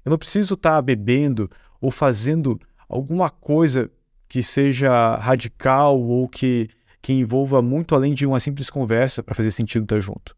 Eu 0.04 0.12
não 0.12 0.18
preciso 0.18 0.54
estar 0.54 0.82
bebendo 0.82 1.50
ou 1.82 1.92
fazendo 1.92 2.60
alguma 2.88 3.30
coisa 3.30 3.92
que 4.28 4.44
seja 4.44 5.16
radical 5.16 6.00
ou 6.00 6.28
que 6.28 6.70
que 7.06 7.14
envolva 7.14 7.62
muito 7.62 7.94
além 7.94 8.16
de 8.16 8.26
uma 8.26 8.40
simples 8.40 8.68
conversa 8.68 9.22
para 9.22 9.36
fazer 9.36 9.52
sentido 9.52 9.84
estar 9.84 10.00
junto. 10.00 10.36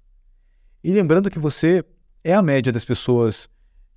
E 0.84 0.92
lembrando 0.92 1.32
que 1.32 1.40
você 1.40 1.82
é 2.22 2.34
a 2.34 2.42
média 2.42 2.74
das 2.74 2.84
pessoas 2.84 3.48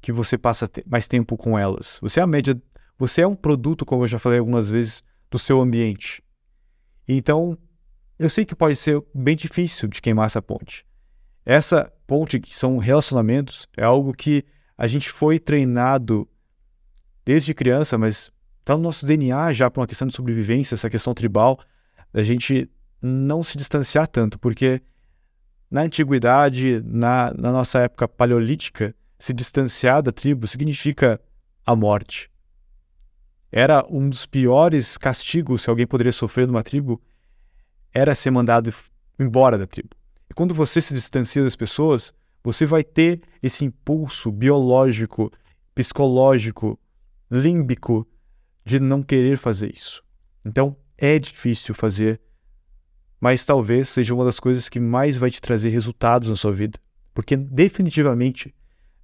que 0.00 0.12
você 0.12 0.38
passa 0.38 0.70
mais 0.86 1.08
tempo 1.08 1.36
com 1.36 1.58
elas. 1.58 1.98
Você 2.00 2.20
é 2.20 2.22
a 2.22 2.28
média, 2.28 2.56
você 2.96 3.22
é 3.22 3.26
um 3.26 3.34
produto, 3.34 3.84
como 3.84 4.04
eu 4.04 4.06
já 4.06 4.20
falei 4.20 4.38
algumas 4.38 4.70
vezes, 4.70 5.02
do 5.28 5.36
seu 5.36 5.60
ambiente. 5.60 6.22
Então, 7.08 7.58
eu 8.16 8.30
sei 8.30 8.44
que 8.44 8.54
pode 8.54 8.76
ser 8.76 9.02
bem 9.12 9.34
difícil 9.34 9.88
de 9.88 10.00
queimar 10.00 10.26
essa 10.26 10.40
ponte. 10.40 10.86
Essa 11.44 11.92
ponte 12.06 12.38
que 12.38 12.54
são 12.54 12.78
relacionamentos 12.78 13.66
é 13.76 13.82
algo 13.82 14.14
que 14.14 14.44
a 14.78 14.86
gente 14.86 15.10
foi 15.10 15.40
treinado 15.40 16.24
desde 17.24 17.52
criança, 17.52 17.98
mas 17.98 18.30
está 18.60 18.76
no 18.76 18.82
nosso 18.84 19.04
DNA 19.04 19.52
já 19.54 19.68
para 19.68 19.80
uma 19.80 19.88
questão 19.88 20.06
de 20.06 20.14
sobrevivência, 20.14 20.76
essa 20.76 20.88
questão 20.88 21.12
tribal 21.12 21.58
a 22.12 22.22
gente 22.22 22.68
não 23.02 23.42
se 23.42 23.56
distanciar 23.56 24.06
tanto, 24.06 24.38
porque 24.38 24.82
na 25.70 25.82
antiguidade, 25.82 26.82
na, 26.84 27.32
na 27.36 27.52
nossa 27.52 27.80
época 27.80 28.08
paleolítica, 28.08 28.94
se 29.18 29.32
distanciar 29.32 30.02
da 30.02 30.10
tribo 30.10 30.46
significa 30.46 31.20
a 31.64 31.76
morte. 31.76 32.30
Era 33.52 33.84
um 33.88 34.08
dos 34.08 34.26
piores 34.26 34.96
castigos 34.96 35.64
que 35.64 35.70
alguém 35.70 35.86
poderia 35.86 36.12
sofrer 36.12 36.46
numa 36.46 36.62
tribo, 36.62 37.00
era 37.92 38.14
ser 38.14 38.30
mandado 38.30 38.72
embora 39.18 39.58
da 39.58 39.66
tribo. 39.66 39.90
E 40.28 40.34
quando 40.34 40.54
você 40.54 40.80
se 40.80 40.94
distancia 40.94 41.42
das 41.42 41.56
pessoas, 41.56 42.12
você 42.42 42.64
vai 42.64 42.82
ter 42.82 43.20
esse 43.42 43.64
impulso 43.64 44.30
biológico, 44.30 45.30
psicológico, 45.74 46.78
límbico 47.30 48.06
de 48.64 48.80
não 48.80 49.02
querer 49.02 49.36
fazer 49.36 49.72
isso. 49.74 50.02
Então, 50.44 50.76
é 51.00 51.18
difícil 51.18 51.74
fazer, 51.74 52.20
mas 53.18 53.44
talvez 53.44 53.88
seja 53.88 54.14
uma 54.14 54.24
das 54.24 54.38
coisas 54.38 54.68
que 54.68 54.78
mais 54.78 55.16
vai 55.16 55.30
te 55.30 55.40
trazer 55.40 55.70
resultados 55.70 56.28
na 56.28 56.36
sua 56.36 56.52
vida. 56.52 56.78
Porque 57.14 57.36
definitivamente 57.36 58.54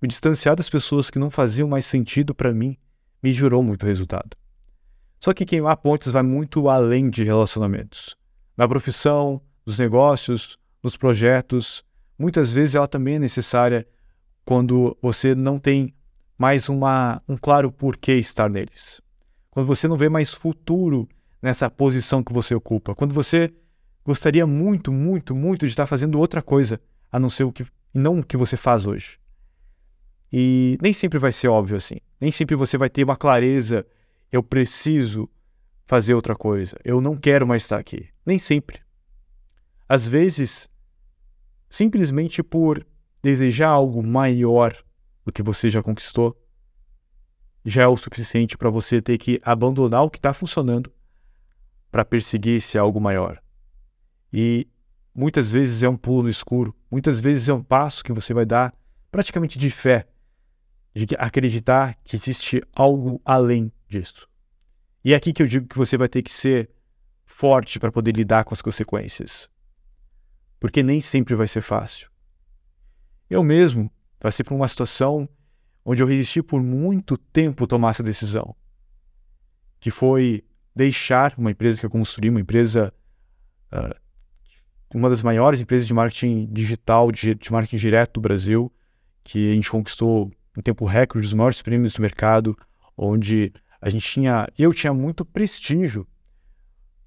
me 0.00 0.06
distanciar 0.06 0.54
das 0.54 0.68
pessoas 0.68 1.10
que 1.10 1.18
não 1.18 1.30
faziam 1.30 1.66
mais 1.66 1.86
sentido 1.86 2.34
para 2.34 2.52
mim 2.52 2.76
me 3.22 3.32
gerou 3.32 3.62
muito 3.62 3.86
resultado. 3.86 4.36
Só 5.18 5.32
que 5.32 5.46
queimar 5.46 5.78
pontes 5.78 6.12
vai 6.12 6.22
muito 6.22 6.68
além 6.68 7.08
de 7.08 7.24
relacionamentos. 7.24 8.14
Na 8.56 8.68
profissão, 8.68 9.40
nos 9.64 9.78
negócios, 9.78 10.58
nos 10.82 10.96
projetos, 10.96 11.82
muitas 12.18 12.52
vezes 12.52 12.74
ela 12.74 12.86
também 12.86 13.16
é 13.16 13.18
necessária 13.18 13.86
quando 14.44 14.96
você 15.00 15.34
não 15.34 15.58
tem 15.58 15.94
mais 16.38 16.68
uma, 16.68 17.22
um 17.26 17.36
claro 17.36 17.72
porquê 17.72 18.14
estar 18.14 18.48
neles. 18.48 19.00
Quando 19.50 19.66
você 19.66 19.88
não 19.88 19.96
vê 19.96 20.08
mais 20.08 20.34
futuro 20.34 21.08
nessa 21.40 21.70
posição 21.70 22.22
que 22.22 22.32
você 22.32 22.54
ocupa. 22.54 22.94
Quando 22.94 23.14
você 23.14 23.52
gostaria 24.04 24.46
muito, 24.46 24.92
muito, 24.92 25.34
muito 25.34 25.66
de 25.66 25.72
estar 25.72 25.86
fazendo 25.86 26.18
outra 26.18 26.42
coisa 26.42 26.80
a 27.10 27.18
não 27.18 27.30
ser 27.30 27.44
o 27.44 27.52
que 27.52 27.66
não 27.92 28.20
o 28.20 28.24
que 28.24 28.36
você 28.36 28.56
faz 28.56 28.86
hoje. 28.86 29.18
E 30.32 30.76
nem 30.82 30.92
sempre 30.92 31.18
vai 31.18 31.32
ser 31.32 31.48
óbvio 31.48 31.76
assim. 31.76 31.96
Nem 32.20 32.30
sempre 32.30 32.54
você 32.54 32.76
vai 32.76 32.90
ter 32.90 33.04
uma 33.04 33.16
clareza, 33.16 33.86
eu 34.30 34.42
preciso 34.42 35.28
fazer 35.86 36.14
outra 36.14 36.34
coisa, 36.34 36.76
eu 36.84 37.00
não 37.00 37.16
quero 37.16 37.46
mais 37.46 37.62
estar 37.62 37.78
aqui. 37.78 38.08
Nem 38.24 38.38
sempre. 38.38 38.80
Às 39.88 40.06
vezes, 40.06 40.68
simplesmente 41.68 42.42
por 42.42 42.84
desejar 43.22 43.68
algo 43.68 44.06
maior 44.06 44.76
do 45.24 45.32
que 45.32 45.42
você 45.42 45.70
já 45.70 45.82
conquistou, 45.82 46.36
já 47.64 47.82
é 47.82 47.86
o 47.86 47.96
suficiente 47.96 48.56
para 48.56 48.70
você 48.70 49.00
ter 49.00 49.18
que 49.18 49.40
abandonar 49.42 50.02
o 50.02 50.10
que 50.10 50.18
está 50.18 50.32
funcionando 50.32 50.92
para 51.96 52.04
perseguir 52.04 52.58
esse 52.58 52.76
algo 52.76 53.00
maior. 53.00 53.42
E 54.30 54.68
muitas 55.14 55.52
vezes 55.52 55.82
é 55.82 55.88
um 55.88 55.96
pulo 55.96 56.24
no 56.24 56.28
escuro, 56.28 56.76
muitas 56.90 57.18
vezes 57.20 57.48
é 57.48 57.54
um 57.54 57.62
passo 57.62 58.04
que 58.04 58.12
você 58.12 58.34
vai 58.34 58.44
dar 58.44 58.70
praticamente 59.10 59.58
de 59.58 59.70
fé, 59.70 60.04
de 60.94 61.06
acreditar 61.18 61.96
que 62.04 62.14
existe 62.14 62.60
algo 62.74 63.18
além 63.24 63.72
disso. 63.88 64.28
E 65.02 65.14
é 65.14 65.16
aqui 65.16 65.32
que 65.32 65.42
eu 65.42 65.46
digo 65.46 65.66
que 65.66 65.78
você 65.78 65.96
vai 65.96 66.06
ter 66.06 66.20
que 66.20 66.30
ser 66.30 66.68
forte 67.24 67.80
para 67.80 67.90
poder 67.90 68.14
lidar 68.14 68.44
com 68.44 68.52
as 68.52 68.60
consequências. 68.60 69.48
Porque 70.60 70.82
nem 70.82 71.00
sempre 71.00 71.34
vai 71.34 71.48
ser 71.48 71.62
fácil. 71.62 72.10
Eu 73.30 73.42
mesmo 73.42 73.90
passei 74.20 74.44
por 74.44 74.54
uma 74.54 74.68
situação 74.68 75.26
onde 75.82 76.02
eu 76.02 76.06
resisti 76.06 76.42
por 76.42 76.62
muito 76.62 77.16
tempo 77.16 77.66
tomar 77.66 77.92
essa 77.92 78.02
decisão, 78.02 78.54
que 79.80 79.90
foi 79.90 80.44
deixar 80.76 81.34
uma 81.38 81.50
empresa 81.50 81.80
que 81.80 81.86
eu 81.86 81.90
construí, 81.90 82.28
uma 82.28 82.40
empresa, 82.40 82.92
uh, 83.72 83.98
uma 84.94 85.08
das 85.08 85.22
maiores 85.22 85.58
empresas 85.58 85.86
de 85.86 85.94
marketing 85.94 86.46
digital, 86.52 87.10
de, 87.10 87.34
de, 87.34 87.50
marketing 87.50 87.78
direto 87.78 88.12
do 88.14 88.20
Brasil, 88.20 88.70
que 89.24 89.50
a 89.50 89.54
gente 89.54 89.70
conquistou 89.70 90.30
em 90.54 90.60
tempo 90.60 90.84
recorde 90.84 91.26
os 91.26 91.32
maiores 91.32 91.62
prêmios 91.62 91.94
do 91.94 92.02
mercado, 92.02 92.54
onde 92.94 93.54
a 93.80 93.88
gente 93.88 94.06
tinha, 94.06 94.46
eu 94.58 94.72
tinha 94.74 94.92
muito 94.92 95.24
prestígio. 95.24 96.06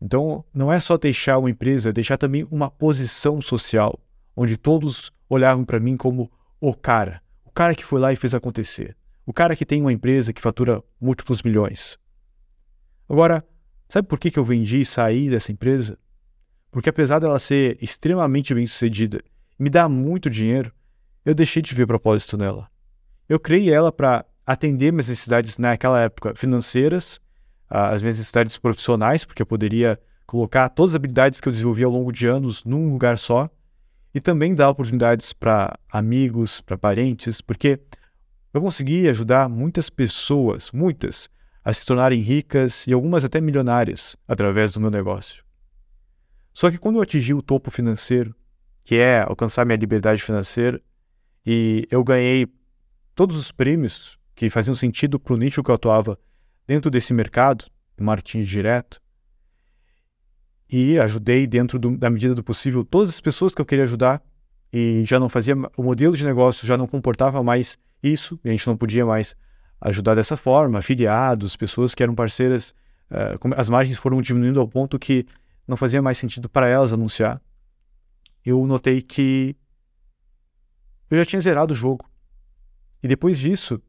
Então, 0.01 0.43
não 0.51 0.74
é 0.74 0.80
só 0.80 0.97
deixar 0.97 1.38
uma 1.38 1.49
empresa, 1.49 1.89
é 1.89 1.93
deixar 1.93 2.17
também 2.17 2.47
uma 2.49 2.72
posição 2.72 3.39
social, 3.39 3.99
onde 4.36 4.57
todos 4.57 5.11
olhavam 5.30 5.63
para 5.63 5.80
mim 5.80 5.95
como 5.95 6.32
o 6.59 6.74
cara, 6.74 7.22
o 7.45 7.51
cara 7.51 7.76
que 7.76 7.86
foi 7.86 7.99
lá 7.99 8.11
e 8.11 8.15
fez 8.15 8.34
acontecer, 8.34 8.97
o 9.26 9.34
cara 9.34 9.55
que 9.55 9.65
tem 9.65 9.82
uma 9.82 9.93
empresa 9.93 10.34
que 10.34 10.41
fatura 10.41 10.84
múltiplos 10.99 11.43
milhões. 11.43 11.99
Agora, 13.07 13.43
Sabe 13.91 14.07
por 14.07 14.19
que, 14.19 14.29
que 14.29 14.37
eu 14.37 14.45
vendi 14.45 14.81
e 14.81 14.85
saí 14.85 15.31
dessa 15.31 15.51
empresa? 15.51 15.97
Porque 16.69 16.89
apesar 16.89 17.17
dela 17.17 17.39
ser 17.39 17.75
extremamente 17.81 18.53
bem 18.53 18.67
sucedida 18.67 19.19
e 19.59 19.63
me 19.63 19.69
dar 19.69 19.89
muito 19.89 20.29
dinheiro, 20.29 20.71
eu 21.25 21.33
deixei 21.33 21.59
de 21.63 21.73
ver 21.73 21.87
propósito 21.87 22.37
nela. 22.37 22.69
Eu 23.27 23.39
criei 23.39 23.73
ela 23.73 23.91
para 23.91 24.23
atender 24.45 24.91
minhas 24.91 25.07
necessidades 25.07 25.57
naquela 25.57 26.01
época 26.01 26.35
financeiras, 26.35 27.19
as 27.67 28.03
minhas 28.03 28.15
necessidades 28.15 28.59
profissionais, 28.59 29.25
porque 29.25 29.41
eu 29.41 29.45
poderia 29.45 29.99
colocar 30.27 30.69
todas 30.69 30.91
as 30.91 30.95
habilidades 30.95 31.41
que 31.41 31.47
eu 31.47 31.51
desenvolvi 31.51 31.83
ao 31.83 31.91
longo 31.91 32.11
de 32.11 32.27
anos 32.27 32.63
num 32.63 32.91
lugar 32.91 33.17
só, 33.17 33.49
e 34.13 34.19
também 34.19 34.53
dar 34.53 34.69
oportunidades 34.69 35.33
para 35.33 35.77
amigos, 35.91 36.61
para 36.61 36.77
parentes, 36.77 37.41
porque 37.41 37.79
eu 38.53 38.61
consegui 38.61 39.09
ajudar 39.09 39.49
muitas 39.49 39.89
pessoas, 39.89 40.71
muitas, 40.71 41.27
a 41.64 41.74
se 41.74 41.86
tornarem 41.86 42.22
ricas 42.22 42.86
e 42.88 42.93
algumas 42.93 43.26
até 43.26 43.41
milionárias 43.41 44.16
através 44.28 44.74
do 44.74 44.80
meu 44.80 44.89
negócio. 44.89 45.43
Só 46.53 46.70
que 46.72 46.78
quando 46.78 46.97
eu 46.97 47.01
atingi 47.01 47.34
o 47.34 47.41
topo 47.41 47.70
financeiro, 47.70 48.36
que 48.84 48.95
é 48.95 49.22
alcançar 49.22 49.66
minha 49.66 49.78
liberdade 49.78 50.22
financeira, 50.22 50.82
e 51.45 51.88
eu 51.91 52.03
ganhei 52.03 52.47
todos 53.14 53.38
os 53.38 53.51
prêmios 53.51 54.18
que 54.36 54.49
faziam 54.49 54.76
sentido 54.76 55.20
para 55.20 55.34
o 55.34 55.38
nicho 55.38 55.64
que 55.64 55.70
eu 55.70 55.76
atuava 55.76 56.18
dentro 56.66 56.89
desse 56.89 57.14
mercado, 57.14 57.66
do 57.97 58.03
marketing 58.03 58.41
direto, 58.41 59.01
e 60.70 60.99
ajudei 60.99 61.47
dentro 61.47 61.80
do, 61.80 61.97
da 61.97 62.10
medida 62.10 62.36
do 62.36 62.43
possível 62.43 62.86
todas 62.86 63.10
as 63.10 63.20
pessoas 63.20 63.55
que 63.55 63.62
eu 63.62 63.66
queria 63.66 63.84
ajudar 63.84 64.22
e 64.72 65.03
já 65.05 65.20
não 65.20 65.28
fazia 65.28 65.55
o 65.76 65.84
modelo 65.84 66.16
de 66.16 66.24
negócio 66.24 66.68
já 66.68 66.78
não 66.78 66.86
comportava 66.88 67.41
mais 67.41 67.78
isso 68.03 68.39
e 68.43 68.49
a 68.49 68.51
gente 68.51 68.68
não 68.68 68.78
podia 68.78 69.05
mais 69.05 69.36
ajudar 69.82 70.15
dessa 70.15 70.36
forma, 70.36 70.80
afiliados, 70.80 71.55
pessoas 71.55 71.95
que 71.95 72.03
eram 72.03 72.15
parceiras, 72.15 72.73
uh, 73.11 73.53
as 73.55 73.69
margens 73.69 73.97
foram 73.97 74.21
diminuindo 74.21 74.59
ao 74.59 74.67
ponto 74.67 74.99
que 74.99 75.25
não 75.67 75.77
fazia 75.77 76.01
mais 76.01 76.17
sentido 76.17 76.49
para 76.49 76.67
elas 76.67 76.91
anunciar. 76.91 77.41
eu 78.45 78.65
notei 78.65 79.01
que 79.01 79.55
eu 81.09 81.17
já 81.17 81.25
tinha 81.25 81.41
zerado 81.41 81.73
o 81.73 81.75
jogo. 81.75 82.09
E 83.01 83.07
depois 83.07 83.39
disso, 83.39 83.82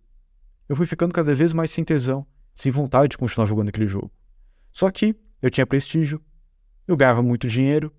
eu 0.68 0.76
fui 0.76 0.86
ficando 0.86 1.12
cada 1.12 1.34
vez 1.34 1.52
mais 1.52 1.70
sem 1.70 1.84
tesão, 1.84 2.26
sem 2.54 2.70
vontade 2.70 3.10
de 3.10 3.18
continuar 3.18 3.46
jogando 3.46 3.68
aquele 3.68 3.86
jogo. 3.86 4.10
Só 4.72 4.90
que 4.90 5.14
eu 5.42 5.50
tinha 5.50 5.66
prestígio, 5.66 6.20
eu 6.86 6.96
ganhava 6.96 7.22
muito 7.22 7.48
dinheiro, 7.48 7.92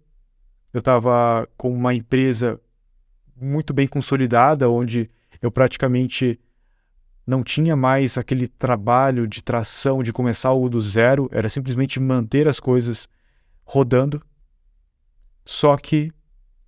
eu 0.74 0.80
estava 0.80 1.48
com 1.58 1.72
uma 1.74 1.94
empresa 1.94 2.60
muito 3.36 3.74
bem 3.74 3.88
consolidada, 3.88 4.70
onde 4.70 5.10
eu 5.42 5.52
praticamente 5.52 6.39
não 7.32 7.44
tinha 7.44 7.78
mais 7.78 8.18
aquele 8.18 8.46
trabalho 8.46 9.26
de 9.26 9.42
tração, 9.42 10.04
de 10.04 10.12
começar 10.12 10.50
algo 10.50 10.70
do 10.70 10.82
zero, 10.82 11.30
era 11.32 11.48
simplesmente 11.48 11.98
manter 11.98 12.46
as 12.46 12.60
coisas 12.60 13.08
rodando. 13.64 14.22
Só 15.46 15.78
que 15.78 16.12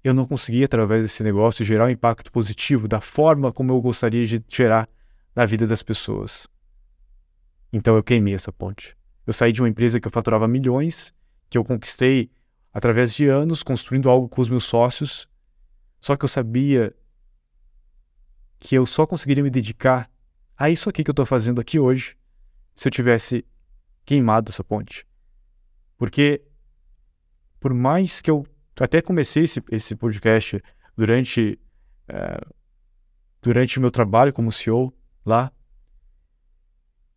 eu 0.02 0.14
não 0.14 0.26
conseguia, 0.26 0.64
através 0.64 1.04
desse 1.04 1.22
negócio, 1.22 1.66
gerar 1.66 1.88
um 1.88 1.90
impacto 1.90 2.32
positivo 2.32 2.88
da 2.88 3.02
forma 3.02 3.52
como 3.52 3.74
eu 3.74 3.82
gostaria 3.82 4.26
de 4.26 4.42
gerar 4.48 4.88
na 5.36 5.46
vida 5.46 5.68
das 5.68 5.84
pessoas. 5.84 6.48
Então 7.74 7.98
eu 7.98 8.04
queimei 8.04 8.34
essa 8.34 8.52
ponte. 8.52 8.96
Eu 9.28 9.34
saí 9.34 9.52
de 9.52 9.62
uma 9.62 9.68
empresa 9.68 10.00
que 10.00 10.08
eu 10.08 10.12
faturava 10.12 10.48
milhões, 10.48 11.14
que 11.50 11.58
eu 11.58 11.66
conquistei 11.66 12.32
através 12.74 13.14
de 13.14 13.26
anos 13.28 13.64
construindo 13.64 14.10
algo 14.10 14.30
com 14.30 14.42
os 14.42 14.48
meus 14.48 14.64
sócios, 14.64 15.28
só 16.00 16.16
que 16.16 16.24
eu 16.24 16.30
sabia 16.30 16.96
que 18.60 18.76
eu 18.76 18.86
só 18.86 19.06
conseguiria 19.06 19.44
me 19.44 19.50
dedicar 19.50 20.10
a 20.58 20.70
isso 20.70 20.90
aqui 20.90 21.04
que 21.04 21.10
eu 21.10 21.14
estou 21.14 21.26
fazendo 21.26 21.60
aqui 21.60 21.80
hoje 21.80 22.18
se 22.76 22.88
eu 22.88 22.92
tivesse 22.92 23.46
queimado 24.06 24.50
essa 24.50 24.64
ponte. 24.64 25.06
Porque, 25.98 26.44
por 27.60 27.74
mais 27.74 28.22
que 28.22 28.30
eu 28.30 28.46
até 28.80 29.02
comecei 29.02 29.44
esse, 29.44 29.64
esse 29.72 29.96
podcast 29.96 30.62
durante, 30.96 31.60
é, 32.08 32.42
durante 33.42 33.78
o 33.78 33.82
meu 33.82 33.92
trabalho 33.92 34.34
como 34.34 34.52
CEO 34.52 34.94
lá, 35.26 35.52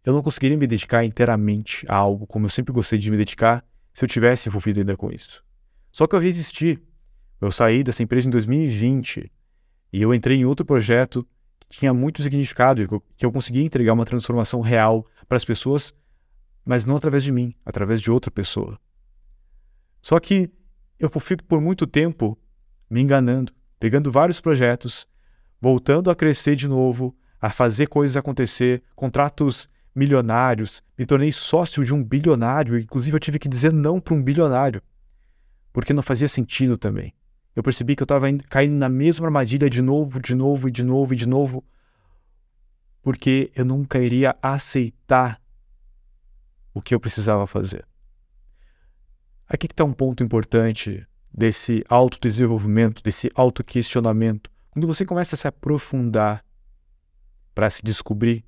eu 0.04 0.12
não 0.12 0.22
conseguiria 0.22 0.56
me 0.56 0.66
dedicar 0.66 1.04
inteiramente 1.04 1.84
a 1.88 1.96
algo 1.96 2.26
como 2.26 2.46
eu 2.46 2.50
sempre 2.50 2.72
gostei 2.72 2.98
de 2.98 3.10
me 3.10 3.16
dedicar 3.16 3.64
se 3.92 4.04
eu 4.04 4.08
tivesse 4.08 4.48
envolvido 4.48 4.78
ainda 4.78 4.96
com 4.96 5.10
isso. 5.10 5.44
Só 5.90 6.06
que 6.06 6.14
eu 6.14 6.20
resisti. 6.20 6.78
Eu 7.40 7.50
saí 7.50 7.82
dessa 7.82 8.02
empresa 8.02 8.28
em 8.28 8.30
2020 8.30 9.30
e 9.92 10.02
eu 10.02 10.14
entrei 10.14 10.38
em 10.38 10.44
outro 10.44 10.64
projeto 10.64 11.26
tinha 11.68 11.92
muito 11.92 12.22
significado 12.22 12.82
e 12.82 12.88
que 13.16 13.26
eu 13.26 13.32
conseguia 13.32 13.62
entregar 13.62 13.92
uma 13.92 14.04
transformação 14.04 14.60
real 14.60 15.06
para 15.28 15.36
as 15.36 15.44
pessoas, 15.44 15.92
mas 16.64 16.84
não 16.84 16.96
através 16.96 17.22
de 17.22 17.32
mim, 17.32 17.54
através 17.64 18.00
de 18.00 18.10
outra 18.10 18.30
pessoa. 18.30 18.78
Só 20.00 20.18
que 20.20 20.50
eu 20.98 21.08
fico 21.20 21.44
por 21.44 21.60
muito 21.60 21.86
tempo 21.86 22.38
me 22.88 23.00
enganando, 23.00 23.52
pegando 23.78 24.10
vários 24.10 24.40
projetos, 24.40 25.06
voltando 25.60 26.10
a 26.10 26.14
crescer 26.14 26.56
de 26.56 26.68
novo, 26.68 27.16
a 27.40 27.50
fazer 27.50 27.86
coisas 27.86 28.16
acontecer, 28.16 28.82
contratos 28.94 29.68
milionários, 29.94 30.82
me 30.96 31.06
tornei 31.06 31.32
sócio 31.32 31.84
de 31.84 31.92
um 31.92 32.04
bilionário, 32.04 32.78
inclusive 32.78 33.16
eu 33.16 33.20
tive 33.20 33.38
que 33.38 33.48
dizer 33.48 33.72
não 33.72 33.98
para 33.98 34.14
um 34.14 34.22
bilionário, 34.22 34.82
porque 35.72 35.92
não 35.92 36.02
fazia 36.02 36.28
sentido 36.28 36.76
também. 36.76 37.14
Eu 37.56 37.62
percebi 37.62 37.96
que 37.96 38.02
eu 38.02 38.04
estava 38.04 38.26
caindo 38.50 38.74
na 38.74 38.88
mesma 38.88 39.26
armadilha 39.26 39.70
de 39.70 39.80
novo, 39.80 40.20
de 40.20 40.34
novo 40.34 40.68
e 40.68 40.70
de 40.70 40.82
novo 40.82 41.14
e 41.14 41.16
de 41.16 41.26
novo, 41.26 41.64
porque 43.02 43.50
eu 43.56 43.64
nunca 43.64 43.98
iria 43.98 44.36
aceitar 44.42 45.40
o 46.74 46.82
que 46.82 46.94
eu 46.94 47.00
precisava 47.00 47.46
fazer. 47.46 47.88
Aqui 49.48 49.64
está 49.64 49.84
um 49.84 49.92
ponto 49.94 50.22
importante 50.22 51.06
desse 51.32 51.82
autodesenvolvimento, 51.88 53.02
desse 53.02 53.30
autoquestionamento. 53.34 54.50
Quando 54.70 54.86
você 54.86 55.06
começa 55.06 55.34
a 55.34 55.38
se 55.38 55.48
aprofundar 55.48 56.44
para 57.54 57.70
se 57.70 57.82
descobrir, 57.82 58.44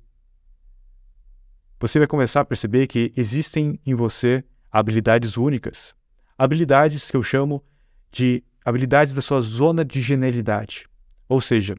você 1.79 1.97
vai 1.97 2.07
começar 2.07 2.41
a 2.41 2.45
perceber 2.45 2.85
que 2.85 3.11
existem 3.17 3.79
em 3.83 3.95
você 3.95 4.43
habilidades 4.71 5.35
únicas, 5.35 5.95
habilidades 6.37 7.09
que 7.09 7.17
eu 7.17 7.23
chamo 7.23 7.63
de 8.11 8.43
habilidades 8.69 9.13
da 9.13 9.21
sua 9.21 9.41
zona 9.41 9.83
de 9.83 9.99
genialidade, 9.99 10.87
ou 11.27 11.41
seja, 11.41 11.75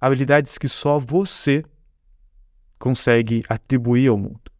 habilidades 0.00 0.58
que 0.58 0.68
só 0.68 0.98
você 0.98 1.64
consegue 2.78 3.44
atribuir 3.48 4.08
ao 4.08 4.18
mundo. 4.18 4.50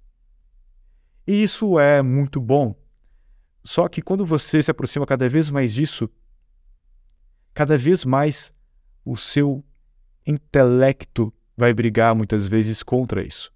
E 1.26 1.42
isso 1.42 1.78
é 1.78 2.00
muito 2.00 2.40
bom, 2.40 2.74
só 3.64 3.88
que 3.88 4.00
quando 4.00 4.24
você 4.24 4.62
se 4.62 4.70
aproxima 4.70 5.04
cada 5.04 5.28
vez 5.28 5.50
mais 5.50 5.72
disso, 5.72 6.08
cada 7.52 7.76
vez 7.76 8.04
mais 8.04 8.54
o 9.04 9.16
seu 9.16 9.64
intelecto 10.24 11.34
vai 11.56 11.74
brigar 11.74 12.14
muitas 12.14 12.46
vezes 12.46 12.82
contra 12.82 13.24
isso. 13.24 13.52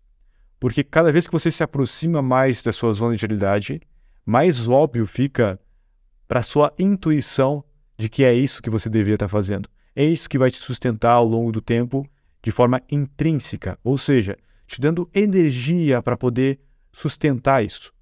Porque 0.58 0.82
cada 0.82 1.12
vez 1.12 1.26
que 1.26 1.32
você 1.32 1.50
se 1.50 1.62
aproxima 1.62 2.20
mais 2.20 2.60
da 2.60 2.72
sua 2.72 2.92
zona 2.92 3.14
de 3.14 3.24
realidade, 3.24 3.80
mais 4.24 4.66
óbvio 4.66 5.06
fica 5.06 5.60
para 6.26 6.42
sua 6.42 6.74
intuição 6.76 7.64
de 7.96 8.08
que 8.08 8.24
é 8.24 8.34
isso 8.34 8.62
que 8.62 8.70
você 8.70 8.88
deveria 8.88 9.14
estar 9.14 9.28
fazendo. 9.28 9.68
É 9.94 10.04
isso 10.04 10.28
que 10.28 10.38
vai 10.38 10.50
te 10.50 10.58
sustentar 10.58 11.12
ao 11.12 11.26
longo 11.26 11.50
do 11.50 11.60
tempo 11.60 12.06
de 12.42 12.50
forma 12.50 12.82
intrínseca, 12.90 13.78
ou 13.82 13.96
seja, 13.96 14.36
te 14.66 14.80
dando 14.80 15.08
energia 15.14 16.02
para 16.02 16.16
poder 16.16 16.60
sustentar 16.92 17.64
isso. 17.64 17.92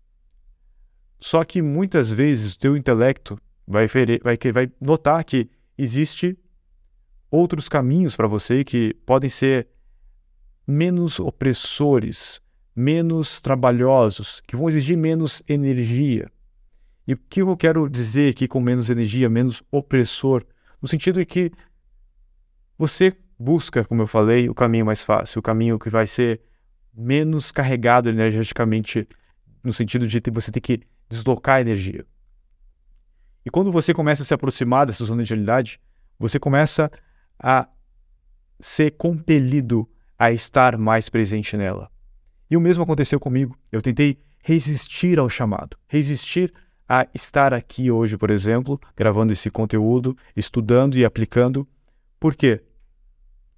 Só 1.20 1.44
que 1.44 1.62
muitas 1.62 2.12
vezes 2.12 2.54
o 2.54 2.58
teu 2.58 2.76
intelecto 2.76 3.38
vai, 3.66 3.86
vai, 3.86 4.52
vai 4.52 4.70
notar 4.80 5.24
que 5.24 5.48
existe 5.78 6.36
outros 7.30 7.68
caminhos 7.68 8.14
para 8.14 8.28
você 8.28 8.62
que 8.62 8.94
podem 9.06 9.30
ser 9.30 9.68
menos 10.66 11.18
opressores, 11.18 12.40
menos 12.74 13.40
trabalhosos, 13.40 14.40
que 14.46 14.56
vão 14.56 14.68
exigir 14.68 14.96
menos 14.96 15.42
energia. 15.48 16.30
E 17.06 17.12
o 17.12 17.16
que 17.16 17.42
eu 17.42 17.56
quero 17.56 17.88
dizer 17.88 18.30
aqui 18.30 18.48
com 18.48 18.60
menos 18.60 18.88
energia, 18.88 19.28
menos 19.28 19.62
opressor? 19.70 20.44
No 20.80 20.88
sentido 20.88 21.20
de 21.20 21.26
que 21.26 21.50
você 22.78 23.16
busca, 23.38 23.84
como 23.84 24.02
eu 24.02 24.06
falei, 24.06 24.48
o 24.48 24.54
caminho 24.54 24.86
mais 24.86 25.02
fácil, 25.02 25.38
o 25.38 25.42
caminho 25.42 25.78
que 25.78 25.90
vai 25.90 26.06
ser 26.06 26.40
menos 26.94 27.52
carregado 27.52 28.08
energeticamente, 28.08 29.06
no 29.62 29.72
sentido 29.72 30.06
de 30.06 30.20
você 30.32 30.50
ter 30.50 30.60
que 30.60 30.80
deslocar 31.08 31.56
a 31.56 31.60
energia. 31.60 32.06
E 33.44 33.50
quando 33.50 33.70
você 33.70 33.92
começa 33.92 34.22
a 34.22 34.24
se 34.24 34.32
aproximar 34.32 34.86
dessa 34.86 35.04
zona 35.04 35.22
de 35.22 35.34
realidade, 35.34 35.78
você 36.18 36.38
começa 36.38 36.90
a 37.38 37.68
ser 38.58 38.92
compelido 38.92 39.88
a 40.18 40.32
estar 40.32 40.78
mais 40.78 41.08
presente 41.08 41.56
nela. 41.56 41.90
E 42.50 42.56
o 42.56 42.60
mesmo 42.60 42.82
aconteceu 42.82 43.20
comigo. 43.20 43.58
Eu 43.70 43.82
tentei 43.82 44.18
resistir 44.42 45.18
ao 45.18 45.28
chamado, 45.28 45.76
resistir 45.86 46.52
a 46.88 47.06
estar 47.14 47.54
aqui 47.54 47.90
hoje, 47.90 48.16
por 48.16 48.30
exemplo, 48.30 48.80
gravando 48.96 49.32
esse 49.32 49.50
conteúdo, 49.50 50.16
estudando 50.36 50.96
e 50.96 51.04
aplicando. 51.04 51.66
Por 52.20 52.34
quê? 52.34 52.62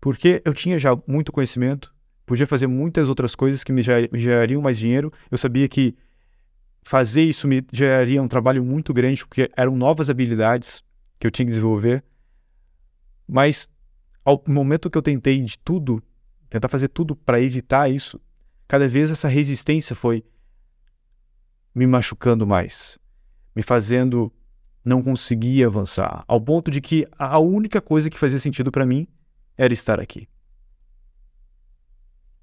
Porque 0.01 0.43
eu 0.45 0.55
tinha 0.55 0.79
já 0.79 0.97
muito 1.07 1.33
conhecimento, 1.33 1.93
podia 2.25 2.47
fazer 2.47 2.67
muitas 2.67 3.09
outras 3.09 3.35
coisas 3.35 3.65
que 3.65 3.73
me 3.73 3.83
gerariam 3.83 4.63
mais 4.63 4.79
dinheiro. 4.79 5.13
Eu 5.31 5.39
sabia 5.39 5.69
que 5.69 5.97
fazer 6.83 7.23
isso 7.23 7.49
me 7.49 7.65
geraria 7.73 8.23
um 8.23 8.29
trabalho 8.29 8.65
muito 8.65 8.95
grande, 8.95 9.27
porque 9.27 9.51
eram 9.57 9.77
novas 9.77 10.09
habilidades 10.09 10.83
que 11.19 11.27
eu 11.27 11.31
tinha 11.31 11.47
que 11.47 11.51
desenvolver. 11.51 12.05
Mas 13.27 13.69
ao 14.25 14.43
momento 14.47 14.89
que 14.89 14.97
eu 14.97 15.03
tentei 15.03 15.41
de 15.41 15.59
tudo, 15.59 16.03
tentar 16.49 16.69
fazer 16.69 16.89
tudo 16.89 17.17
para 17.17 17.41
evitar 17.41 17.91
isso, 17.91 18.21
cada 18.69 18.89
vez 18.89 19.11
essa 19.11 19.29
resistência 19.29 19.97
foi 19.97 20.25
me 21.75 21.87
machucando 21.87 22.47
mais, 22.47 22.99
me 23.57 23.63
fazendo 23.63 24.31
não 24.85 25.03
conseguir 25.03 25.65
avançar, 25.65 26.23
ao 26.29 26.39
ponto 26.39 26.71
de 26.71 26.81
que 26.81 27.09
a 27.19 27.39
única 27.39 27.81
coisa 27.81 28.11
que 28.11 28.19
fazia 28.19 28.39
sentido 28.39 28.71
para 28.71 28.85
mim 28.85 29.09
era 29.57 29.73
estar 29.73 29.99
aqui. 29.99 30.29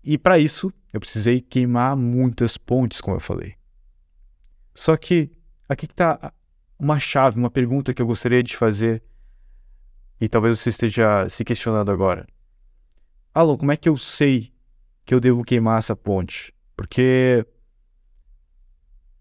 E 0.03 0.17
para 0.17 0.39
isso, 0.39 0.73
eu 0.91 0.99
precisei 0.99 1.39
queimar 1.39 1.95
muitas 1.95 2.57
pontes, 2.57 2.99
como 2.99 3.15
eu 3.15 3.21
falei. 3.21 3.55
Só 4.73 4.97
que 4.97 5.31
aqui 5.69 5.85
está 5.85 6.33
uma 6.77 6.99
chave, 6.99 7.37
uma 7.37 7.51
pergunta 7.51 7.93
que 7.93 8.01
eu 8.01 8.07
gostaria 8.07 8.41
de 8.41 8.57
fazer 8.57 9.01
e 10.19 10.27
talvez 10.27 10.59
você 10.59 10.69
esteja 10.69 11.29
se 11.29 11.45
questionando 11.45 11.91
agora. 11.91 12.27
Alô, 13.33 13.57
como 13.57 13.71
é 13.71 13.77
que 13.77 13.87
eu 13.87 13.95
sei 13.95 14.51
que 15.05 15.13
eu 15.13 15.19
devo 15.19 15.43
queimar 15.43 15.77
essa 15.77 15.95
ponte? 15.95 16.53
Porque 16.75 17.45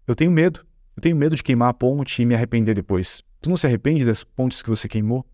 eu 0.07 0.15
tenho 0.15 0.31
medo. 0.31 0.65
Eu 0.95 1.01
tenho 1.01 1.15
medo 1.15 1.35
de 1.35 1.43
queimar 1.43 1.69
a 1.69 1.73
ponte 1.73 2.21
e 2.21 2.25
me 2.25 2.35
arrepender 2.35 2.75
depois. 2.75 3.23
Tu 3.41 3.49
não 3.49 3.57
se 3.57 3.65
arrepende 3.67 4.05
das 4.05 4.23
pontes 4.23 4.61
que 4.61 4.69
você 4.69 4.87
queimou? 4.87 5.25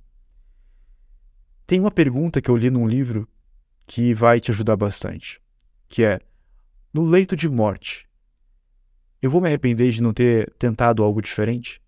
Tem 1.68 1.80
uma 1.80 1.92
pergunta 1.92 2.42
que 2.42 2.50
eu 2.50 2.58
li 2.58 2.70
num 2.70 2.88
livro 2.88 3.28
que 3.86 4.14
vai 4.14 4.40
te 4.40 4.52
ajudar 4.52 4.76
bastante, 4.76 5.42
que 5.88 6.04
é: 6.04 6.20
no 6.94 7.04
leito 7.04 7.36
de 7.36 7.48
morte, 7.48 8.08
eu 9.22 9.30
vou 9.30 9.42
me 9.42 9.48
arrepender 9.48 9.92
de 9.92 10.02
não 10.02 10.14
ter 10.14 10.52
tentado 10.54 11.04
algo 11.04 11.22
diferente? 11.22 11.82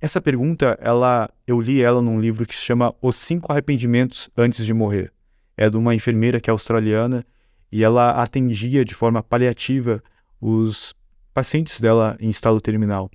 Essa 0.00 0.20
pergunta, 0.20 0.76
ela, 0.80 1.30
eu 1.46 1.60
li 1.60 1.80
ela 1.80 2.02
num 2.02 2.20
livro 2.20 2.44
que 2.44 2.54
se 2.54 2.60
chama 2.60 2.94
Os 3.00 3.16
Cinco 3.16 3.50
Arrependimentos 3.50 4.28
Antes 4.36 4.66
de 4.66 4.74
Morrer. 4.74 5.12
É 5.56 5.70
de 5.70 5.76
uma 5.76 5.94
enfermeira 5.94 6.40
que 6.40 6.50
é 6.50 6.52
australiana 6.52 7.24
e 7.72 7.82
ela 7.82 8.10
atendia 8.10 8.84
de 8.84 8.94
forma 8.94 9.22
paliativa 9.22 10.02
os 10.40 10.94
pacientes 11.36 11.78
dela 11.78 12.16
em 12.18 12.30
estado 12.30 12.58
terminal. 12.62 13.10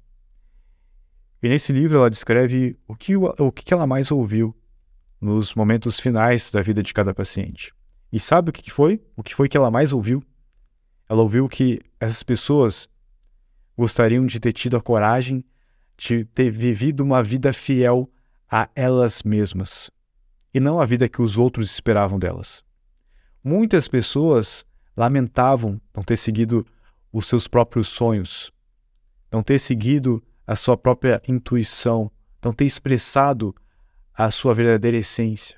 E 1.41 1.49
nesse 1.49 1.73
livro 1.73 1.97
ela 1.97 2.07
descreve 2.07 2.77
o 2.87 2.95
que, 2.95 3.17
o 3.17 3.51
que 3.51 3.73
ela 3.73 3.87
mais 3.87 4.11
ouviu 4.11 4.55
nos 5.19 5.55
momentos 5.55 5.99
finais 5.99 6.51
da 6.51 6.61
vida 6.61 6.83
de 6.83 6.93
cada 6.93 7.15
paciente. 7.15 7.73
E 8.13 8.19
sabe 8.19 8.51
o 8.51 8.53
que 8.53 8.69
foi? 8.69 9.01
O 9.17 9.23
que 9.23 9.33
foi 9.33 9.49
que 9.49 9.57
ela 9.57 9.71
mais 9.71 9.91
ouviu? 9.91 10.23
Ela 11.09 11.23
ouviu 11.23 11.49
que 11.49 11.79
essas 11.99 12.21
pessoas 12.21 12.87
gostariam 13.75 14.23
de 14.27 14.39
ter 14.39 14.53
tido 14.53 14.77
a 14.77 14.81
coragem 14.81 15.43
de 15.97 16.23
ter 16.25 16.51
vivido 16.51 17.03
uma 17.03 17.23
vida 17.23 17.51
fiel 17.51 18.07
a 18.47 18.69
elas 18.75 19.23
mesmas 19.23 19.89
e 20.53 20.59
não 20.59 20.79
a 20.79 20.85
vida 20.85 21.09
que 21.09 21.23
os 21.23 21.39
outros 21.39 21.71
esperavam 21.71 22.19
delas. 22.19 22.63
Muitas 23.43 23.87
pessoas 23.87 24.63
lamentavam 24.95 25.81
não 25.95 26.03
ter 26.03 26.17
seguido 26.17 26.63
os 27.11 27.25
seus 27.25 27.47
próprios 27.47 27.87
sonhos, 27.87 28.51
não 29.31 29.43
ter 29.43 29.59
seguido 29.59 30.23
a 30.45 30.55
sua 30.55 30.77
própria 30.77 31.21
intuição, 31.27 32.11
não 32.43 32.53
ter 32.53 32.65
expressado 32.65 33.55
a 34.13 34.29
sua 34.31 34.53
verdadeira 34.53 34.97
essência, 34.97 35.57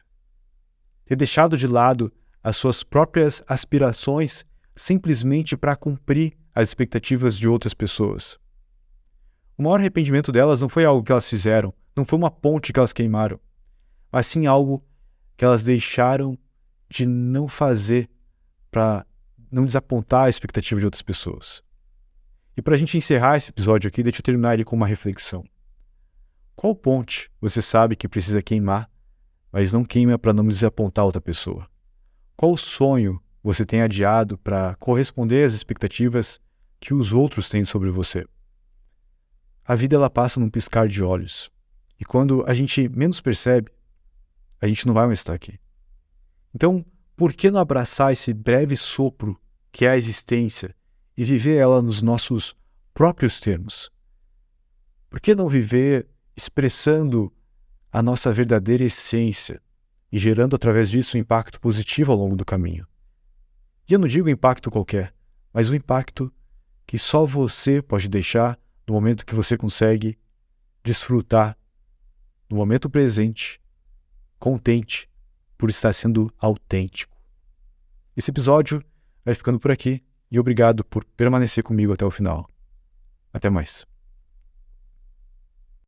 ter 1.06 1.16
deixado 1.16 1.58
de 1.58 1.68
lado 1.68 2.12
as 2.44 2.58
suas 2.58 2.84
próprias 2.84 3.44
aspirações 3.48 4.46
simplesmente 4.76 5.56
para 5.56 5.76
cumprir 5.76 6.34
as 6.54 6.70
expectativas 6.70 7.38
de 7.38 7.48
outras 7.48 7.74
pessoas. 7.74 8.38
O 9.58 9.64
maior 9.64 9.80
arrependimento 9.80 10.32
delas 10.32 10.62
não 10.62 10.70
foi 10.70 10.84
algo 10.84 11.04
que 11.04 11.12
elas 11.12 11.30
fizeram, 11.30 11.74
não 11.96 12.04
foi 12.04 12.18
uma 12.18 12.32
ponte 12.32 12.74
que 12.74 12.80
elas 12.80 12.94
queimaram, 12.94 13.40
mas 14.12 14.26
sim 14.26 14.46
algo 14.46 14.84
que 15.38 15.46
elas 15.46 15.64
deixaram 15.64 16.38
de 16.90 17.06
não 17.06 17.48
fazer 17.48 18.10
para 18.70 19.06
não 19.54 19.66
desapontar 19.66 20.26
a 20.26 20.30
expectativa 20.30 20.80
de 20.80 20.86
outras 20.86 21.02
pessoas. 21.02 21.62
E 22.58 22.62
para 22.62 22.76
a 22.76 22.78
gente 22.78 22.98
encerrar 22.98 23.38
esse 23.38 23.50
episódio 23.50 23.88
aqui, 23.88 24.04
deixa 24.04 24.20
eu 24.20 24.24
terminar 24.24 24.54
ele 24.54 24.66
com 24.66 24.76
uma 24.76 24.88
reflexão. 24.88 25.44
Qual 26.56 26.76
ponte 26.76 27.32
você 27.42 27.62
sabe 27.62 27.96
que 27.96 28.08
precisa 28.08 28.42
queimar, 28.42 28.90
mas 29.52 29.74
não 29.74 29.84
queima 29.84 30.18
para 30.18 30.34
não 30.34 30.48
desapontar 30.48 31.06
outra 31.06 31.22
pessoa? 31.22 31.68
Qual 32.36 32.56
sonho 32.58 33.22
você 33.44 33.66
tem 33.66 33.82
adiado 33.82 34.38
para 34.38 34.76
corresponder 34.76 35.46
às 35.46 35.54
expectativas 35.54 36.40
que 36.80 36.94
os 36.94 37.12
outros 37.12 37.50
têm 37.50 37.66
sobre 37.66 37.90
você? 37.90 38.26
A 39.66 39.76
vida 39.76 39.96
ela 39.96 40.10
passa 40.10 40.40
num 40.40 40.50
piscar 40.50 40.88
de 40.88 41.02
olhos. 41.04 41.52
E 42.00 42.06
quando 42.06 42.44
a 42.48 42.54
gente 42.54 42.90
menos 42.90 43.22
percebe, 43.22 43.72
a 44.60 44.68
gente 44.68 44.86
não 44.86 44.94
vai 44.94 45.06
mais 45.06 45.20
estar 45.20 45.34
aqui. 45.34 45.60
Então, 46.54 46.86
por 47.16 47.34
que 47.34 47.50
não 47.50 47.60
abraçar 47.60 48.12
esse 48.12 48.34
breve 48.34 48.76
sopro 48.76 49.40
que 49.74 49.86
é 49.86 49.90
a 49.90 49.98
existência 49.98 50.74
e 51.18 51.26
viver 51.26 51.58
ela 51.58 51.82
nos 51.82 52.02
nossos 52.02 52.56
próprios 52.94 53.40
termos? 53.40 53.92
Por 55.10 55.20
que 55.20 55.34
não 55.34 55.50
viver 55.50 56.08
expressando 56.38 57.34
a 57.92 58.02
nossa 58.02 58.32
verdadeira 58.32 58.84
essência 58.84 59.60
e 60.12 60.20
gerando 60.20 60.56
através 60.56 60.92
disso 60.92 61.18
um 61.18 61.20
impacto 61.20 61.60
positivo 61.60 62.12
ao 62.12 62.18
longo 62.18 62.36
do 62.36 62.46
caminho? 62.46 62.88
E 63.90 63.94
eu 63.94 64.00
não 64.00 64.08
digo 64.08 64.30
impacto 64.30 64.70
qualquer, 64.70 65.12
mas 65.52 65.72
um 65.72 65.76
impacto 65.76 66.32
que 66.86 67.00
só 67.00 67.26
você 67.26 67.82
pode 67.82 68.08
deixar 68.08 68.60
no 68.88 68.94
momento 68.94 69.26
que 69.26 69.36
você 69.36 69.58
consegue 69.58 70.18
desfrutar 70.84 71.58
no 72.48 72.58
momento 72.58 72.90
presente, 72.90 73.60
contente 74.38 75.10
por 75.58 75.72
estar 75.72 75.94
sendo 75.94 76.32
autêntico. 76.38 77.18
Esse 78.16 78.30
episódio 78.30 78.84
vai 79.26 79.34
ficando 79.34 79.60
por 79.60 79.72
aqui 79.72 80.04
e 80.32 80.40
obrigado 80.40 80.84
por 80.84 81.06
permanecer 81.06 81.64
comigo 81.64 81.94
até 81.94 82.06
o 82.06 82.12
final. 82.12 82.50
Até 83.32 83.50
mais. 83.50 83.86